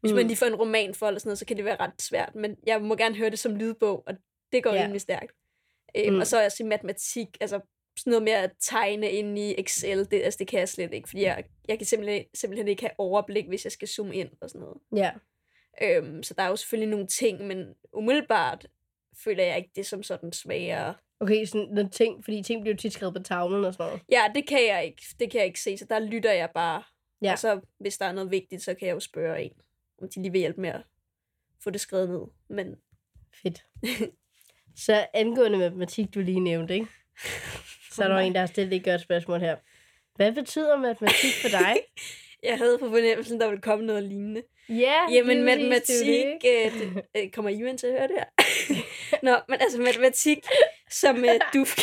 hvis 0.00 0.12
mm. 0.12 0.16
man 0.16 0.26
lige 0.26 0.36
får 0.36 0.46
en 0.46 0.54
roman 0.54 0.94
for 0.94 1.06
eller 1.06 1.20
sådan 1.20 1.28
noget, 1.28 1.38
så 1.38 1.44
kan 1.46 1.56
det 1.56 1.64
være 1.64 1.76
ret 1.80 2.02
svært. 2.02 2.34
Men 2.34 2.56
jeg 2.66 2.82
må 2.82 2.96
gerne 2.96 3.16
høre 3.16 3.30
det 3.30 3.38
som 3.38 3.56
lydbog, 3.56 4.02
og 4.06 4.14
det 4.52 4.62
går 4.62 4.72
Ja. 4.74 4.82
rimelig 4.82 5.00
stærkt. 5.00 5.32
Øhm, 5.96 6.14
Mm. 6.14 6.20
Og 6.20 6.26
så 6.26 6.44
også 6.44 6.62
i 6.62 6.66
matematik, 6.66 7.28
altså 7.40 7.60
sådan 7.98 8.10
noget 8.10 8.22
med 8.22 8.32
at 8.32 8.50
tegne 8.60 9.10
ind 9.10 9.38
i 9.38 9.54
Excel, 9.60 10.10
det, 10.10 10.22
altså, 10.22 10.38
det 10.38 10.48
kan 10.48 10.58
jeg 10.60 10.68
slet 10.68 10.94
ikke, 10.94 11.08
fordi 11.08 11.22
jeg, 11.22 11.44
jeg 11.68 11.78
kan 11.78 11.86
simpelthen, 11.86 12.24
simpelthen 12.34 12.68
ikke 12.68 12.82
have 12.82 12.90
overblik, 12.98 13.46
hvis 13.48 13.64
jeg 13.64 13.72
skal 13.72 13.88
zoome 13.88 14.14
ind 14.14 14.28
og 14.40 14.50
sådan 14.50 14.60
noget. 14.60 14.78
Ja. 14.96 15.10
Øhm, 15.82 16.22
så 16.22 16.34
der 16.34 16.42
er 16.42 16.48
jo 16.48 16.56
selvfølgelig 16.56 16.90
nogle 16.90 17.06
ting, 17.06 17.46
men 17.46 17.74
umiddelbart 17.92 18.66
føler 19.24 19.44
jeg 19.44 19.56
ikke 19.56 19.70
det 19.76 19.86
som 19.86 20.02
sådan 20.02 20.32
sværere. 20.32 20.94
Okay, 21.20 21.44
sådan 21.44 21.68
nogle 21.70 21.90
ting, 21.90 22.24
fordi 22.24 22.42
ting 22.42 22.60
bliver 22.62 22.74
jo 22.74 22.78
tit 22.78 22.92
skrevet 22.92 23.14
på 23.14 23.22
tavlen 23.22 23.64
og 23.64 23.72
sådan 23.72 23.86
noget. 23.86 24.02
Ja, 24.10 24.22
det 24.34 24.48
kan 24.48 24.66
jeg 24.68 24.84
ikke. 24.84 25.02
Det 25.20 25.30
kan 25.30 25.38
jeg 25.38 25.46
ikke 25.46 25.60
se, 25.60 25.78
så 25.78 25.86
der 25.90 25.98
lytter 25.98 26.32
jeg 26.32 26.50
bare 26.54 26.82
Ja. 27.22 27.32
Og 27.32 27.38
så, 27.38 27.60
hvis 27.78 27.98
der 27.98 28.06
er 28.06 28.12
noget 28.12 28.30
vigtigt, 28.30 28.62
så 28.62 28.74
kan 28.74 28.88
jeg 28.88 28.94
jo 28.94 29.00
spørge 29.00 29.42
en, 29.42 29.52
om 30.02 30.08
de 30.08 30.22
lige 30.22 30.32
vil 30.32 30.38
hjælpe 30.38 30.60
med 30.60 30.70
at 30.70 30.82
få 31.64 31.70
det 31.70 31.80
skrevet 31.80 32.08
ned. 32.08 32.20
Men 32.48 32.74
Fedt. 33.42 33.64
Så 34.86 35.06
angående 35.14 35.58
matematik, 35.58 36.14
du 36.14 36.20
lige 36.20 36.40
nævnte, 36.40 36.74
ikke? 36.74 36.86
Så 37.94 38.04
er 38.04 38.08
der 38.08 38.18
en, 38.18 38.32
der 38.32 38.40
har 38.40 38.46
stillet 38.46 38.76
et 38.76 38.84
godt 38.84 39.00
spørgsmål 39.00 39.40
her. 39.40 39.56
Hvad 40.16 40.32
betyder 40.32 40.76
matematik 40.76 41.32
for 41.42 41.48
dig? 41.48 41.76
jeg 42.48 42.58
havde 42.58 42.78
på 42.78 42.88
fornemmelsen, 42.88 43.40
der 43.40 43.48
ville 43.48 43.62
komme 43.62 43.86
noget 43.86 44.02
lignende. 44.02 44.42
ja, 44.68 45.12
Jamen, 45.12 45.44
matematik... 45.44 46.06
det, 46.42 46.66
Øh, 46.66 46.80
det, 46.80 47.02
øh, 47.16 47.30
kommer 47.30 47.50
I 47.50 47.76
til 47.76 47.86
at 47.86 47.92
høre 47.92 48.08
det 48.08 48.16
her? 48.16 48.35
Nå, 49.22 49.36
men 49.48 49.60
altså 49.60 49.78
matematik, 49.78 50.38
som 50.90 51.24
øh, 51.24 51.40
Dufke, 51.54 51.82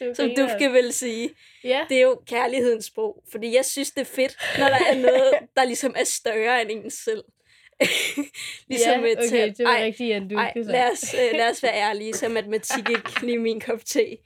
du 0.00 0.14
som. 0.14 0.30
Dufke 0.36 0.72
vil 0.72 0.92
sige, 0.92 1.30
Ja, 1.64 1.86
det 1.88 1.96
er 1.96 2.02
jo 2.02 2.20
kærlighedens 2.26 2.84
sprog. 2.84 3.22
Fordi 3.30 3.54
jeg 3.56 3.64
synes, 3.64 3.90
det 3.90 4.00
er 4.00 4.04
fedt, 4.04 4.36
når 4.58 4.68
der 4.68 4.78
er 4.90 4.94
noget, 4.94 5.32
der 5.56 5.64
ligesom 5.64 5.94
er 5.96 6.04
større 6.04 6.62
end 6.62 6.70
en 6.70 6.90
selv. 6.90 7.24
ligesom 8.68 8.92
ja, 8.92 9.00
med 9.00 9.16
okay, 9.18 9.28
tal. 9.28 9.48
det 9.48 9.64
var 9.64 9.76
Ej, 9.76 9.84
rigtig 9.84 10.12
en 10.12 10.28
du 10.28 10.36
Ej, 10.36 10.52
lad 10.56 10.90
os, 10.92 11.14
øh, 11.14 11.32
lad 11.32 11.50
os 11.50 11.62
være 11.62 11.74
ærlige, 11.74 12.14
så 12.14 12.28
matematik 12.28 12.88
ikke 12.90 13.26
lige 13.26 13.38
min 13.38 13.60
kop 13.60 13.84
te. 13.84 14.16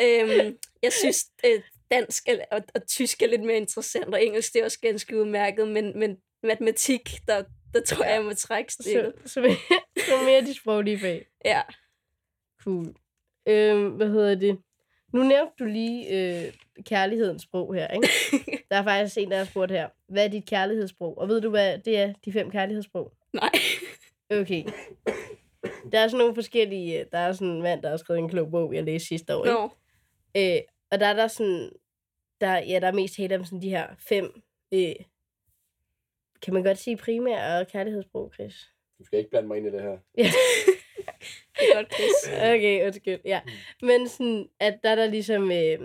Øhm, 0.00 0.58
jeg 0.82 0.92
synes, 0.92 1.24
øh, 1.46 1.60
dansk 1.90 2.28
er, 2.28 2.44
og, 2.50 2.62
og 2.74 2.86
tysk 2.86 3.22
er 3.22 3.26
lidt 3.26 3.42
mere 3.42 3.56
interessant, 3.56 4.14
og 4.14 4.24
engelsk 4.24 4.52
det 4.52 4.60
er 4.60 4.64
også 4.64 4.80
ganske 4.80 5.20
udmærket, 5.20 5.68
men, 5.68 5.98
men 5.98 6.16
matematik, 6.42 7.10
der, 7.28 7.42
der 7.72 7.80
tror 7.86 8.04
jeg, 8.04 8.14
jeg 8.14 8.24
må 8.24 8.34
trække 8.34 8.72
så, 8.72 8.82
stikket. 8.82 9.12
så, 9.24 9.40
mere, 9.40 9.56
så 9.96 10.12
mere 10.24 10.40
de 10.40 10.54
sproglige 10.54 10.98
fag. 10.98 11.26
Ja. 11.44 11.62
Cool. 12.64 12.94
Øhm, 13.48 13.88
hvad 13.90 14.08
hedder 14.08 14.34
det? 14.34 14.58
Nu 15.12 15.22
nævnte 15.22 15.52
du 15.58 15.64
lige 15.64 16.08
øh, 16.46 16.52
kærlighedens 16.86 17.42
sprog 17.42 17.74
her, 17.74 17.88
ikke? 17.88 18.08
Der 18.70 18.76
er 18.76 18.82
faktisk 18.82 19.18
en, 19.18 19.30
der 19.30 19.38
har 19.38 19.44
spurgt 19.44 19.72
her. 19.72 19.88
Hvad 20.08 20.24
er 20.24 20.28
dit 20.28 20.46
kærlighedssprog? 20.46 21.18
Og 21.18 21.28
ved 21.28 21.40
du, 21.40 21.50
hvad 21.50 21.78
det 21.78 21.98
er, 21.98 22.12
de 22.24 22.32
fem 22.32 22.50
kærlighedssprog? 22.50 23.12
Nej. 23.32 23.50
Okay. 24.30 24.64
Der 25.92 25.98
er 25.98 26.08
sådan 26.08 26.18
nogle 26.18 26.34
forskellige... 26.34 27.00
øh, 27.00 27.06
Der 27.12 27.18
er 27.18 27.32
sådan 27.32 27.48
en 27.48 27.62
mand, 27.62 27.82
der 27.82 27.90
har 27.90 27.96
skrevet 27.96 28.18
en 28.18 28.28
klog 28.28 28.50
bog, 28.50 28.74
jeg 28.74 28.84
læste 28.84 29.08
sidste 29.08 29.36
år, 29.36 29.44
ikke? 29.44 29.54
Nå. 29.54 29.70
Øh, 30.36 30.60
og 30.90 31.00
der 31.00 31.06
er 31.06 31.12
der 31.14 31.26
sådan... 31.28 31.70
Der, 32.40 32.56
ja, 32.58 32.78
der 32.80 32.86
er 32.86 32.92
mest 32.92 33.14
tale 33.14 33.36
om 33.36 33.44
sådan 33.44 33.62
de 33.62 33.68
her 33.70 33.86
fem... 34.08 34.42
Øh, 34.74 34.94
kan 36.42 36.54
man 36.54 36.62
godt 36.64 36.78
sige 36.78 36.96
primære 36.96 37.60
og 37.60 37.66
kærlighedssprog, 37.66 38.30
Chris? 38.34 38.70
Du 38.98 39.04
skal 39.04 39.18
ikke 39.18 39.30
blande 39.30 39.48
mig 39.48 39.56
ind 39.56 39.66
i 39.66 39.70
det 39.70 39.82
her. 39.82 39.98
Ja. 40.18 40.24
Det 41.58 41.68
er 41.70 41.74
godt, 41.76 41.94
Chris. 41.94 42.32
Okay, 42.54 42.86
undskyld. 42.86 43.20
Ja. 43.24 43.40
Men 43.82 44.08
sådan, 44.08 44.48
at 44.60 44.78
der 44.82 44.90
er 44.90 44.94
der 44.94 45.06
ligesom 45.06 45.52
øh, 45.52 45.78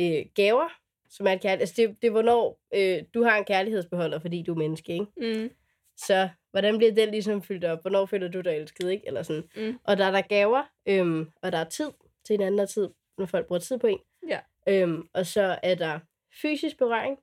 øh, 0.00 0.26
gaver, 0.34 0.68
som 1.10 1.26
er 1.26 1.32
et 1.32 1.40
kærlighed. 1.40 1.60
Altså, 1.60 1.74
det, 1.76 1.96
det 2.02 2.06
er, 2.08 2.10
hvornår 2.10 2.60
øh, 2.74 3.02
du 3.14 3.22
har 3.22 3.38
en 3.38 3.44
kærlighedsbeholder, 3.44 4.18
fordi 4.18 4.42
du 4.42 4.52
er 4.52 4.58
menneske, 4.58 4.92
ikke? 4.92 5.06
Mm. 5.16 5.50
Så 5.96 6.28
hvordan 6.50 6.78
bliver 6.78 6.94
den 6.94 7.10
ligesom 7.10 7.42
fyldt 7.42 7.64
op? 7.64 7.80
Hvornår 7.80 8.06
føler 8.06 8.28
du 8.28 8.40
dig 8.40 8.56
elsket, 8.56 8.90
ikke? 8.90 9.06
Eller 9.06 9.22
sådan. 9.22 9.44
Mm. 9.56 9.78
Og 9.84 9.96
der 9.96 10.04
er 10.04 10.10
der 10.10 10.20
gaver, 10.20 10.62
øhm, 10.88 11.30
og 11.42 11.52
der 11.52 11.58
er 11.58 11.64
tid 11.68 11.90
til 12.26 12.34
en 12.34 12.40
anden 12.40 12.66
tid, 12.66 12.88
når 13.18 13.26
folk 13.26 13.46
bruger 13.46 13.60
tid 13.60 13.78
på 13.78 13.86
en. 13.86 13.98
Ja. 14.28 14.40
Øhm, 14.68 15.08
og 15.12 15.26
så 15.26 15.58
er 15.62 15.74
der 15.74 15.98
fysisk 16.42 16.78
berøring, 16.78 17.18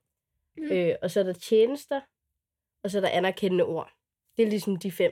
Mm. 0.57 0.63
mm. 0.63 0.71
øh, 0.71 0.95
og 1.01 1.11
så 1.11 1.19
er 1.19 1.23
der 1.23 1.33
tjenester, 1.33 2.01
og 2.85 2.91
så 2.91 2.97
er 2.97 3.01
der 3.01 3.09
anerkendende 3.09 3.63
ord. 3.63 3.91
Det 4.37 4.45
er 4.45 4.49
ligesom 4.49 4.75
de 4.75 4.91
fem. 4.91 5.11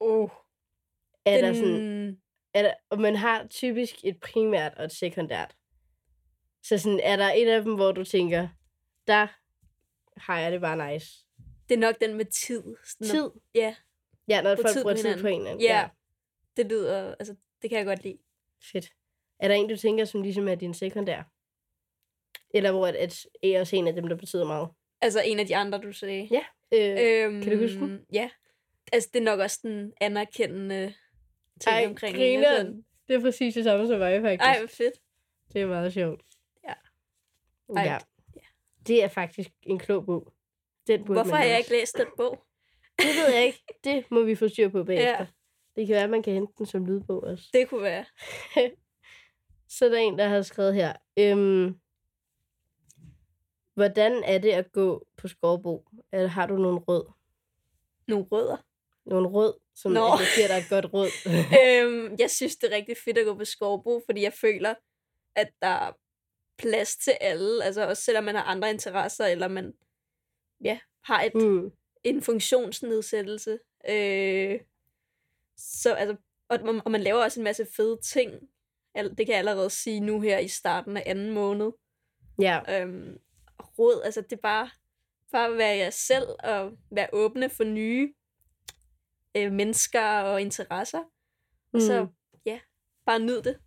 Oh, 0.00 0.30
Er 1.24 1.36
den... 1.36 1.44
der 1.44 1.54
sådan, 1.54 2.22
er 2.54 2.62
der, 2.62 2.74
og 2.90 3.00
man 3.00 3.16
har 3.16 3.46
typisk 3.46 3.94
et 4.04 4.20
primært 4.20 4.74
og 4.74 4.84
et 4.84 4.92
sekundært. 4.92 5.56
Så 6.62 6.78
sådan, 6.78 7.00
er 7.02 7.16
der 7.16 7.32
et 7.32 7.48
af 7.48 7.62
dem, 7.62 7.74
hvor 7.74 7.92
du 7.92 8.04
tænker, 8.04 8.48
der 9.06 9.26
har 10.16 10.38
jeg 10.38 10.52
det 10.52 10.60
bare 10.60 10.92
nice. 10.92 11.26
Det 11.68 11.74
er 11.74 11.78
nok 11.78 12.00
den 12.00 12.14
med 12.14 12.24
tid. 12.24 12.76
Sådan 12.84 13.06
Tid. 13.06 13.30
Ja, 13.54 13.74
Ja, 14.28 14.42
når 14.42 14.56
folk 14.56 14.68
tid 14.68 14.82
bruger 14.82 14.94
på 14.94 15.00
tid 15.02 15.22
på 15.22 15.28
hinanden. 15.28 15.60
Ja. 15.60 15.88
det 16.56 16.66
lyder... 16.66 17.14
Altså, 17.18 17.36
det 17.62 17.70
kan 17.70 17.78
jeg 17.78 17.86
godt 17.86 18.02
lide. 18.02 18.18
Fedt. 18.72 18.92
Er 19.38 19.48
der 19.48 19.54
en, 19.54 19.68
du 19.68 19.76
tænker, 19.76 20.04
som 20.04 20.22
ligesom 20.22 20.48
er 20.48 20.54
din 20.54 20.74
sekundær? 20.74 21.22
Eller 22.54 22.72
hvor 22.72 22.86
at, 22.86 22.96
at 22.96 23.26
er 23.42 23.60
også 23.60 23.76
en 23.76 23.88
af 23.88 23.94
dem, 23.94 24.08
der 24.08 24.16
betyder 24.16 24.44
meget? 24.44 24.68
Altså 25.00 25.22
en 25.22 25.38
af 25.38 25.46
de 25.46 25.56
andre, 25.56 25.78
du 25.78 25.92
sagde. 25.92 26.28
Ja. 26.30 26.44
Øh, 26.74 26.96
Øhm, 27.00 27.42
kan 27.42 27.52
du 27.52 27.58
huske 27.62 27.78
den? 27.78 28.06
Ja. 28.12 28.30
Altså, 28.92 29.10
det 29.12 29.20
er 29.20 29.24
nok 29.24 29.40
også 29.40 29.58
den 29.62 29.92
anerkendende 30.00 30.94
ting 31.60 31.74
Ej, 31.76 31.86
omkring. 31.86 32.16
grineren. 32.16 32.84
det 33.08 33.16
er 33.16 33.20
præcis 33.20 33.54
det 33.54 33.64
samme 33.64 33.86
som 33.86 33.98
mig, 33.98 34.20
faktisk. 34.22 34.42
Ej, 34.42 34.58
hvor 34.58 34.66
fedt. 34.66 34.94
Det 35.52 35.60
er 35.60 35.66
meget 35.66 35.92
sjovt. 35.92 36.20
Ja. 36.68 36.72
Ej, 37.76 37.82
ja. 37.82 37.98
ja. 38.36 38.40
Det 38.86 39.04
er 39.04 39.08
faktisk 39.08 39.50
en 39.62 39.78
klog 39.78 40.06
bog. 40.06 40.32
Den 40.86 41.04
burde 41.04 41.20
Hvorfor 41.22 41.36
har 41.36 41.44
jeg 41.44 41.58
ikke 41.58 41.70
læst 41.70 41.96
den 41.98 42.06
bog? 42.16 42.44
Det 42.98 43.06
ved 43.06 43.34
jeg 43.34 43.46
ikke. 43.46 43.64
Det 43.84 44.04
må 44.10 44.22
vi 44.22 44.34
få 44.34 44.48
styr 44.48 44.68
på 44.68 44.84
bagefter. 44.84 45.10
Ja. 45.18 45.26
Det 45.76 45.86
kan 45.86 45.94
være, 45.94 46.04
at 46.04 46.10
man 46.10 46.22
kan 46.22 46.32
hente 46.32 46.52
den 46.58 46.66
som 46.66 46.86
lydbog 46.86 47.22
også. 47.22 47.44
Det 47.52 47.68
kunne 47.68 47.82
være. 47.82 48.04
Så 49.68 49.84
er 49.84 49.88
der 49.88 49.98
en, 49.98 50.18
der 50.18 50.28
har 50.28 50.42
skrevet 50.42 50.74
her. 50.74 50.92
Øhm, 51.18 51.74
hvordan 53.74 54.22
er 54.24 54.38
det 54.38 54.50
at 54.50 54.72
gå 54.72 55.06
på 55.16 55.28
Skovbo? 55.28 55.88
Eller 56.12 56.28
har 56.28 56.46
du 56.46 56.56
nogle 56.56 56.78
råd? 56.78 57.12
Nogle 58.08 58.24
rødder. 58.24 58.56
Nogle 59.06 59.28
råd, 59.28 59.52
som 59.74 59.92
Nå. 59.92 60.06
Jeg 60.06 60.26
giver 60.36 60.48
dig 60.48 60.56
et 60.56 60.68
godt 60.70 60.92
råd. 60.92 61.08
øhm, 61.62 62.16
jeg 62.18 62.30
synes, 62.30 62.56
det 62.56 62.72
er 62.72 62.76
rigtig 62.76 62.96
fedt 63.04 63.18
at 63.18 63.26
gå 63.26 63.34
på 63.34 63.44
skovbo, 63.44 64.02
fordi 64.06 64.22
jeg 64.22 64.32
føler, 64.32 64.74
at 65.36 65.50
der 65.62 65.68
er 65.68 65.92
plads 66.58 66.96
til 66.96 67.12
alle. 67.20 67.64
Altså 67.64 67.88
også 67.88 68.02
selvom 68.02 68.24
man 68.24 68.34
har 68.34 68.42
andre 68.42 68.70
interesser, 68.70 69.26
eller 69.26 69.48
man 69.48 69.74
ja, 70.64 70.78
har 71.04 71.22
et, 71.22 71.34
mm. 71.34 71.72
en 72.04 72.22
funktionsnedsættelse. 72.22 73.58
Øh, 73.90 74.60
så 75.56 75.94
altså, 75.94 76.16
og, 76.48 76.58
man- 76.64 76.82
og 76.84 76.90
man 76.90 77.00
laver 77.00 77.22
også 77.22 77.40
en 77.40 77.44
masse 77.44 77.66
fede 77.76 77.98
ting. 78.02 78.32
Det 78.96 79.16
kan 79.16 79.28
jeg 79.28 79.38
allerede 79.38 79.70
sige 79.70 80.00
nu 80.00 80.20
her 80.20 80.38
i 80.38 80.48
starten 80.48 80.96
af 80.96 81.02
anden 81.06 81.30
måned. 81.30 81.70
Ja. 82.40 82.82
Øhm, 82.82 83.18
råd, 83.78 84.02
altså 84.04 84.20
det 84.20 84.32
er 84.32 84.36
bare, 84.42 84.70
bare 85.32 85.50
at 85.50 85.58
være 85.58 85.76
jer 85.76 85.90
selv 85.90 86.26
og 86.44 86.72
være 86.90 87.08
åbne 87.12 87.48
for 87.50 87.64
nye 87.64 88.14
øh, 89.36 89.52
mennesker 89.52 90.20
og 90.20 90.40
interesser. 90.40 90.98
Og 90.98 91.06
Mm. 91.72 91.80
så, 91.80 92.06
ja, 92.46 92.60
bare 93.06 93.18
nyd 93.18 93.42
det. 93.42 93.58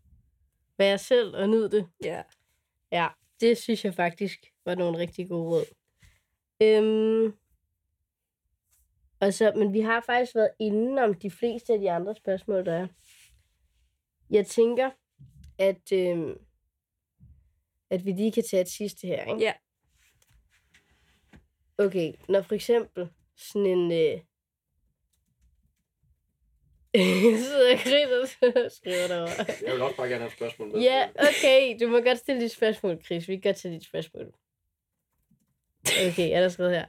Vær 0.78 0.86
jer 0.86 0.98
selv 0.98 1.36
og 1.36 1.50
nyd 1.50 1.70
det. 1.70 1.88
Ja. 2.04 2.24
Ja, 2.92 3.08
det 3.40 3.58
synes 3.58 3.86
jeg 3.86 3.94
faktisk 3.96 4.40
var 4.66 4.76
nogle 4.76 4.98
rigtig 4.98 5.30
gode 5.30 5.44
råd. 5.50 5.66
Øhm, 6.62 7.38
og 9.20 9.34
så, 9.34 9.54
men 9.56 9.74
vi 9.74 9.80
har 9.82 10.04
faktisk 10.06 10.36
været 10.36 10.52
inde 10.60 11.02
om 11.04 11.14
de 11.14 11.32
fleste 11.32 11.74
af 11.74 11.80
de 11.80 11.92
andre 11.92 12.16
spørgsmål, 12.16 12.66
der 12.66 12.74
er. 12.74 12.88
Jeg 14.30 14.48
tænker, 14.48 14.92
at, 15.60 15.92
øhm, 15.94 16.38
at 17.90 18.06
vi 18.06 18.12
lige 18.12 18.32
kan 18.32 18.44
tage 18.52 18.62
et 18.62 18.70
sidste 18.70 19.08
her, 19.08 19.24
ikke? 19.26 19.42
Ja. 19.42 19.54
Okay, 21.78 22.14
når 22.30 22.42
for 22.42 22.56
eksempel 22.56 23.10
sådan 23.38 23.66
en... 23.66 23.92
Øh... 23.92 24.20
sidder 27.44 27.74
og 27.74 27.80
griner, 27.84 28.26
så 28.26 28.76
skriver 28.76 29.08
derovre. 29.08 29.46
Jeg 29.66 29.74
vil 29.74 29.82
også 29.82 29.98
bare 29.98 30.08
gerne 30.08 30.20
have 30.20 30.28
et 30.28 30.34
spørgsmål 30.34 30.72
med. 30.72 30.82
Ja, 30.82 31.08
okay. 31.16 31.78
Du 31.82 31.88
må 31.88 32.00
godt 32.02 32.18
stille 32.18 32.42
dit 32.42 32.52
spørgsmål, 32.52 33.04
Chris. 33.06 33.28
Vi 33.28 33.36
kan 33.36 33.42
godt 33.42 33.56
tage 33.56 33.74
dit 33.74 33.86
spørgsmål. 33.86 34.34
Okay, 36.08 36.30
er 36.32 36.42
der 36.42 36.50
skrevet 36.50 36.72
her. 36.72 36.86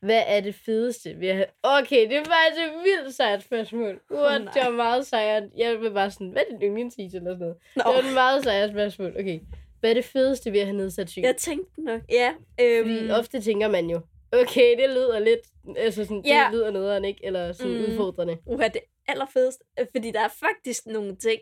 Hvad 0.00 0.22
er 0.26 0.40
det 0.40 0.54
fedeste 0.54 1.20
ved 1.20 1.28
at 1.28 1.36
have... 1.36 1.46
Okay, 1.62 2.08
det 2.08 2.16
er 2.16 2.24
faktisk 2.24 2.62
et 2.62 2.82
vildt 2.84 3.14
sejt 3.14 3.42
spørgsmål. 3.42 4.00
What, 4.10 4.44
nej. 4.44 4.52
det 4.52 4.62
var 4.64 4.70
meget 4.70 5.06
sejt. 5.06 5.42
Jeg 5.56 5.80
vil 5.80 5.90
bare 5.90 6.10
sådan, 6.10 6.28
hvad 6.28 6.42
er 6.50 6.50
det 6.50 6.60
yndlingsis 6.62 7.14
eller 7.14 7.30
sådan 7.30 7.38
noget? 7.38 7.56
Nå, 7.76 7.82
Det 7.86 8.04
var 8.04 8.08
et 8.08 8.14
meget 8.14 8.44
sejt 8.44 8.70
spørgsmål. 8.70 9.16
Okay. 9.18 9.40
Hvad 9.84 9.90
er 9.90 9.94
det 9.94 10.04
fedeste 10.04 10.52
ved 10.52 10.60
at 10.60 10.66
have 10.66 10.76
nedsat 10.76 11.10
syn? 11.10 11.22
jeg 11.22 11.36
tænkte 11.36 11.84
nok, 11.84 12.00
ja. 12.10 12.34
Øhm, 12.60 12.88
Fordi 12.88 13.10
ofte 13.10 13.40
tænker 13.40 13.68
man 13.68 13.90
jo, 13.90 14.00
okay, 14.32 14.78
det 14.82 14.90
lyder 14.90 15.18
lidt, 15.18 15.40
altså 15.76 16.04
sådan, 16.04 16.22
Ja. 16.26 16.44
det 16.46 16.54
lyder 16.54 16.70
nederen, 16.70 17.04
ikke? 17.04 17.20
Eller 17.26 17.52
sådan 17.52 17.72
Mm. 17.72 17.84
udfordrende. 17.84 18.38
Uha, 18.46 18.68
det 18.68 18.80
allerfedeste, 19.08 19.64
øh, 19.80 19.86
fordi 19.96 20.10
der 20.10 20.20
er 20.20 20.28
faktisk 20.28 20.86
nogle 20.86 21.16
ting. 21.16 21.40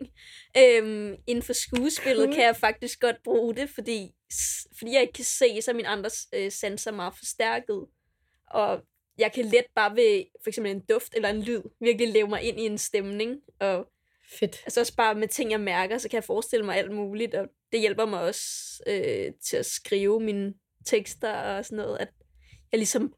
Øhm, 0.57 1.15
inden 1.27 1.43
for 1.43 1.53
skuespillet 1.53 2.33
kan 2.33 2.43
jeg 2.43 2.55
faktisk 2.55 2.99
godt 2.99 3.15
bruge 3.23 3.55
det, 3.55 3.69
fordi, 3.69 4.11
fordi 4.77 4.93
jeg 4.93 5.01
ikke 5.01 5.13
kan 5.13 5.25
se, 5.25 5.61
så 5.61 5.71
er 5.71 5.75
min 5.75 5.85
andres 5.85 6.27
øh, 6.33 6.51
sanser 6.51 6.91
meget 6.91 7.13
forstærket. 7.17 7.85
Og 8.51 8.81
jeg 9.17 9.31
kan 9.31 9.45
let 9.45 9.65
bare 9.75 9.95
ved 9.95 10.23
for 10.43 10.49
eksempel 10.49 10.71
en 10.71 10.79
duft 10.89 11.15
eller 11.15 11.29
en 11.29 11.41
lyd 11.41 11.61
virkelig 11.79 12.13
leve 12.13 12.27
mig 12.27 12.41
ind 12.41 12.59
i 12.59 12.65
en 12.65 12.77
stemning. 12.77 13.35
Og 13.59 13.87
Fedt. 14.39 14.61
altså 14.65 14.79
også 14.79 14.95
bare 14.95 15.15
med 15.15 15.27
ting, 15.27 15.51
jeg 15.51 15.59
mærker, 15.59 15.97
så 15.97 16.09
kan 16.09 16.15
jeg 16.15 16.23
forestille 16.23 16.65
mig 16.65 16.77
alt 16.77 16.91
muligt. 16.91 17.35
Og 17.35 17.47
det 17.71 17.79
hjælper 17.79 18.05
mig 18.05 18.21
også 18.21 18.43
øh, 18.87 19.31
til 19.45 19.57
at 19.57 19.65
skrive 19.65 20.19
mine 20.19 20.53
tekster 20.85 21.33
og 21.33 21.65
sådan 21.65 21.77
noget. 21.77 21.97
At 21.99 22.09
jeg 22.71 22.77
ligesom 22.77 23.13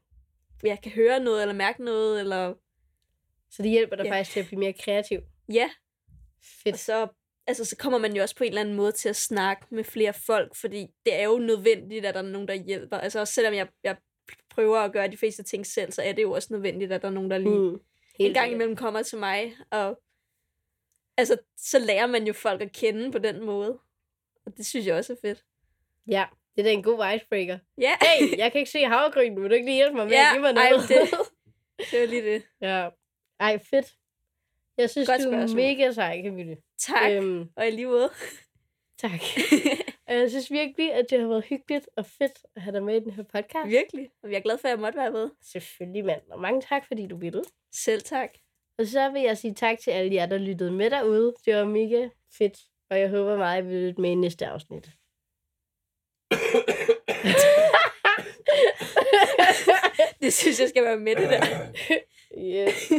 jeg 0.62 0.78
kan 0.82 0.92
høre 0.92 1.20
noget 1.20 1.42
eller 1.42 1.54
mærke 1.54 1.84
noget, 1.84 2.20
eller 2.20 2.54
Så 3.50 3.62
det 3.62 3.70
hjælper 3.70 3.96
dig 3.96 4.04
Ja. 4.04 4.12
faktisk 4.12 4.32
til 4.32 4.40
at 4.40 4.46
blive 4.46 4.58
mere 4.60 4.72
kreativ. 4.72 5.20
ja, 5.52 5.70
Fedt. 6.62 6.72
Og 6.72 6.78
så 6.78 7.08
altså, 7.46 7.64
så 7.64 7.76
kommer 7.76 7.98
man 7.98 8.16
jo 8.16 8.22
også 8.22 8.36
på 8.36 8.44
en 8.44 8.48
eller 8.48 8.60
anden 8.60 8.74
måde 8.76 8.92
til 8.92 9.08
at 9.08 9.16
snakke 9.16 9.66
med 9.70 9.84
flere 9.84 10.12
folk, 10.26 10.56
fordi 10.56 10.86
det 11.06 11.14
er 11.14 11.24
jo 11.24 11.38
nødvendigt, 11.38 12.06
at 12.06 12.14
der 12.14 12.22
er 12.22 12.26
nogen, 12.26 12.48
der 12.48 12.54
hjælper. 12.54 12.98
Altså 12.98 13.20
også 13.20 13.34
selvom 13.34 13.54
jeg, 13.54 13.68
jeg 13.84 13.96
prøver 14.50 14.78
at 14.78 14.92
gøre 14.92 15.08
de 15.08 15.16
fleste 15.16 15.42
ting 15.42 15.66
selv, 15.66 15.92
så 15.92 16.02
er 16.02 16.12
det 16.12 16.22
jo 16.22 16.32
også 16.32 16.48
nødvendigt, 16.50 16.92
at 16.92 17.02
der 17.02 17.08
er 17.08 17.12
nogen, 17.12 17.30
der 17.30 17.38
lige 17.38 17.58
Mm. 17.58 17.74
en 17.74 17.80
Helt 18.18 18.34
gang 18.34 18.44
sikkert. 18.44 18.54
imellem 18.56 18.76
kommer 18.76 19.02
til 19.02 19.18
mig, 19.18 19.56
og 19.70 19.98
altså, 21.16 21.36
så 21.56 21.78
lærer 21.78 22.06
man 22.06 22.26
jo 22.26 22.32
folk 22.32 22.62
at 22.62 22.72
kende 22.72 23.12
på 23.12 23.18
den 23.18 23.44
måde. 23.44 23.78
Og 24.46 24.56
det 24.56 24.66
synes 24.66 24.86
jeg 24.86 24.94
også 24.96 25.12
er 25.12 25.16
fedt. 25.22 25.44
Ja, 26.06 26.24
det 26.56 26.60
er 26.60 26.64
da 26.64 26.72
en 26.72 26.82
god 26.82 27.14
icebreaker. 27.14 27.58
Ja, 27.78 27.96
Hey, 28.02 28.38
jeg 28.38 28.52
kan 28.52 28.58
ikke 28.58 28.70
se 28.70 28.84
havregryn. 28.84 29.42
Vil 29.42 29.50
du 29.50 29.54
ikke 29.54 29.66
lige 29.66 29.76
hjælpe 29.76 29.96
mig 29.96 30.04
med 30.06 30.12
Ja, 30.12 30.26
at 30.28 30.32
give 30.34 30.40
mig 30.42 30.48
ej, 30.56 30.70
noget? 30.70 30.88
det- 30.88 31.10
det 31.90 32.00
var 32.00 32.06
lige 32.06 32.22
det. 32.24 32.42
ja. 32.60 32.88
Ej, 33.40 33.58
fedt. 33.70 33.94
Jeg 34.78 34.90
synes, 34.90 35.08
Godt 35.08 35.22
du 35.24 35.30
er 35.30 35.54
mega 35.54 35.92
sej, 35.92 36.22
Camille. 36.24 36.56
Tak, 36.78 37.12
øhm. 37.12 37.48
Og 37.56 37.68
i 37.68 37.70
lige 37.70 37.86
måde. 37.86 38.10
tak. 39.02 39.20
Jeg 40.08 40.30
synes 40.30 40.50
virkelig, 40.50 40.92
at 40.92 41.06
det 41.10 41.20
har 41.20 41.28
været 41.28 41.44
hyggeligt 41.44 41.88
og 41.96 42.06
fedt 42.06 42.38
at 42.56 42.62
have 42.62 42.72
dig 42.74 42.82
med 42.82 42.96
i 42.96 43.00
den 43.04 43.10
her 43.10 43.22
podcast. 43.22 43.68
Virkelig. 43.68 44.10
Og 44.22 44.30
jeg 44.30 44.36
er 44.36 44.42
glad 44.42 44.58
for, 44.58 44.68
at 44.68 44.72
jeg 44.72 44.78
måtte 44.80 44.98
være 44.98 45.10
med. 45.10 45.30
Selvfølgelig, 45.42 46.04
mand. 46.04 46.20
Og 46.30 46.40
mange 46.40 46.60
tak, 46.60 46.86
fordi 46.86 47.06
du 47.06 47.16
ville. 47.16 47.42
Selv 47.72 48.02
tak. 48.02 48.30
Og 48.78 48.86
så 48.86 49.10
vil 49.10 49.22
jeg 49.22 49.38
sige 49.38 49.54
tak 49.54 49.78
til 49.78 49.90
alle 49.90 50.14
jer, 50.14 50.26
der 50.26 50.38
lyttede 50.38 50.70
med 50.70 50.90
derude. 50.90 51.34
Det 51.44 51.56
var 51.56 51.64
mega 51.64 52.08
fedt. 52.38 52.58
Og 52.90 53.00
jeg 53.00 53.10
håber 53.10 53.36
meget, 53.36 53.58
at 53.58 53.64
I 53.64 53.66
vil 53.66 53.82
lytte 53.82 54.00
med 54.00 54.10
i 54.10 54.14
næste 54.14 54.46
afsnit. 54.46 54.84
Det 60.20 60.32
synes 60.32 60.60
jeg 60.60 60.68
skal 60.68 60.84
være 60.84 60.98
med 60.98 61.16
det 61.16 61.30
der. 61.30 61.42
yes. 62.54 62.92